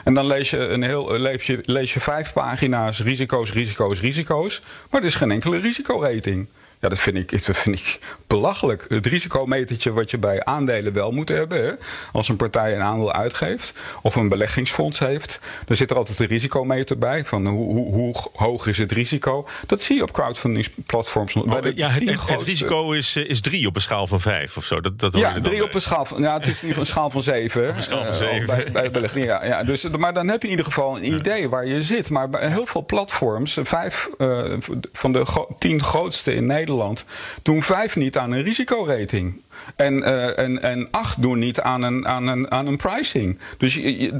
En 0.03 0.13
dan 0.13 0.25
lees 0.25 0.49
je, 0.49 0.57
een 0.57 0.83
heel, 0.83 1.17
lees, 1.17 1.45
je, 1.45 1.59
lees 1.65 1.93
je 1.93 1.99
vijf 1.99 2.33
pagina's 2.33 2.99
risico's, 2.99 3.53
risico's, 3.53 4.01
risico's. 4.01 4.61
Maar 4.89 5.01
er 5.01 5.07
is 5.07 5.15
geen 5.15 5.31
enkele 5.31 5.57
risicorating. 5.57 6.47
Ja, 6.81 6.89
dat 6.89 6.99
vind 6.99 7.17
ik, 7.17 7.45
dat 7.45 7.57
vind 7.57 7.79
ik 7.79 7.99
belachelijk. 8.27 8.85
Het 8.89 9.05
risicometertje 9.05 9.93
wat 9.93 10.11
je 10.11 10.17
bij 10.17 10.43
aandelen 10.43 10.93
wel 10.93 11.11
moet 11.11 11.29
hebben. 11.29 11.63
Hè? 11.63 11.71
Als 12.11 12.29
een 12.29 12.35
partij 12.35 12.75
een 12.75 12.81
aandeel 12.81 13.13
uitgeeft 13.13 13.73
of 14.01 14.15
een 14.15 14.29
beleggingsfonds 14.29 14.99
heeft, 14.99 15.41
dan 15.65 15.75
zit 15.75 15.91
er 15.91 15.97
altijd 15.97 16.19
een 16.19 16.27
risicometer 16.27 16.97
bij. 16.97 17.25
Van 17.25 17.47
hoe, 17.47 17.73
hoe, 17.73 17.93
hoe 17.93 18.15
hoog 18.33 18.67
is 18.67 18.77
het 18.77 18.91
risico? 18.91 19.47
Dat 19.65 19.81
zie 19.81 19.95
je 19.95 20.01
op 20.01 20.11
crowdfundingsplatforms. 20.11 21.35
Oh, 21.35 21.75
ja, 21.75 21.89
het, 21.89 22.27
het, 22.27 22.41
risico 22.41 22.91
is, 22.91 23.15
eh, 23.15 23.29
is 23.29 23.41
drie 23.41 23.67
op 23.67 23.75
een 23.75 23.81
schaal 23.81 24.07
van 24.07 24.21
vijf 24.21 24.57
of 24.57 24.63
zo. 24.63 24.81
Dat, 24.81 24.99
dat 24.99 25.13
ja, 25.17 25.41
drie 25.41 25.63
op 25.63 25.73
een 25.73 25.81
schaal 25.81 26.05
van. 26.05 26.21
Ja, 26.21 26.33
het 26.33 26.47
is 26.47 26.61
een 26.61 26.85
schaal 26.85 27.09
van 27.09 27.23
zeven. 27.23 27.75
een 27.75 27.83
schaal 27.83 28.03
van 28.03 28.15
zeven. 28.15 28.41
Uh, 28.41 28.47
bij, 28.47 28.71
bij 28.71 28.91
belegging, 28.91 29.25
ja, 29.25 29.45
ja, 29.45 29.63
dus, 29.63 29.89
maar 29.89 30.13
dan 30.13 30.27
heb 30.27 30.41
je 30.41 30.47
in 30.47 30.51
ieder 30.51 30.65
geval 30.65 30.97
een 30.97 31.13
idee 31.13 31.49
waar 31.49 31.65
je 31.65 31.81
zit. 31.81 32.09
Maar 32.09 32.29
bij 32.29 32.49
heel 32.49 32.65
veel 32.65 32.85
platforms, 32.85 33.57
vijf 33.63 34.09
uh, 34.17 34.53
van 34.91 35.11
de 35.11 35.47
tien 35.59 35.83
grootste 35.83 36.33
in 36.33 36.45
Nederland 36.45 36.67
Nederland 36.69 37.05
doen 37.41 37.63
vijf 37.63 37.95
niet 37.95 38.17
aan 38.17 38.31
een 38.31 38.43
risicorating. 38.43 39.41
En, 39.75 39.97
uh, 39.97 40.39
en, 40.39 40.61
en 40.61 40.87
acht 40.91 41.21
doen 41.21 41.39
niet 41.39 41.61
aan 41.61 41.81
een, 41.81 42.07
aan 42.07 42.27
een, 42.27 42.51
aan 42.51 42.67
een 42.67 42.77
pricing. 42.77 43.39
Dus 43.57 43.77
uh, 43.77 44.11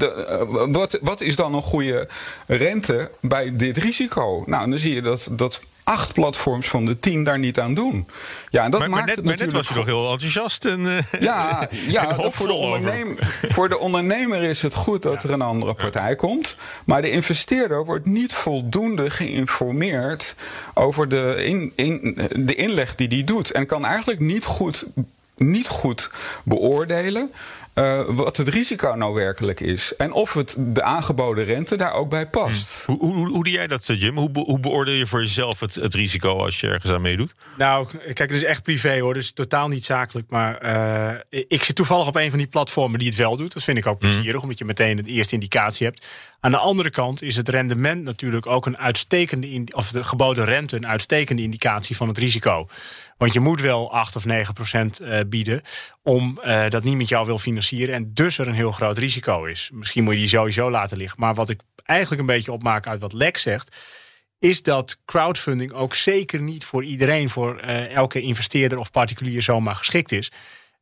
wat, 0.72 0.98
wat 1.02 1.20
is 1.20 1.36
dan 1.36 1.54
een 1.54 1.62
goede 1.62 2.08
rente 2.46 3.10
bij 3.20 3.56
dit 3.56 3.76
risico? 3.76 4.42
Nou, 4.46 4.70
dan 4.70 4.78
zie 4.78 4.94
je 4.94 5.02
dat, 5.02 5.28
dat 5.32 5.60
acht 5.90 6.12
platforms 6.12 6.68
van 6.68 6.84
de 6.84 6.98
tien 6.98 7.24
daar 7.24 7.38
niet 7.38 7.60
aan 7.60 7.74
doen. 7.74 8.08
Ja, 8.50 8.64
en 8.64 8.70
dat 8.70 8.80
maar, 8.80 8.88
maakt 8.90 9.06
maar 9.06 9.06
net, 9.06 9.16
het 9.16 9.24
maar 9.24 9.34
net 9.34 9.52
natuurlijk... 9.52 9.68
was 9.68 9.86
je 9.86 9.92
nog 9.92 10.02
heel 10.02 10.12
enthousiast 10.12 10.64
en, 10.64 10.80
uh, 10.80 10.98
ja, 11.20 11.68
ja 11.88 12.08
en 12.08 12.32
voor, 12.32 12.46
de 12.46 12.52
ondernemer, 12.52 13.38
voor 13.48 13.68
de 13.68 13.78
ondernemer 13.78 14.42
is 14.42 14.62
het 14.62 14.74
goed 14.74 15.02
dat 15.02 15.22
ja. 15.22 15.28
er 15.28 15.34
een 15.34 15.42
andere 15.42 15.74
partij 15.74 16.08
ja. 16.08 16.14
komt. 16.14 16.56
Maar 16.84 17.02
de 17.02 17.10
investeerder 17.10 17.84
wordt 17.84 18.06
niet 18.06 18.32
voldoende 18.32 19.10
geïnformeerd 19.10 20.34
over 20.74 21.08
de, 21.08 21.34
in, 21.44 21.72
in, 21.74 22.18
de 22.34 22.54
inleg 22.54 22.94
die 22.94 23.08
die 23.08 23.24
doet. 23.24 23.50
En 23.50 23.66
kan 23.66 23.84
eigenlijk 23.84 24.20
niet 24.20 24.44
goed 24.44 24.86
niet 25.36 25.68
goed 25.68 26.10
beoordelen 26.42 27.30
uh, 27.80 28.02
wat 28.06 28.36
het 28.36 28.48
risico 28.48 28.94
nou 28.94 29.14
werkelijk 29.14 29.60
is. 29.60 29.96
En 29.96 30.12
of 30.12 30.34
het 30.34 30.56
de 30.58 30.82
aangeboden 30.82 31.44
rente 31.44 31.76
daar 31.76 31.92
ook 31.92 32.10
bij 32.10 32.26
past. 32.26 32.84
Hmm. 32.86 32.96
Hoe, 32.96 33.14
hoe, 33.14 33.28
hoe 33.28 33.44
doe 33.44 33.52
jij 33.52 33.66
dat, 33.66 33.86
Jim? 33.86 34.16
Hoe, 34.16 34.30
hoe 34.32 34.60
beoordeel 34.60 34.94
je 34.94 35.06
voor 35.06 35.20
jezelf 35.20 35.60
het, 35.60 35.74
het, 35.74 35.94
risico 35.94 36.36
als 36.36 36.60
je 36.60 36.68
ergens 36.68 36.92
aan 36.92 37.00
meedoet? 37.00 37.34
Nou, 37.58 37.86
kijk, 37.86 38.18
het 38.18 38.30
is 38.30 38.44
echt 38.44 38.62
privé 38.62 39.00
hoor, 39.00 39.14
dus 39.14 39.32
totaal 39.32 39.68
niet 39.68 39.84
zakelijk. 39.84 40.30
Maar 40.30 40.64
uh, 41.30 41.40
ik 41.48 41.62
zit 41.62 41.76
toevallig 41.76 42.06
op 42.06 42.16
een 42.16 42.30
van 42.30 42.38
die 42.38 42.48
platformen 42.48 42.98
die 42.98 43.08
het 43.08 43.16
wel 43.16 43.36
doet. 43.36 43.52
Dat 43.52 43.62
vind 43.62 43.78
ik 43.78 43.86
ook 43.86 43.98
plezierig, 43.98 44.32
hmm. 44.32 44.42
omdat 44.42 44.58
je 44.58 44.64
meteen 44.64 44.98
een 44.98 45.04
eerste 45.04 45.34
indicatie 45.34 45.86
hebt. 45.86 46.06
Aan 46.40 46.50
de 46.50 46.58
andere 46.58 46.90
kant 46.90 47.22
is 47.22 47.36
het 47.36 47.48
rendement 47.48 48.04
natuurlijk 48.04 48.46
ook 48.46 48.66
een 48.66 48.78
uitstekende, 48.78 49.64
of 49.74 49.90
de 49.90 50.04
geboden 50.04 50.44
rente 50.44 50.76
een 50.76 50.86
uitstekende 50.86 51.42
indicatie 51.42 51.96
van 51.96 52.08
het 52.08 52.18
risico. 52.18 52.68
Want 53.16 53.32
je 53.32 53.40
moet 53.40 53.60
wel 53.60 53.92
8 53.92 54.16
of 54.16 54.24
9 54.24 54.54
procent 54.54 55.00
bieden 55.28 55.62
om 56.02 56.38
uh, 56.44 56.68
dat 56.68 56.84
niemand 56.84 57.08
jou 57.08 57.26
wil 57.26 57.38
financieren 57.38 57.94
en 57.94 58.14
dus 58.14 58.38
er 58.38 58.48
een 58.48 58.54
heel 58.54 58.72
groot 58.72 58.98
risico 58.98 59.44
is. 59.44 59.70
Misschien 59.72 60.04
moet 60.04 60.14
je 60.14 60.20
die 60.20 60.28
sowieso 60.28 60.70
laten 60.70 60.96
liggen. 60.96 61.20
Maar 61.20 61.34
wat 61.34 61.48
ik 61.48 61.60
eigenlijk 61.82 62.20
een 62.20 62.26
beetje 62.26 62.52
opmaak 62.52 62.86
uit 62.86 63.00
wat 63.00 63.12
Lex 63.12 63.42
zegt, 63.42 63.76
is 64.38 64.62
dat 64.62 64.98
crowdfunding 65.04 65.72
ook 65.72 65.94
zeker 65.94 66.42
niet 66.42 66.64
voor 66.64 66.84
iedereen, 66.84 67.30
voor 67.30 67.60
uh, 67.64 67.94
elke 67.94 68.20
investeerder 68.20 68.78
of 68.78 68.90
particulier 68.90 69.42
zomaar 69.42 69.74
geschikt 69.74 70.12
is. 70.12 70.32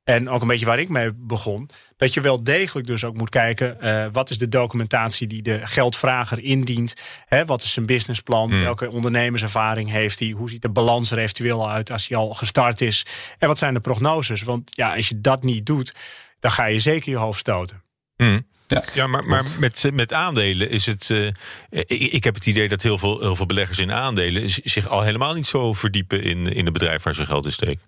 En 0.04 0.28
ook 0.28 0.40
een 0.40 0.48
beetje 0.48 0.66
waar 0.66 0.78
ik 0.78 0.88
mee 0.88 1.10
begon. 1.14 1.70
Dat 1.98 2.14
je 2.14 2.20
wel 2.20 2.42
degelijk 2.42 2.86
dus 2.86 3.04
ook 3.04 3.16
moet 3.16 3.28
kijken. 3.28 3.76
Uh, 3.80 4.06
wat 4.12 4.30
is 4.30 4.38
de 4.38 4.48
documentatie 4.48 5.26
die 5.26 5.42
de 5.42 5.60
geldvrager 5.62 6.42
indient? 6.42 6.94
Hè, 7.26 7.44
wat 7.44 7.62
is 7.62 7.72
zijn 7.72 7.86
businessplan? 7.86 8.50
Mm. 8.50 8.60
Welke 8.60 8.90
ondernemerservaring 8.90 9.90
heeft 9.90 10.18
hij? 10.18 10.28
Hoe 10.28 10.50
ziet 10.50 10.62
de 10.62 10.68
balans 10.68 11.10
er 11.10 11.18
eventueel 11.18 11.70
uit 11.70 11.90
als 11.90 12.08
hij 12.08 12.18
al 12.18 12.34
gestart 12.34 12.80
is? 12.80 13.06
En 13.38 13.48
wat 13.48 13.58
zijn 13.58 13.74
de 13.74 13.80
prognoses? 13.80 14.42
Want 14.42 14.70
ja, 14.76 14.94
als 14.94 15.08
je 15.08 15.20
dat 15.20 15.42
niet 15.42 15.66
doet, 15.66 15.94
dan 16.40 16.50
ga 16.50 16.64
je 16.64 16.78
zeker 16.78 17.10
je 17.10 17.16
hoofd 17.16 17.40
stoten. 17.40 17.82
Mm. 18.16 18.46
Ja, 18.66 18.84
ja 18.94 19.06
maar, 19.06 19.24
maar 19.24 19.44
met, 19.58 19.90
met 19.92 20.12
aandelen 20.12 20.70
is 20.70 20.86
het. 20.86 21.08
Uh, 21.08 21.26
ik, 21.70 21.88
ik, 21.88 22.24
heb 22.24 22.34
het 22.34 22.46
idee 22.46 22.68
dat 22.68 22.82
heel 22.82 22.98
veel, 22.98 23.20
heel 23.20 23.36
veel 23.36 23.46
beleggers 23.46 23.78
in 23.78 23.92
aandelen 23.92 24.50
zich 24.50 24.88
al 24.88 25.02
helemaal 25.02 25.34
niet 25.34 25.46
zo 25.46 25.72
verdiepen 25.72 26.22
in, 26.22 26.46
in 26.46 26.64
het 26.64 26.72
bedrijf 26.72 27.02
waar 27.02 27.14
ze 27.14 27.26
geld 27.26 27.44
in 27.44 27.52
steken. 27.52 27.80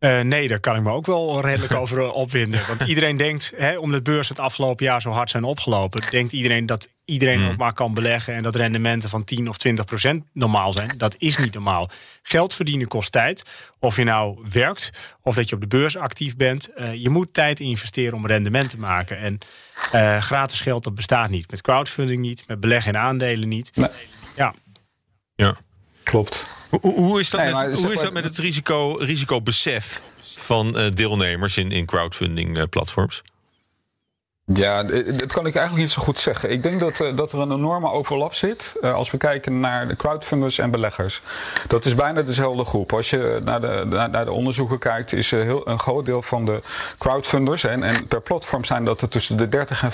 Uh, 0.00 0.20
nee, 0.20 0.48
daar 0.48 0.60
kan 0.60 0.76
ik 0.76 0.82
me 0.82 0.90
ook 0.90 1.06
wel 1.06 1.40
redelijk 1.40 1.72
over 1.82 2.10
opwinden. 2.10 2.60
Want 2.66 2.82
iedereen 2.82 3.16
denkt, 3.16 3.52
hè, 3.56 3.78
omdat 3.78 4.02
beurs 4.02 4.28
het 4.28 4.40
afgelopen 4.40 4.84
jaar 4.84 5.00
zo 5.00 5.10
hard 5.10 5.30
zijn 5.30 5.44
opgelopen, 5.44 6.02
denkt 6.10 6.32
iedereen 6.32 6.66
dat 6.66 6.88
iedereen 7.04 7.40
mm. 7.40 7.48
ook 7.48 7.56
maar 7.56 7.72
kan 7.72 7.94
beleggen 7.94 8.34
en 8.34 8.42
dat 8.42 8.56
rendementen 8.56 9.10
van 9.10 9.24
10 9.24 9.48
of 9.48 9.56
20 9.56 9.84
procent 9.84 10.24
normaal 10.32 10.72
zijn. 10.72 10.94
Dat 10.98 11.14
is 11.18 11.36
niet 11.36 11.54
normaal. 11.54 11.90
Geld 12.22 12.54
verdienen 12.54 12.88
kost 12.88 13.12
tijd. 13.12 13.42
Of 13.78 13.96
je 13.96 14.04
nou 14.04 14.38
werkt 14.50 14.90
of 15.22 15.34
dat 15.34 15.48
je 15.48 15.54
op 15.54 15.60
de 15.60 15.66
beurs 15.66 15.96
actief 15.96 16.36
bent. 16.36 16.70
Uh, 16.76 16.94
je 16.94 17.10
moet 17.10 17.34
tijd 17.34 17.60
investeren 17.60 18.14
om 18.14 18.26
rendement 18.26 18.70
te 18.70 18.78
maken. 18.78 19.18
En 19.18 19.38
uh, 19.94 20.20
gratis 20.20 20.60
geld, 20.60 20.84
dat 20.84 20.94
bestaat 20.94 21.30
niet. 21.30 21.50
Met 21.50 21.60
crowdfunding 21.60 22.20
niet, 22.20 22.44
met 22.46 22.60
beleggen 22.60 22.92
in 22.92 22.98
aandelen 22.98 23.48
niet. 23.48 23.70
Nee. 23.76 23.88
Ja. 24.36 24.54
Ja. 25.34 25.56
Klopt. 26.08 26.46
Hoe, 26.68 26.80
hoe 26.80 27.20
is 27.20 27.30
dat, 27.30 27.40
Nee, 27.40 27.48
met, 27.52 27.62
maar 27.62 27.70
zeg 27.70 27.78
hoe 27.78 27.88
is 27.88 27.94
maar- 27.94 28.04
dat 28.04 28.12
met 28.12 28.24
het 28.24 28.38
risico, 28.38 28.96
risicobesef 29.00 30.02
van 30.20 30.76
eh, 30.76 30.90
deelnemers 30.90 31.56
in, 31.56 31.72
in 31.72 31.86
crowdfunding 31.86 32.58
eh, 32.58 32.62
platforms? 32.70 33.22
Ja, 34.54 34.82
dat 34.82 35.32
kan 35.32 35.46
ik 35.46 35.54
eigenlijk 35.54 35.76
niet 35.76 35.90
zo 35.90 36.02
goed 36.02 36.18
zeggen. 36.18 36.50
Ik 36.50 36.62
denk 36.62 36.80
dat, 36.80 37.00
eh, 37.00 37.16
dat 37.16 37.32
er 37.32 37.38
een 37.38 37.52
enorme 37.52 37.90
overlap 37.90 38.34
zit 38.34 38.74
eh, 38.82 38.94
als 38.94 39.10
we 39.10 39.16
kijken 39.16 39.60
naar 39.60 39.88
de 39.88 39.96
crowdfunders 39.96 40.58
en 40.58 40.70
beleggers. 40.70 41.22
Dat 41.66 41.84
is 41.84 41.94
bijna 41.94 42.22
dezelfde 42.22 42.64
groep. 42.64 42.92
Als 42.92 43.10
je 43.10 43.40
naar 43.44 43.60
de, 43.60 43.84
naar, 44.10 44.24
de 44.24 44.32
onderzoeken 44.32 44.78
kijkt, 44.78 45.12
is 45.12 45.32
eh, 45.32 45.40
heel, 45.40 45.68
een 45.68 45.78
groot 45.78 46.06
deel 46.06 46.22
van 46.22 46.44
de 46.44 46.62
crowdfunders, 46.98 47.64
en, 47.64 47.82
en 47.82 48.06
per 48.06 48.20
platform 48.20 48.64
zijn 48.64 48.84
dat 48.84 49.00
er 49.02 49.08
tussen 49.08 49.36
de 49.36 49.48
30 49.48 49.82
en 49.82 49.92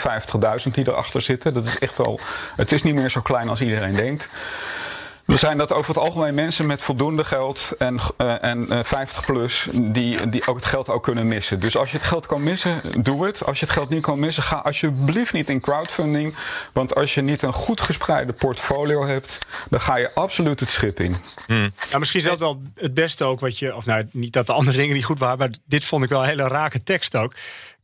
50.000 0.67 0.71
die 0.73 0.89
erachter 0.89 1.21
zitten. 1.21 1.55
Dat 1.55 1.65
is 1.67 1.79
echt 1.79 1.97
wel, 1.97 2.21
het 2.57 2.73
is 2.73 2.83
niet 2.83 2.95
meer 2.95 3.11
zo 3.11 3.21
klein 3.21 3.49
als 3.49 3.61
iedereen 3.61 3.97
denkt. 3.97 4.29
Er 5.27 5.39
zijn 5.39 5.59
dat 5.59 5.73
over 5.73 5.95
het 5.95 6.05
algemeen 6.05 6.35
mensen 6.35 6.67
met 6.67 6.83
voldoende 6.83 7.25
geld 7.25 7.75
en, 7.79 7.99
eh, 8.17 8.43
en 8.43 8.71
eh, 8.71 8.79
50 8.83 9.25
plus 9.25 9.69
die, 9.73 10.29
die 10.29 10.47
ook 10.47 10.57
het 10.57 10.65
geld 10.65 10.89
ook 10.89 11.03
kunnen 11.03 11.29
missen. 11.29 11.61
Dus 11.61 11.77
als 11.77 11.91
je 11.91 11.97
het 11.97 12.07
geld 12.07 12.27
kan 12.27 12.43
missen, 12.43 12.81
doe 13.03 13.27
het. 13.27 13.45
Als 13.45 13.61
je 13.61 13.65
het 13.65 13.75
geld 13.75 13.89
niet 13.89 14.03
kan 14.03 14.19
missen, 14.19 14.43
ga 14.43 14.57
alsjeblieft 14.57 15.33
niet 15.33 15.49
in 15.49 15.61
crowdfunding. 15.61 16.35
Want 16.73 16.95
als 16.95 17.15
je 17.15 17.21
niet 17.21 17.43
een 17.43 17.53
goed 17.53 17.81
gespreide 17.81 18.33
portfolio 18.33 19.07
hebt, 19.07 19.39
dan 19.71 19.81
ga 19.81 19.97
je 19.97 20.15
absoluut 20.15 20.61
het 20.61 20.69
schip 20.69 21.01
in. 21.01 21.17
Nou, 21.47 21.99
misschien 21.99 22.21
is 22.21 22.27
dat 22.27 22.39
wel 22.39 22.63
het 22.75 22.95
beste 22.95 23.25
ook 23.25 23.41
wat 23.41 23.59
je. 23.59 23.77
Of 23.77 23.87
nou, 23.87 24.09
niet 24.11 24.33
dat 24.33 24.47
de 24.47 24.53
andere 24.53 24.77
dingen 24.77 24.95
niet 24.95 25.05
goed 25.05 25.19
waren, 25.19 25.39
maar 25.39 25.51
dit 25.65 25.85
vond 25.85 26.05
ik 26.05 26.09
wel 26.09 26.23
een 26.23 26.29
hele 26.29 26.49
rake 26.49 26.83
tekst 26.83 27.17
ook. 27.17 27.35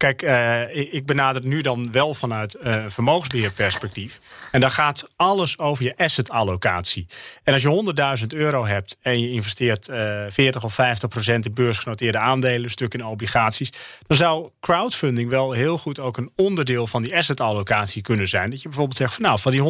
Kijk, 0.01 0.23
eh, 0.23 0.95
ik 0.95 1.07
benader 1.07 1.47
nu 1.47 1.61
dan 1.61 1.93
wel 1.93 2.15
vanuit 2.15 2.55
eh 2.55 2.85
vermogensbeheerperspectief. 2.87 4.21
En 4.51 4.61
dan 4.61 4.71
gaat 4.71 5.09
alles 5.17 5.59
over 5.59 5.85
je 5.85 5.97
assetallocatie. 5.97 7.07
En 7.45 7.53
als 7.53 7.63
je 7.63 7.69
100.000 7.69 8.33
euro 8.33 8.67
hebt 8.67 8.99
en 9.03 9.21
je 9.21 9.31
investeert 9.31 9.89
eh 9.89 10.25
40 10.29 10.65
of 10.65 10.75
50 10.75 11.09
procent 11.09 11.47
in 11.47 11.55
beursgenoteerde 11.55 12.19
aandelen, 12.19 12.63
een 12.63 12.71
stuk 12.71 12.95
in 12.95 13.05
obligaties, 13.05 13.73
dan 14.07 14.17
zou 14.17 14.51
crowdfunding 14.61 15.31
wel 15.31 15.53
heel 15.53 15.79
goed 15.79 16.01
ook 16.01 16.17
een 16.17 16.31
onderdeel 16.37 16.87
van 16.87 17.03
die 17.03 17.17
assetallocatie 17.17 18.03
kunnen 18.03 18.29
zijn. 18.29 18.51
Dat 18.51 18.63
je 18.63 18.69
bijvoorbeeld 18.69 18.99
zegt 18.99 19.15
van 19.15 19.23
nou, 19.23 19.39
van 19.39 19.53
die 19.53 19.63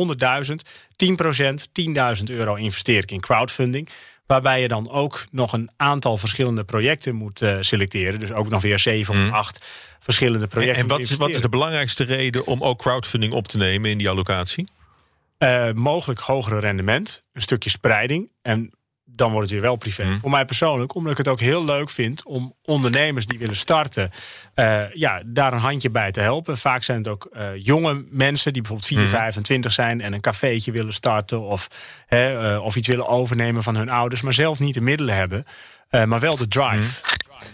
100.000, 0.46 0.54
10 0.96 1.16
procent, 1.16 1.68
10.000 2.18 2.24
euro 2.24 2.54
investeer 2.54 3.02
ik 3.02 3.10
in 3.10 3.20
crowdfunding. 3.20 3.88
Waarbij 4.30 4.60
je 4.60 4.68
dan 4.68 4.90
ook 4.90 5.24
nog 5.30 5.52
een 5.52 5.70
aantal 5.76 6.16
verschillende 6.16 6.64
projecten 6.64 7.14
moet 7.14 7.42
eh, 7.42 7.56
selecteren. 7.60 8.18
Dus 8.18 8.32
ook 8.32 8.48
nog 8.48 8.62
weer 8.62 8.78
zeven 8.78 9.26
of 9.26 9.32
acht 9.32 9.66
verschillende 10.00 10.44
En, 10.44 10.48
projecten. 10.48 10.82
en 10.82 10.88
wat, 10.88 10.98
is, 10.98 11.16
wat 11.16 11.28
is 11.28 11.40
de 11.40 11.48
belangrijkste 11.48 12.04
reden 12.04 12.46
om 12.46 12.62
ook 12.62 12.78
crowdfunding 12.78 13.32
op 13.32 13.48
te 13.48 13.56
nemen 13.56 13.90
in 13.90 13.98
die 13.98 14.08
allocatie? 14.08 14.68
Eh, 15.38 15.72
mogelijk 15.72 16.20
hogere 16.20 16.58
rendement, 16.58 17.24
een 17.32 17.40
stukje 17.40 17.70
spreiding. 17.70 18.30
En 18.42 18.70
dan 19.12 19.30
wordt 19.30 19.50
het 19.50 19.58
weer 19.58 19.68
wel 19.68 19.76
privé. 19.76 20.16
Voor 20.20 20.30
mij 20.30 20.44
persoonlijk, 20.44 20.94
omdat 20.94 21.12
ik 21.12 21.18
het 21.18 21.28
ook 21.28 21.40
heel 21.40 21.64
leuk 21.64 21.90
vind 21.90 22.24
om 22.24 22.54
ondernemers 22.64 23.26
die 23.26 23.38
willen 23.38 23.56
starten, 23.56 24.10
eh, 24.54 24.92
ja, 24.92 25.22
daar 25.26 25.52
een 25.52 25.58
handje 25.58 25.90
bij 25.90 26.10
te 26.10 26.20
helpen. 26.20 26.58
Vaak 26.58 26.82
zijn 26.82 26.98
het 26.98 27.08
ook 27.08 27.28
eh, 27.32 27.48
jonge 27.54 28.04
mensen 28.10 28.52
die 28.52 28.62
bijvoorbeeld 28.62 28.92
4, 28.92 29.08
25 29.08 29.72
zijn 29.72 30.00
en 30.00 30.12
een 30.12 30.20
cafeetje 30.20 30.72
willen 30.72 30.92
starten 30.92 31.40
of, 31.40 31.68
hè, 32.06 32.54
eh, 32.54 32.64
of 32.64 32.76
iets 32.76 32.88
willen 32.88 33.08
overnemen 33.08 33.62
van 33.62 33.76
hun 33.76 33.90
ouders, 33.90 34.22
maar 34.22 34.32
zelf 34.32 34.58
niet 34.58 34.74
de 34.74 34.80
middelen 34.80 35.14
hebben, 35.14 35.44
maar 35.90 36.20
wel 36.20 36.36
de 36.36 36.48
drive. 36.48 37.00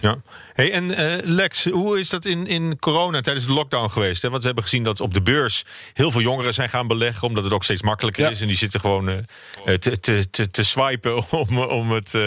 Ja. 0.00 0.18
Hey, 0.54 0.72
en 0.72 0.94
eh, 0.94 1.14
Lex, 1.22 1.64
hoe 1.64 1.98
is 1.98 2.08
dat 2.08 2.24
in, 2.24 2.46
in 2.46 2.78
corona 2.78 3.20
tijdens 3.20 3.46
de 3.46 3.52
lockdown 3.52 3.88
geweest? 3.90 4.22
Hè? 4.22 4.28
Want 4.28 4.40
we 4.40 4.46
hebben 4.46 4.64
gezien 4.64 4.82
dat 4.84 5.00
op 5.00 5.14
de 5.14 5.22
beurs 5.22 5.64
heel 5.92 6.10
veel 6.10 6.20
jongeren 6.20 6.54
zijn 6.54 6.68
gaan 6.70 6.86
beleggen, 6.86 7.28
omdat 7.28 7.44
het 7.44 7.52
ook 7.52 7.64
steeds 7.64 7.82
makkelijker 7.82 8.24
Ja. 8.24 8.30
is. 8.30 8.40
En 8.40 8.46
die 8.46 8.56
zitten 8.56 8.80
gewoon 8.80 9.08
eh, 9.08 9.16
eh, 9.64 9.74
te, 9.78 10.00
te, 10.00 10.30
te, 10.30 10.46
te 10.50 10.62
swipen 10.62 11.30
om, 11.48 11.58
om 11.58 11.90
het. 11.90 12.18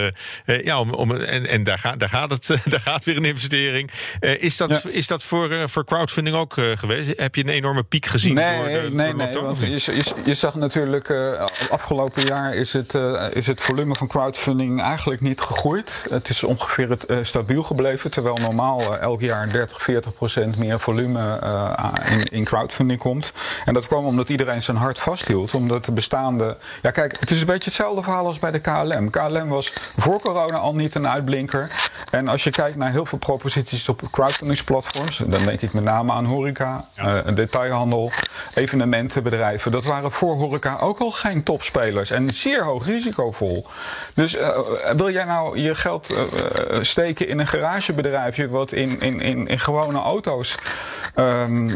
ja, 0.44 0.80
om, 0.80 0.92
om, 0.92 1.16
en 1.16 1.46
en 1.46 1.62
daar, 1.62 1.78
gaat, 1.78 2.00
daar, 2.00 2.08
gaat 2.08 2.30
het, 2.30 2.46
daar 2.64 2.80
gaat 2.80 3.04
weer 3.04 3.16
een 3.16 3.24
investering. 3.24 3.90
Is 4.20 4.56
dat, 4.56 4.84
is 4.88 5.06
dat 5.06 5.24
voor, 5.24 5.68
voor 5.68 5.84
crowdfunding 5.84 6.36
ook 6.36 6.52
geweest? 6.74 7.12
Heb 7.16 7.34
je 7.34 7.42
een 7.42 7.48
enorme 7.48 7.82
piek 7.82 8.06
gezien? 8.06 8.34
door 8.34 8.44
Nee, 8.44 8.80
de, 8.82 8.94
nee, 8.94 9.06
door 9.06 9.16
nee. 9.16 9.40
Want 9.40 9.60
je, 9.60 9.68
je, 9.70 10.14
je 10.24 10.34
zag 10.34 10.54
natuurlijk, 10.54 11.10
afgelopen 11.70 12.26
jaar 12.26 12.54
is 12.54 12.72
het, 12.72 12.94
is 13.32 13.46
het 13.46 13.60
volume 13.60 13.94
van 13.94 14.08
crowdfunding 14.08 14.82
eigenlijk 14.82 15.20
niet 15.20 15.40
gegroeid. 15.40 16.06
Het 16.10 16.28
is 16.28 16.42
ongeveer 16.42 16.90
het, 16.90 17.06
eh, 17.06 17.18
stabiel 17.50 17.68
gebleven, 17.68 18.10
terwijl 18.10 18.36
normaal 18.36 18.80
eh, 18.80 19.00
elk 19.00 19.20
jaar 19.20 19.50
30, 19.52 19.82
40 19.82 20.14
procent 20.14 20.56
meer 20.56 20.80
volume 20.80 21.38
eh, 21.38 21.92
in, 22.10 22.24
in 22.24 22.44
crowdfunding 22.44 22.98
komt. 22.98 23.32
En 23.64 23.74
dat 23.74 23.86
kwam 23.86 24.04
omdat 24.04 24.28
iedereen 24.28 24.62
zijn 24.62 24.76
hart 24.76 24.98
vasthield, 24.98 25.54
omdat 25.54 25.84
de 25.84 25.92
bestaande... 25.92 26.56
Ja 26.82 26.90
kijk, 26.90 27.16
het 27.20 27.30
is 27.30 27.40
een 27.40 27.46
beetje 27.46 27.64
hetzelfde 27.64 28.02
verhaal 28.02 28.26
als 28.26 28.38
bij 28.38 28.50
de 28.50 28.58
KLM. 28.58 29.10
KLM 29.10 29.48
was 29.48 29.72
voor 29.96 30.20
corona 30.20 30.56
al 30.56 30.74
niet 30.74 30.94
een 30.94 31.08
uitblinker. 31.08 31.70
En 32.10 32.28
als 32.28 32.44
je 32.44 32.50
kijkt 32.50 32.76
naar 32.76 32.90
heel 32.90 33.06
veel 33.06 33.18
proposities 33.18 33.88
op 33.88 34.02
crowdfundingsplatforms, 34.10 35.16
dan 35.16 35.44
denk 35.44 35.60
ik 35.60 35.72
met 35.72 35.84
name 35.84 36.12
aan 36.12 36.24
horeca, 36.24 36.84
eh, 36.94 37.18
detailhandel, 37.34 38.12
evenementenbedrijven. 38.54 39.72
Dat 39.72 39.84
waren 39.84 40.12
voor 40.12 40.34
horeca 40.36 40.78
ook 40.80 40.98
al 40.98 41.10
geen 41.10 41.42
topspelers 41.42 42.10
en 42.10 42.30
zeer 42.30 42.64
hoog 42.64 42.86
risicovol. 42.86 43.66
Dus 44.14 44.36
wil 44.96 45.10
jij 45.10 45.24
nou 45.24 45.58
je 45.58 45.74
geld 45.74 46.14
steken 46.80 47.28
in 47.28 47.39
een 47.40 47.46
garagebedrijfje 47.46 48.48
wat 48.48 48.72
in, 48.72 49.00
in, 49.00 49.20
in, 49.20 49.46
in 49.46 49.58
gewone 49.58 49.98
auto's 49.98 50.54
ehm, 51.14 51.70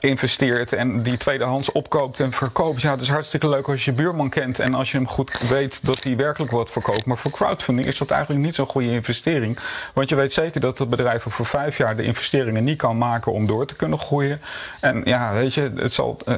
investeert 0.00 0.72
en 0.72 1.02
die 1.02 1.16
tweedehands 1.16 1.72
opkoopt 1.72 2.20
en 2.20 2.32
verkoopt? 2.32 2.80
Ja, 2.82 2.90
dat 2.90 3.00
is 3.00 3.10
hartstikke 3.10 3.48
leuk 3.48 3.68
als 3.68 3.84
je 3.84 3.92
buurman 3.92 4.28
kent 4.28 4.58
en 4.58 4.74
als 4.74 4.90
je 4.90 4.96
hem 4.96 5.08
goed 5.08 5.38
weet 5.48 5.80
dat 5.82 6.02
hij 6.02 6.16
werkelijk 6.16 6.52
wat 6.52 6.70
verkoopt. 6.70 7.04
Maar 7.04 7.18
voor 7.18 7.30
crowdfunding 7.30 7.88
is 7.88 7.98
dat 7.98 8.10
eigenlijk 8.10 8.44
niet 8.44 8.54
zo'n 8.54 8.66
goede 8.66 8.90
investering. 8.90 9.58
Want 9.92 10.08
je 10.08 10.14
weet 10.14 10.32
zeker 10.32 10.60
dat 10.60 10.78
het 10.78 10.90
bedrijf 10.90 11.26
over 11.26 11.46
vijf 11.46 11.76
jaar 11.76 11.96
de 11.96 12.02
investeringen 12.02 12.64
niet 12.64 12.78
kan 12.78 12.98
maken 12.98 13.32
om 13.32 13.46
door 13.46 13.66
te 13.66 13.74
kunnen 13.74 13.98
groeien. 13.98 14.40
En 14.80 15.02
ja, 15.04 15.32
weet 15.32 15.54
je, 15.54 15.72
het, 15.76 15.92
zal, 15.92 16.18
eh, 16.24 16.34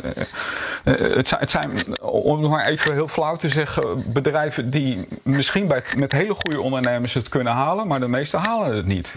eh, 0.85 1.17
het, 1.17 1.29
zijn, 1.29 1.41
het 1.41 1.51
zijn, 1.51 1.71
om 2.01 2.43
het 2.43 2.51
maar 2.51 2.67
even 2.67 2.93
heel 2.93 3.09
flauw 3.09 3.37
te 3.37 3.49
zeggen, 3.49 4.13
bedrijven 4.13 4.71
die 4.71 5.09
misschien 5.23 5.67
bij, 5.67 5.83
met 5.97 6.13
hele 6.13 6.35
goede 6.35 6.61
ondernemers 6.61 7.15
het 7.15 7.29
kunnen 7.29 7.53
halen, 7.53 7.87
maar 7.87 8.01
de 8.01 8.09
meeste 8.09 8.37
halen 8.37 8.64
het 8.73 8.87
niet. 8.87 9.15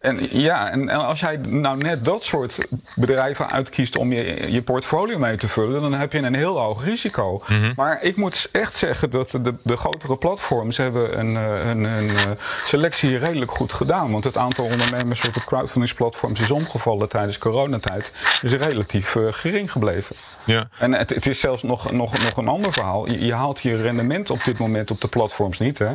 En 0.00 0.38
ja, 0.38 0.70
en, 0.70 0.88
als 0.88 1.20
jij 1.20 1.36
nou 1.36 1.78
net 1.78 2.04
dat 2.04 2.24
soort 2.24 2.58
bedrijven 2.96 3.50
uitkiest 3.50 3.96
om 3.96 4.12
je, 4.12 4.52
je 4.52 4.62
portfolio 4.62 5.18
mee 5.18 5.36
te 5.36 5.48
vullen, 5.48 5.80
dan 5.80 5.92
heb 5.92 6.12
je 6.12 6.18
een 6.18 6.34
heel 6.34 6.58
hoog 6.58 6.84
risico. 6.84 7.42
Maar 7.76 8.02
ik 8.02 8.16
moet 8.16 8.48
echt 8.52 8.74
zeggen 8.74 9.10
dat 9.10 9.30
de, 9.30 9.54
de 9.62 9.76
grotere 9.76 10.16
platforms 10.16 10.76
hebben 10.76 11.18
een, 11.18 11.36
eh, 11.36 11.68
een, 11.68 11.84
een 11.84 12.08
eh, 12.08 12.22
selectie 12.64 13.18
redelijk 13.18 13.50
goed 13.50 13.72
gedaan. 13.72 14.12
Want 14.12 14.24
het 14.24 14.36
aantal 14.36 14.64
ondernemers 14.64 15.26
op 15.26 15.34
de 15.34 15.44
crowdfundingsplatforms 15.44 16.40
is 16.40 16.50
omgevallen 16.50 17.08
tijdens 17.08 17.38
coronatijd. 17.38 18.12
Is 18.42 18.52
relatief 18.52 19.16
eh, 19.16 19.22
gering 19.30 19.72
gebleven. 19.72 20.16
Ja. 20.44 20.68
En 20.78 20.92
het, 20.92 21.10
het 21.10 21.26
is 21.26 21.40
zelfs 21.40 21.62
nog, 21.62 21.92
nog, 21.92 22.22
nog 22.22 22.36
een 22.36 22.48
ander 22.48 22.72
verhaal. 22.72 23.06
Je, 23.06 23.24
je 23.24 23.34
haalt 23.34 23.60
je 23.60 23.76
rendement 23.76 24.30
op 24.30 24.44
dit 24.44 24.58
moment 24.58 24.90
op 24.90 25.00
de 25.00 25.08
platforms 25.08 25.58
niet. 25.58 25.78
Hè? 25.78 25.92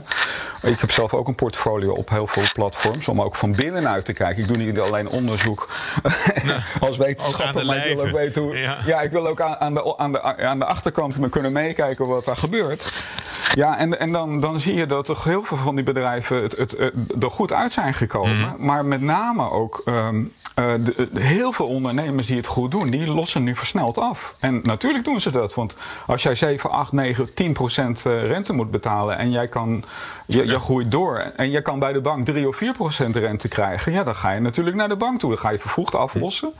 Ik 0.61 0.79
heb 0.79 0.91
zelf 0.91 1.13
ook 1.13 1.27
een 1.27 1.35
portfolio 1.35 1.93
op 1.93 2.09
heel 2.09 2.27
veel 2.27 2.43
platforms. 2.53 3.07
Om 3.07 3.21
ook 3.21 3.35
van 3.35 3.55
binnenuit 3.55 3.94
te 4.03 4.13
kijken. 4.13 4.41
Ik 4.41 4.47
doe 4.47 4.57
niet 4.57 4.79
alleen 4.79 5.07
onderzoek 5.09 5.69
als 6.79 6.97
wetenschapper. 6.97 7.65
maar 7.65 7.87
ik 7.87 7.95
wil 7.95 8.05
ook 8.05 8.11
weten 8.11 8.41
hoe. 8.41 8.57
Ja. 8.57 8.77
Ja, 8.85 9.01
ik 9.01 9.11
wil 9.11 9.27
ook 9.27 9.41
aan, 9.41 9.55
aan, 9.59 9.73
de, 9.73 9.97
aan, 9.97 10.11
de, 10.11 10.21
aan 10.21 10.59
de 10.59 10.65
achterkant 10.65 11.17
me 11.17 11.29
kunnen 11.29 11.51
meekijken 11.51 12.07
wat 12.07 12.25
daar 12.25 12.37
gebeurt. 12.37 13.03
Ja, 13.53 13.77
en, 13.77 13.99
en 13.99 14.11
dan, 14.11 14.39
dan 14.39 14.59
zie 14.59 14.73
je 14.73 14.85
dat 14.85 15.05
toch 15.05 15.23
heel 15.23 15.43
veel 15.43 15.57
van 15.57 15.75
die 15.75 15.83
bedrijven 15.83 16.41
het, 16.41 16.57
het, 16.57 16.71
het, 16.77 16.93
er 17.23 17.31
goed 17.31 17.53
uit 17.53 17.73
zijn 17.73 17.93
gekomen. 17.93 18.55
Maar 18.57 18.85
met 18.85 19.01
name 19.01 19.49
ook. 19.49 19.81
ehm, 19.85 20.23
eh, 20.55 20.73
de- 20.79 21.09
heel 21.19 21.51
veel 21.51 21.67
ondernemers 21.67 22.27
die 22.27 22.37
het 22.37 22.47
goed 22.47 22.71
doen, 22.71 22.87
die 22.87 23.07
lossen 23.11 23.43
nu 23.43 23.55
versneld 23.55 23.97
af. 23.97 24.35
En 24.39 24.59
natuurlijk 24.63 25.03
doen 25.03 25.21
ze 25.21 25.31
dat. 25.31 25.53
Want 25.53 25.75
als 26.05 26.23
jij 26.23 26.35
7, 26.35 26.69
8, 26.71 26.91
9, 26.91 27.33
10 27.33 27.53
procent 27.53 28.05
eh, 28.05 28.27
rente 28.27 28.53
moet 28.53 28.71
betalen 28.71 29.17
en 29.17 29.31
jij 29.31 29.47
kan, 29.47 29.83
je, 30.25 30.45
je 30.45 30.59
groeit 30.59 30.91
door 30.91 31.17
en 31.17 31.51
je 31.51 31.61
kan 31.61 31.79
bij 31.79 31.93
de 31.93 32.01
bank 32.01 32.25
3 32.25 32.47
of 32.47 32.55
4 32.55 32.73
procent 32.73 33.15
rente 33.15 33.47
krijgen, 33.47 33.91
ja, 33.91 34.03
dan 34.03 34.15
ga 34.15 34.31
je 34.31 34.39
natuurlijk 34.39 34.75
naar 34.75 34.89
de 34.89 34.95
bank 34.95 35.19
toe. 35.19 35.29
Dan 35.29 35.39
ga 35.39 35.49
je 35.51 35.59
vervroegd 35.59 35.95
aflossen. 35.95 36.53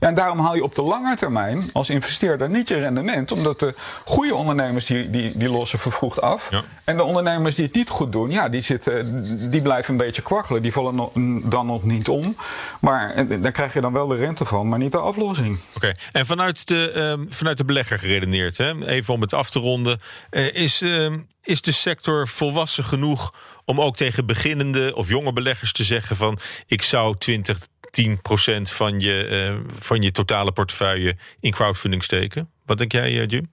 Ja, 0.00 0.08
en 0.08 0.14
daarom 0.14 0.38
haal 0.38 0.54
je 0.54 0.62
op 0.64 0.74
de 0.74 0.82
lange 0.82 1.16
termijn 1.16 1.70
als 1.72 1.90
investeerder 1.90 2.48
niet 2.48 2.68
je 2.68 2.78
rendement. 2.78 3.32
Omdat 3.32 3.60
de 3.60 3.74
goede 4.04 4.34
ondernemers 4.34 4.86
die, 4.86 5.10
die, 5.10 5.38
die 5.38 5.48
lossen 5.48 5.78
vervroegd 5.78 6.20
af. 6.20 6.50
Ja. 6.50 6.62
En 6.84 6.96
de 6.96 7.02
ondernemers 7.02 7.54
die 7.54 7.64
het 7.64 7.74
niet 7.74 7.88
goed 7.88 8.12
doen, 8.12 8.30
ja, 8.30 8.48
die, 8.48 8.60
zitten, 8.60 9.50
die 9.50 9.62
blijven 9.62 9.92
een 9.92 9.98
beetje 9.98 10.22
kwakkelen. 10.22 10.62
Die 10.62 10.72
vallen 10.72 11.08
dan 11.44 11.66
nog 11.66 11.82
niet 11.82 12.08
om. 12.08 12.36
Maar 12.80 13.26
daar 13.40 13.52
krijg 13.52 13.72
je 13.72 13.80
dan 13.80 13.92
wel 13.92 14.06
de 14.06 14.16
rente 14.16 14.44
van, 14.44 14.68
maar 14.68 14.78
niet 14.78 14.92
de 14.92 14.98
aflossing. 14.98 15.60
Oké, 15.74 15.92
en 16.12 16.26
vanuit 16.26 16.68
de, 16.68 16.90
ehm, 16.90 17.24
vanuit 17.28 17.56
de 17.56 17.64
belegger 17.64 17.98
geredeneerd, 17.98 18.58
hè? 18.58 18.86
even 18.86 19.14
om 19.14 19.20
het 19.20 19.34
af 19.34 19.50
te 19.50 19.58
ronden. 19.58 20.00
eh, 20.30 20.54
is, 20.54 20.82
ehm, 20.82 21.18
is 21.42 21.62
de 21.62 21.72
sector 21.72 22.28
volwassen 22.28 22.84
genoeg 22.84 23.34
om 23.64 23.80
ook 23.80 23.96
tegen 23.96 24.26
beginnende 24.26 24.96
of 24.96 25.08
jonge 25.08 25.32
beleggers 25.32 25.72
te 25.72 25.84
zeggen 25.84 26.16
van 26.16 26.38
ik 26.66 26.82
zou 26.82 27.16
20, 27.16 27.58
10% 27.90 28.72
van 28.72 29.00
je, 29.00 29.26
eh, 29.26 29.72
van 29.78 30.02
je 30.02 30.10
totale 30.10 30.52
portefeuille 30.52 31.16
in 31.40 31.50
crowdfunding 31.50 32.04
steken? 32.04 32.50
Wat 32.64 32.78
denk 32.78 32.92
jij, 32.92 33.20
eh, 33.20 33.26
Jim? 33.26 33.52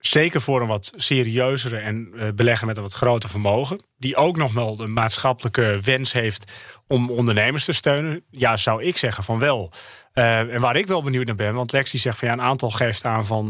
zeker 0.00 0.40
voor 0.40 0.60
een 0.60 0.66
wat 0.66 0.92
serieuzere 0.96 1.76
en 1.76 2.10
uh, 2.14 2.28
belegger 2.34 2.66
met 2.66 2.76
een 2.76 2.82
wat 2.82 2.92
groter 2.92 3.28
vermogen, 3.28 3.80
die 3.98 4.16
ook 4.16 4.36
nog 4.36 4.52
wel 4.52 4.76
de 4.76 4.86
maatschappelijke 4.86 5.80
wens 5.84 6.12
heeft 6.12 6.52
om 6.86 7.10
ondernemers 7.10 7.64
te 7.64 7.72
steunen, 7.72 8.22
ja, 8.30 8.56
zou 8.56 8.82
ik 8.82 8.96
zeggen 8.96 9.24
van 9.24 9.38
wel. 9.38 9.72
En 10.12 10.60
waar 10.60 10.76
ik 10.76 10.86
wel 10.86 11.02
benieuwd 11.02 11.26
naar 11.26 11.34
ben, 11.34 11.54
want 11.54 11.72
Lex 11.72 11.90
die 11.90 12.00
zegt 12.00 12.18
van 12.18 12.28
ja, 12.28 12.34
een 12.34 12.40
aantal 12.40 12.70
geeft 12.70 13.04
aan 13.04 13.26
van, 13.26 13.44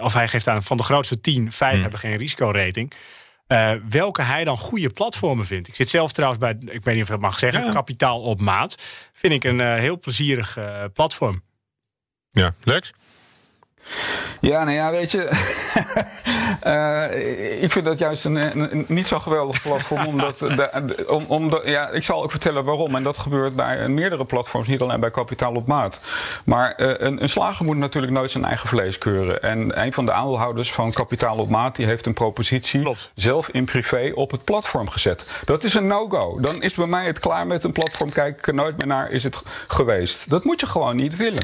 of 0.00 0.12
hij 0.12 0.28
geeft 0.28 0.48
aan 0.48 0.62
van 0.62 0.76
de 0.76 0.82
grootste 0.82 1.20
tien, 1.20 1.52
vijf 1.52 1.72
hmm. 1.72 1.80
hebben 1.80 2.00
geen 2.00 2.16
risicorating. 2.16 2.92
Uh, 3.48 3.72
welke 3.88 4.22
hij 4.22 4.44
dan 4.44 4.58
goede 4.58 4.90
platformen 4.90 5.46
vindt. 5.46 5.68
Ik 5.68 5.74
zit 5.74 5.88
zelf 5.88 6.12
trouwens 6.12 6.40
bij, 6.40 6.56
ik 6.74 6.84
weet 6.84 6.94
niet 6.94 7.02
of 7.02 7.08
ik 7.08 7.14
dat 7.14 7.20
mag 7.20 7.38
zeggen, 7.38 7.64
ja. 7.64 7.72
Kapitaal 7.72 8.22
op 8.22 8.40
Maat. 8.40 8.82
Vind 9.12 9.32
ik 9.32 9.44
een 9.44 9.78
heel 9.78 9.98
plezierig 9.98 10.58
platform. 10.92 11.42
Ja, 12.30 12.54
Lex? 12.62 12.92
Ja, 14.40 14.64
nou 14.64 14.76
ja, 14.76 14.90
weet 14.90 15.10
je. 15.10 15.30
uh, 16.66 17.62
ik 17.64 17.72
vind 17.72 17.84
dat 17.84 17.98
juist 17.98 18.24
een, 18.24 18.60
een, 18.60 18.84
niet 18.88 19.06
zo 19.06 19.18
geweldig 19.18 19.62
platform. 19.62 20.06
omdat, 20.12 20.38
de, 20.38 21.04
om, 21.08 21.24
om 21.28 21.60
ja, 21.64 21.90
ik 21.90 22.04
zal 22.04 22.22
ook 22.22 22.30
vertellen 22.30 22.64
waarom. 22.64 22.94
En 22.94 23.02
dat 23.02 23.18
gebeurt 23.18 23.56
bij 23.56 23.88
meerdere 23.88 24.24
platforms, 24.24 24.68
niet 24.68 24.80
alleen 24.80 25.00
bij 25.00 25.10
Kapitaal 25.10 25.54
op 25.54 25.66
Maat. 25.66 26.00
Maar 26.44 26.74
uh, 26.76 26.92
een, 26.96 27.22
een, 27.22 27.28
slager 27.28 27.64
moet 27.64 27.76
natuurlijk 27.76 28.12
nooit 28.12 28.30
zijn 28.30 28.44
eigen 28.44 28.68
vlees 28.68 28.98
keuren. 28.98 29.42
En 29.42 29.82
een 29.82 29.92
van 29.92 30.04
de 30.04 30.12
aandeelhouders 30.12 30.72
van 30.72 30.92
Kapitaal 30.92 31.36
op 31.36 31.48
Maat 31.48 31.76
die 31.76 31.86
heeft 31.86 32.06
een 32.06 32.12
propositie 32.12 32.80
Klopt. 32.80 33.10
zelf 33.14 33.48
in 33.48 33.64
privé 33.64 34.12
op 34.14 34.30
het 34.30 34.44
platform 34.44 34.88
gezet. 34.88 35.24
Dat 35.44 35.64
is 35.64 35.74
een 35.74 35.86
no-go. 35.86 36.40
Dan 36.40 36.62
is 36.62 36.74
bij 36.74 36.86
mij 36.86 37.06
het 37.06 37.18
klaar 37.18 37.46
met 37.46 37.64
een 37.64 37.72
platform. 37.72 38.10
Kijk 38.10 38.38
ik 38.38 38.46
er 38.46 38.54
nooit 38.54 38.76
meer 38.76 38.86
naar, 38.86 39.10
is 39.10 39.24
het 39.24 39.42
geweest. 39.68 40.30
Dat 40.30 40.44
moet 40.44 40.60
je 40.60 40.66
gewoon 40.66 40.96
niet 40.96 41.16
willen. 41.16 41.42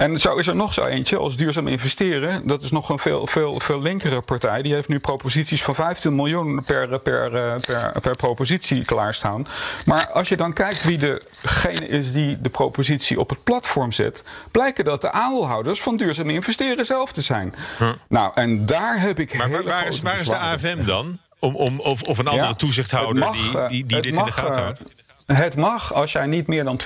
En 0.00 0.18
zo 0.18 0.34
is 0.34 0.46
er 0.46 0.56
nog 0.56 0.74
zo 0.74 0.84
eentje 0.84 1.16
als 1.16 1.36
duurzaam 1.36 1.66
investeren. 1.66 2.46
Dat 2.46 2.62
is 2.62 2.70
nog 2.70 2.88
een 2.88 2.98
veel, 2.98 3.26
veel, 3.26 3.60
veel 3.60 3.82
linkere 3.82 4.20
partij. 4.20 4.62
Die 4.62 4.74
heeft 4.74 4.88
nu 4.88 4.98
proposities 4.98 5.62
van 5.62 5.74
15 5.74 6.14
miljoen 6.14 6.62
per, 6.64 6.98
per, 6.98 7.30
per, 7.60 8.00
per 8.00 8.16
propositie 8.16 8.84
klaarstaan. 8.84 9.46
Maar 9.84 10.10
als 10.10 10.28
je 10.28 10.36
dan 10.36 10.52
kijkt 10.52 10.84
wie 10.84 10.98
degene 10.98 11.88
is 11.88 12.12
die 12.12 12.40
de 12.40 12.48
propositie 12.48 13.20
op 13.20 13.30
het 13.30 13.44
platform 13.44 13.92
zet, 13.92 14.24
blijken 14.50 14.84
dat 14.84 15.00
de 15.00 15.12
aandeelhouders 15.12 15.80
van 15.80 15.96
duurzaam 15.96 16.30
investeren 16.30 16.86
zelf 16.86 17.12
te 17.12 17.22
zijn. 17.22 17.54
Huh. 17.78 17.90
Nou, 18.08 18.32
en 18.34 18.66
daar 18.66 19.00
heb 19.00 19.18
ik. 19.18 19.34
Maar 19.34 19.50
waar, 19.50 19.64
waar 19.64 19.86
is, 19.86 20.00
waar 20.00 20.20
is 20.20 20.26
de 20.26 20.36
AFM 20.36 20.84
dan? 20.84 21.18
Om, 21.38 21.56
om, 21.56 21.80
of, 21.80 22.02
of 22.02 22.18
een 22.18 22.28
andere 22.28 22.48
ja, 22.48 22.54
toezichthouder 22.54 23.16
mag, 23.16 23.32
die, 23.32 23.68
die, 23.68 23.86
die 23.86 24.00
dit 24.00 24.14
mag, 24.14 24.28
in 24.28 24.34
de 24.34 24.40
gaten 24.40 24.62
houdt? 24.62 24.80
Het 25.32 25.56
mag, 25.56 25.94
als 25.94 26.12
jij 26.12 26.26
niet 26.26 26.46
meer 26.46 26.64
dan 26.64 26.80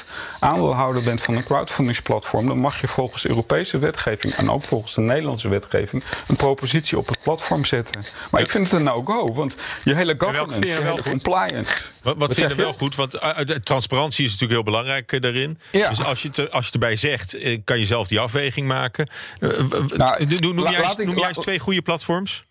20% 0.00 0.04
aandeelhouder 0.38 1.02
bent 1.02 1.22
van 1.22 1.36
een 1.36 1.44
crowdfundingsplatform, 1.44 2.46
dan 2.46 2.58
mag 2.58 2.80
je 2.80 2.88
volgens 2.88 3.26
Europese 3.26 3.78
wetgeving 3.78 4.34
en 4.34 4.50
ook 4.50 4.62
volgens 4.64 4.94
de 4.94 5.00
Nederlandse 5.00 5.48
wetgeving 5.48 6.02
een 6.28 6.36
propositie 6.36 6.98
op 6.98 7.08
het 7.08 7.18
platform 7.22 7.64
zetten. 7.64 8.04
Maar 8.30 8.40
ik 8.40 8.50
vind 8.50 8.64
het 8.70 8.72
een 8.72 8.82
no-go, 8.82 9.32
want 9.32 9.56
je 9.84 9.94
hele 9.94 10.14
governance, 10.18 10.60
je, 10.60 10.66
je 10.66 10.72
hele 10.72 11.02
compliance. 11.02 11.74
Wat, 12.02 12.14
wat 12.18 12.34
vind 12.34 12.50
je 12.50 12.56
wel 12.56 12.72
goed? 12.72 12.94
Want 12.94 13.14
uh, 13.14 13.38
transparantie 13.40 14.24
is 14.24 14.30
natuurlijk 14.30 14.60
heel 14.60 14.72
belangrijk 14.72 15.12
uh, 15.12 15.20
daarin. 15.20 15.58
Ja. 15.70 15.88
Dus 15.88 16.04
als 16.04 16.22
je, 16.22 16.28
het, 16.28 16.50
als 16.50 16.66
je 16.66 16.72
erbij 16.72 16.96
zegt, 16.96 17.36
uh, 17.36 17.58
kan 17.64 17.78
je 17.78 17.84
zelf 17.84 18.08
die 18.08 18.20
afweging 18.20 18.66
maken. 18.66 19.08
Nou, 19.38 20.26
noem 20.40 20.60
la- 20.60 20.70
jij, 20.70 21.04
noem 21.04 21.18
jij 21.18 21.28
eens 21.28 21.38
twee 21.38 21.58
goede 21.58 21.82
platforms? 21.82 22.44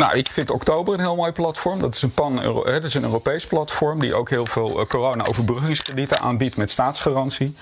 Nou, 0.00 0.16
ik 0.16 0.28
vind 0.30 0.50
Oktober 0.50 0.94
een 0.94 1.00
heel 1.00 1.16
mooi 1.16 1.32
platform. 1.32 1.80
Dat 1.80 1.94
is 1.94 2.02
een, 2.02 2.10
pan 2.10 2.42
-Euro 2.42 2.64
hè, 2.64 2.72
dat 2.72 2.84
is 2.84 2.94
een 2.94 3.02
Europees 3.02 3.46
platform 3.46 4.00
die 4.00 4.14
ook 4.14 4.30
heel 4.30 4.46
veel 4.46 4.80
eh, 4.80 4.86
corona-overbruggingskredieten 4.86 6.20
aanbiedt 6.20 6.56
met 6.56 6.70
staatsgarantie. 6.70 7.56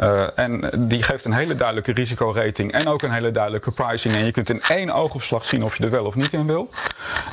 Uh, 0.00 0.38
en 0.38 0.70
die 0.76 1.02
geeft 1.02 1.24
een 1.24 1.32
hele 1.32 1.54
duidelijke 1.54 1.92
risicorating 1.92 2.72
en 2.72 2.88
ook 2.88 3.02
een 3.02 3.10
hele 3.10 3.30
duidelijke 3.30 3.70
pricing. 3.70 4.14
En 4.14 4.24
je 4.24 4.30
kunt 4.30 4.50
in 4.50 4.62
één 4.62 4.90
oogopslag 4.90 5.44
zien 5.44 5.64
of 5.64 5.78
je 5.78 5.84
er 5.84 5.90
wel 5.90 6.04
of 6.04 6.14
niet 6.14 6.32
in 6.32 6.46
wil. 6.46 6.70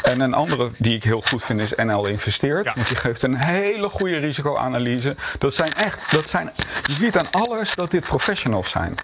En 0.01 0.19
een 0.19 0.33
andere 0.33 0.69
die 0.77 0.95
ik 0.95 1.03
heel 1.03 1.21
goed 1.21 1.43
vind 1.43 1.59
is 1.59 1.73
NL 1.75 2.05
Investeert. 2.05 2.65
Ja. 2.65 2.73
Want 2.75 2.87
die 2.87 2.97
geeft 2.97 3.23
een 3.23 3.35
hele 3.35 3.89
goede 3.89 4.17
risicoanalyse. 4.17 5.15
Dat 5.37 5.53
zijn 5.53 5.73
echt, 5.73 6.11
dat 6.11 6.29
zijn, 6.29 6.51
je 6.85 6.95
ziet 6.95 7.17
aan 7.17 7.31
alles 7.31 7.75
dat 7.75 7.91
dit 7.91 8.03
professionals 8.03 8.69
zijn. 8.69 8.95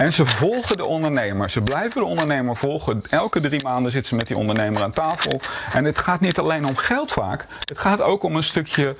En 0.00 0.12
ze 0.12 0.26
volgen 0.26 0.76
de 0.76 0.84
ondernemer. 0.84 1.50
Ze 1.50 1.60
blijven 1.60 2.00
de 2.00 2.06
ondernemer 2.06 2.56
volgen. 2.56 3.02
Elke 3.10 3.40
drie 3.40 3.62
maanden 3.62 3.90
zitten 3.90 4.08
ze 4.08 4.16
met 4.16 4.26
die 4.26 4.36
ondernemer 4.36 4.82
aan 4.82 4.90
tafel. 4.90 5.40
En 5.72 5.84
het 5.84 5.98
gaat 5.98 6.20
niet 6.20 6.38
alleen 6.38 6.66
om 6.66 6.76
geld 6.76 7.12
vaak. 7.12 7.46
Het 7.64 7.78
gaat 7.78 8.00
ook 8.00 8.22
om 8.22 8.36
een 8.36 8.42
stukje 8.42 8.94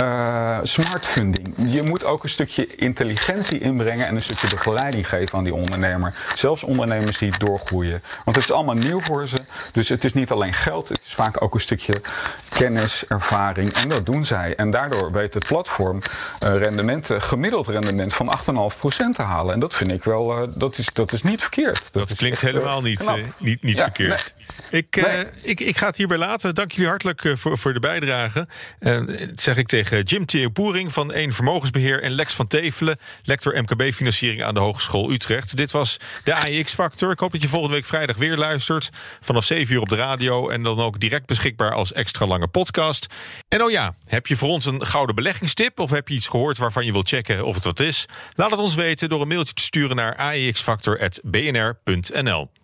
uh, 0.00 0.58
smart 0.62 1.06
funding. 1.06 1.54
Je 1.56 1.82
moet 1.82 2.04
ook 2.04 2.22
een 2.22 2.28
stukje 2.28 2.76
intelligentie 2.76 3.58
inbrengen 3.58 4.06
en 4.06 4.14
een 4.14 4.22
stukje 4.22 4.48
begeleiding 4.48 5.08
geven 5.08 5.38
aan 5.38 5.44
die 5.44 5.54
ondernemer. 5.54 6.14
Zelfs 6.34 6.62
ondernemers 6.62 7.18
die 7.18 7.38
doorgroeien. 7.38 8.02
Want 8.24 8.36
het 8.36 8.44
is 8.44 8.52
allemaal 8.52 8.74
nieuw 8.74 9.00
voor 9.00 9.28
ze. 9.28 9.40
Dus 9.72 9.88
het 9.88 10.04
is 10.04 10.12
niet 10.12 10.30
alleen 10.30 10.54
geld. 10.54 10.88
Het 10.88 11.02
is 11.04 11.14
vaak 11.14 11.42
ook 11.42 11.54
een 11.54 11.60
stukje 11.60 12.00
kennis, 12.48 13.06
ervaring. 13.06 13.72
En 13.72 13.88
dat 13.88 14.06
doen 14.06 14.24
zij. 14.24 14.54
En 14.56 14.70
daardoor 14.70 15.12
weet 15.12 15.34
het 15.34 15.46
platform 15.46 15.98
uh, 15.98 16.56
rendementen, 16.56 17.22
gemiddeld 17.22 17.68
rendement 17.68 18.14
van 18.14 18.38
8,5% 18.72 18.86
te 19.12 19.22
halen. 19.22 19.54
En 19.54 19.60
dat 19.60 19.74
vind 19.74 19.90
ik 19.90 20.04
wel, 20.04 20.43
dat, 20.54 20.78
is, 20.78 20.88
dat 20.92 21.12
is 21.12 21.22
niet 21.22 21.40
verkeerd. 21.40 21.88
Dat, 21.92 22.14
klinkt 22.14 22.42
echt, 22.42 22.52
helemaal 22.52 22.82
niet, 22.82 23.02
uh, 23.02 23.14
niet, 23.38 23.62
niet 23.62 23.76
Ja, 23.76 23.82
verkeerd. 23.82 24.34
Ik, 24.70 24.96
uh, 24.96 25.20
ik, 25.42 25.60
ik 25.60 25.76
ga 25.76 25.86
het 25.86 25.96
hierbij 25.96 26.18
laten. 26.18 26.54
Dank 26.54 26.72
jullie 26.72 26.88
hartelijk 26.88 27.24
uh, 27.24 27.36
voor, 27.36 27.58
voor 27.58 27.72
de 27.72 27.80
bijdrage. 27.80 28.48
Uh, 28.80 29.06
dat 29.06 29.40
zeg 29.40 29.56
ik 29.56 29.66
tegen 29.66 30.02
Jim 30.02 30.26
Theo 30.26 30.50
Boering 30.50 30.92
van 30.92 31.12
1 31.12 31.32
Vermogensbeheer... 31.32 32.02
en 32.02 32.10
Lex 32.10 32.34
van 32.34 32.46
Tevelen, 32.46 32.98
lector 33.22 33.62
MKB-financiering 33.62 34.44
aan 34.44 34.54
de 34.54 34.60
Hogeschool 34.60 35.10
Utrecht. 35.10 35.56
Dit 35.56 35.70
was 35.70 35.96
de 36.24 36.34
AEX-factor. 36.34 37.10
Ik 37.10 37.18
hoop 37.18 37.32
dat 37.32 37.42
je 37.42 37.48
volgende 37.48 37.74
week 37.74 37.84
vrijdag 37.84 38.16
weer 38.16 38.36
luistert. 38.36 38.90
Vanaf 39.20 39.44
7 39.44 39.74
uur 39.74 39.80
op 39.80 39.88
de 39.88 39.96
radio 39.96 40.48
en 40.48 40.62
dan 40.62 40.80
ook 40.80 41.00
direct 41.00 41.26
beschikbaar 41.26 41.72
als 41.72 41.92
extra 41.92 42.26
lange 42.26 42.48
podcast. 42.48 43.06
En 43.48 43.62
oh 43.62 43.70
ja, 43.70 43.94
heb 44.06 44.26
je 44.26 44.36
voor 44.36 44.48
ons 44.48 44.64
een 44.64 44.86
gouden 44.86 45.14
beleggingstip... 45.14 45.78
of 45.78 45.90
heb 45.90 46.08
je 46.08 46.14
iets 46.14 46.28
gehoord 46.28 46.58
waarvan 46.58 46.84
je 46.84 46.92
wilt 46.92 47.08
checken 47.08 47.44
of 47.44 47.54
het 47.54 47.64
wat 47.64 47.80
is? 47.80 48.06
Laat 48.34 48.50
het 48.50 48.60
ons 48.60 48.74
weten 48.74 49.08
door 49.08 49.20
een 49.20 49.28
mailtje 49.28 49.54
te 49.54 49.62
sturen 49.62 49.96
naar 49.96 50.16
aexfactor.bnr.nl. 50.16 52.63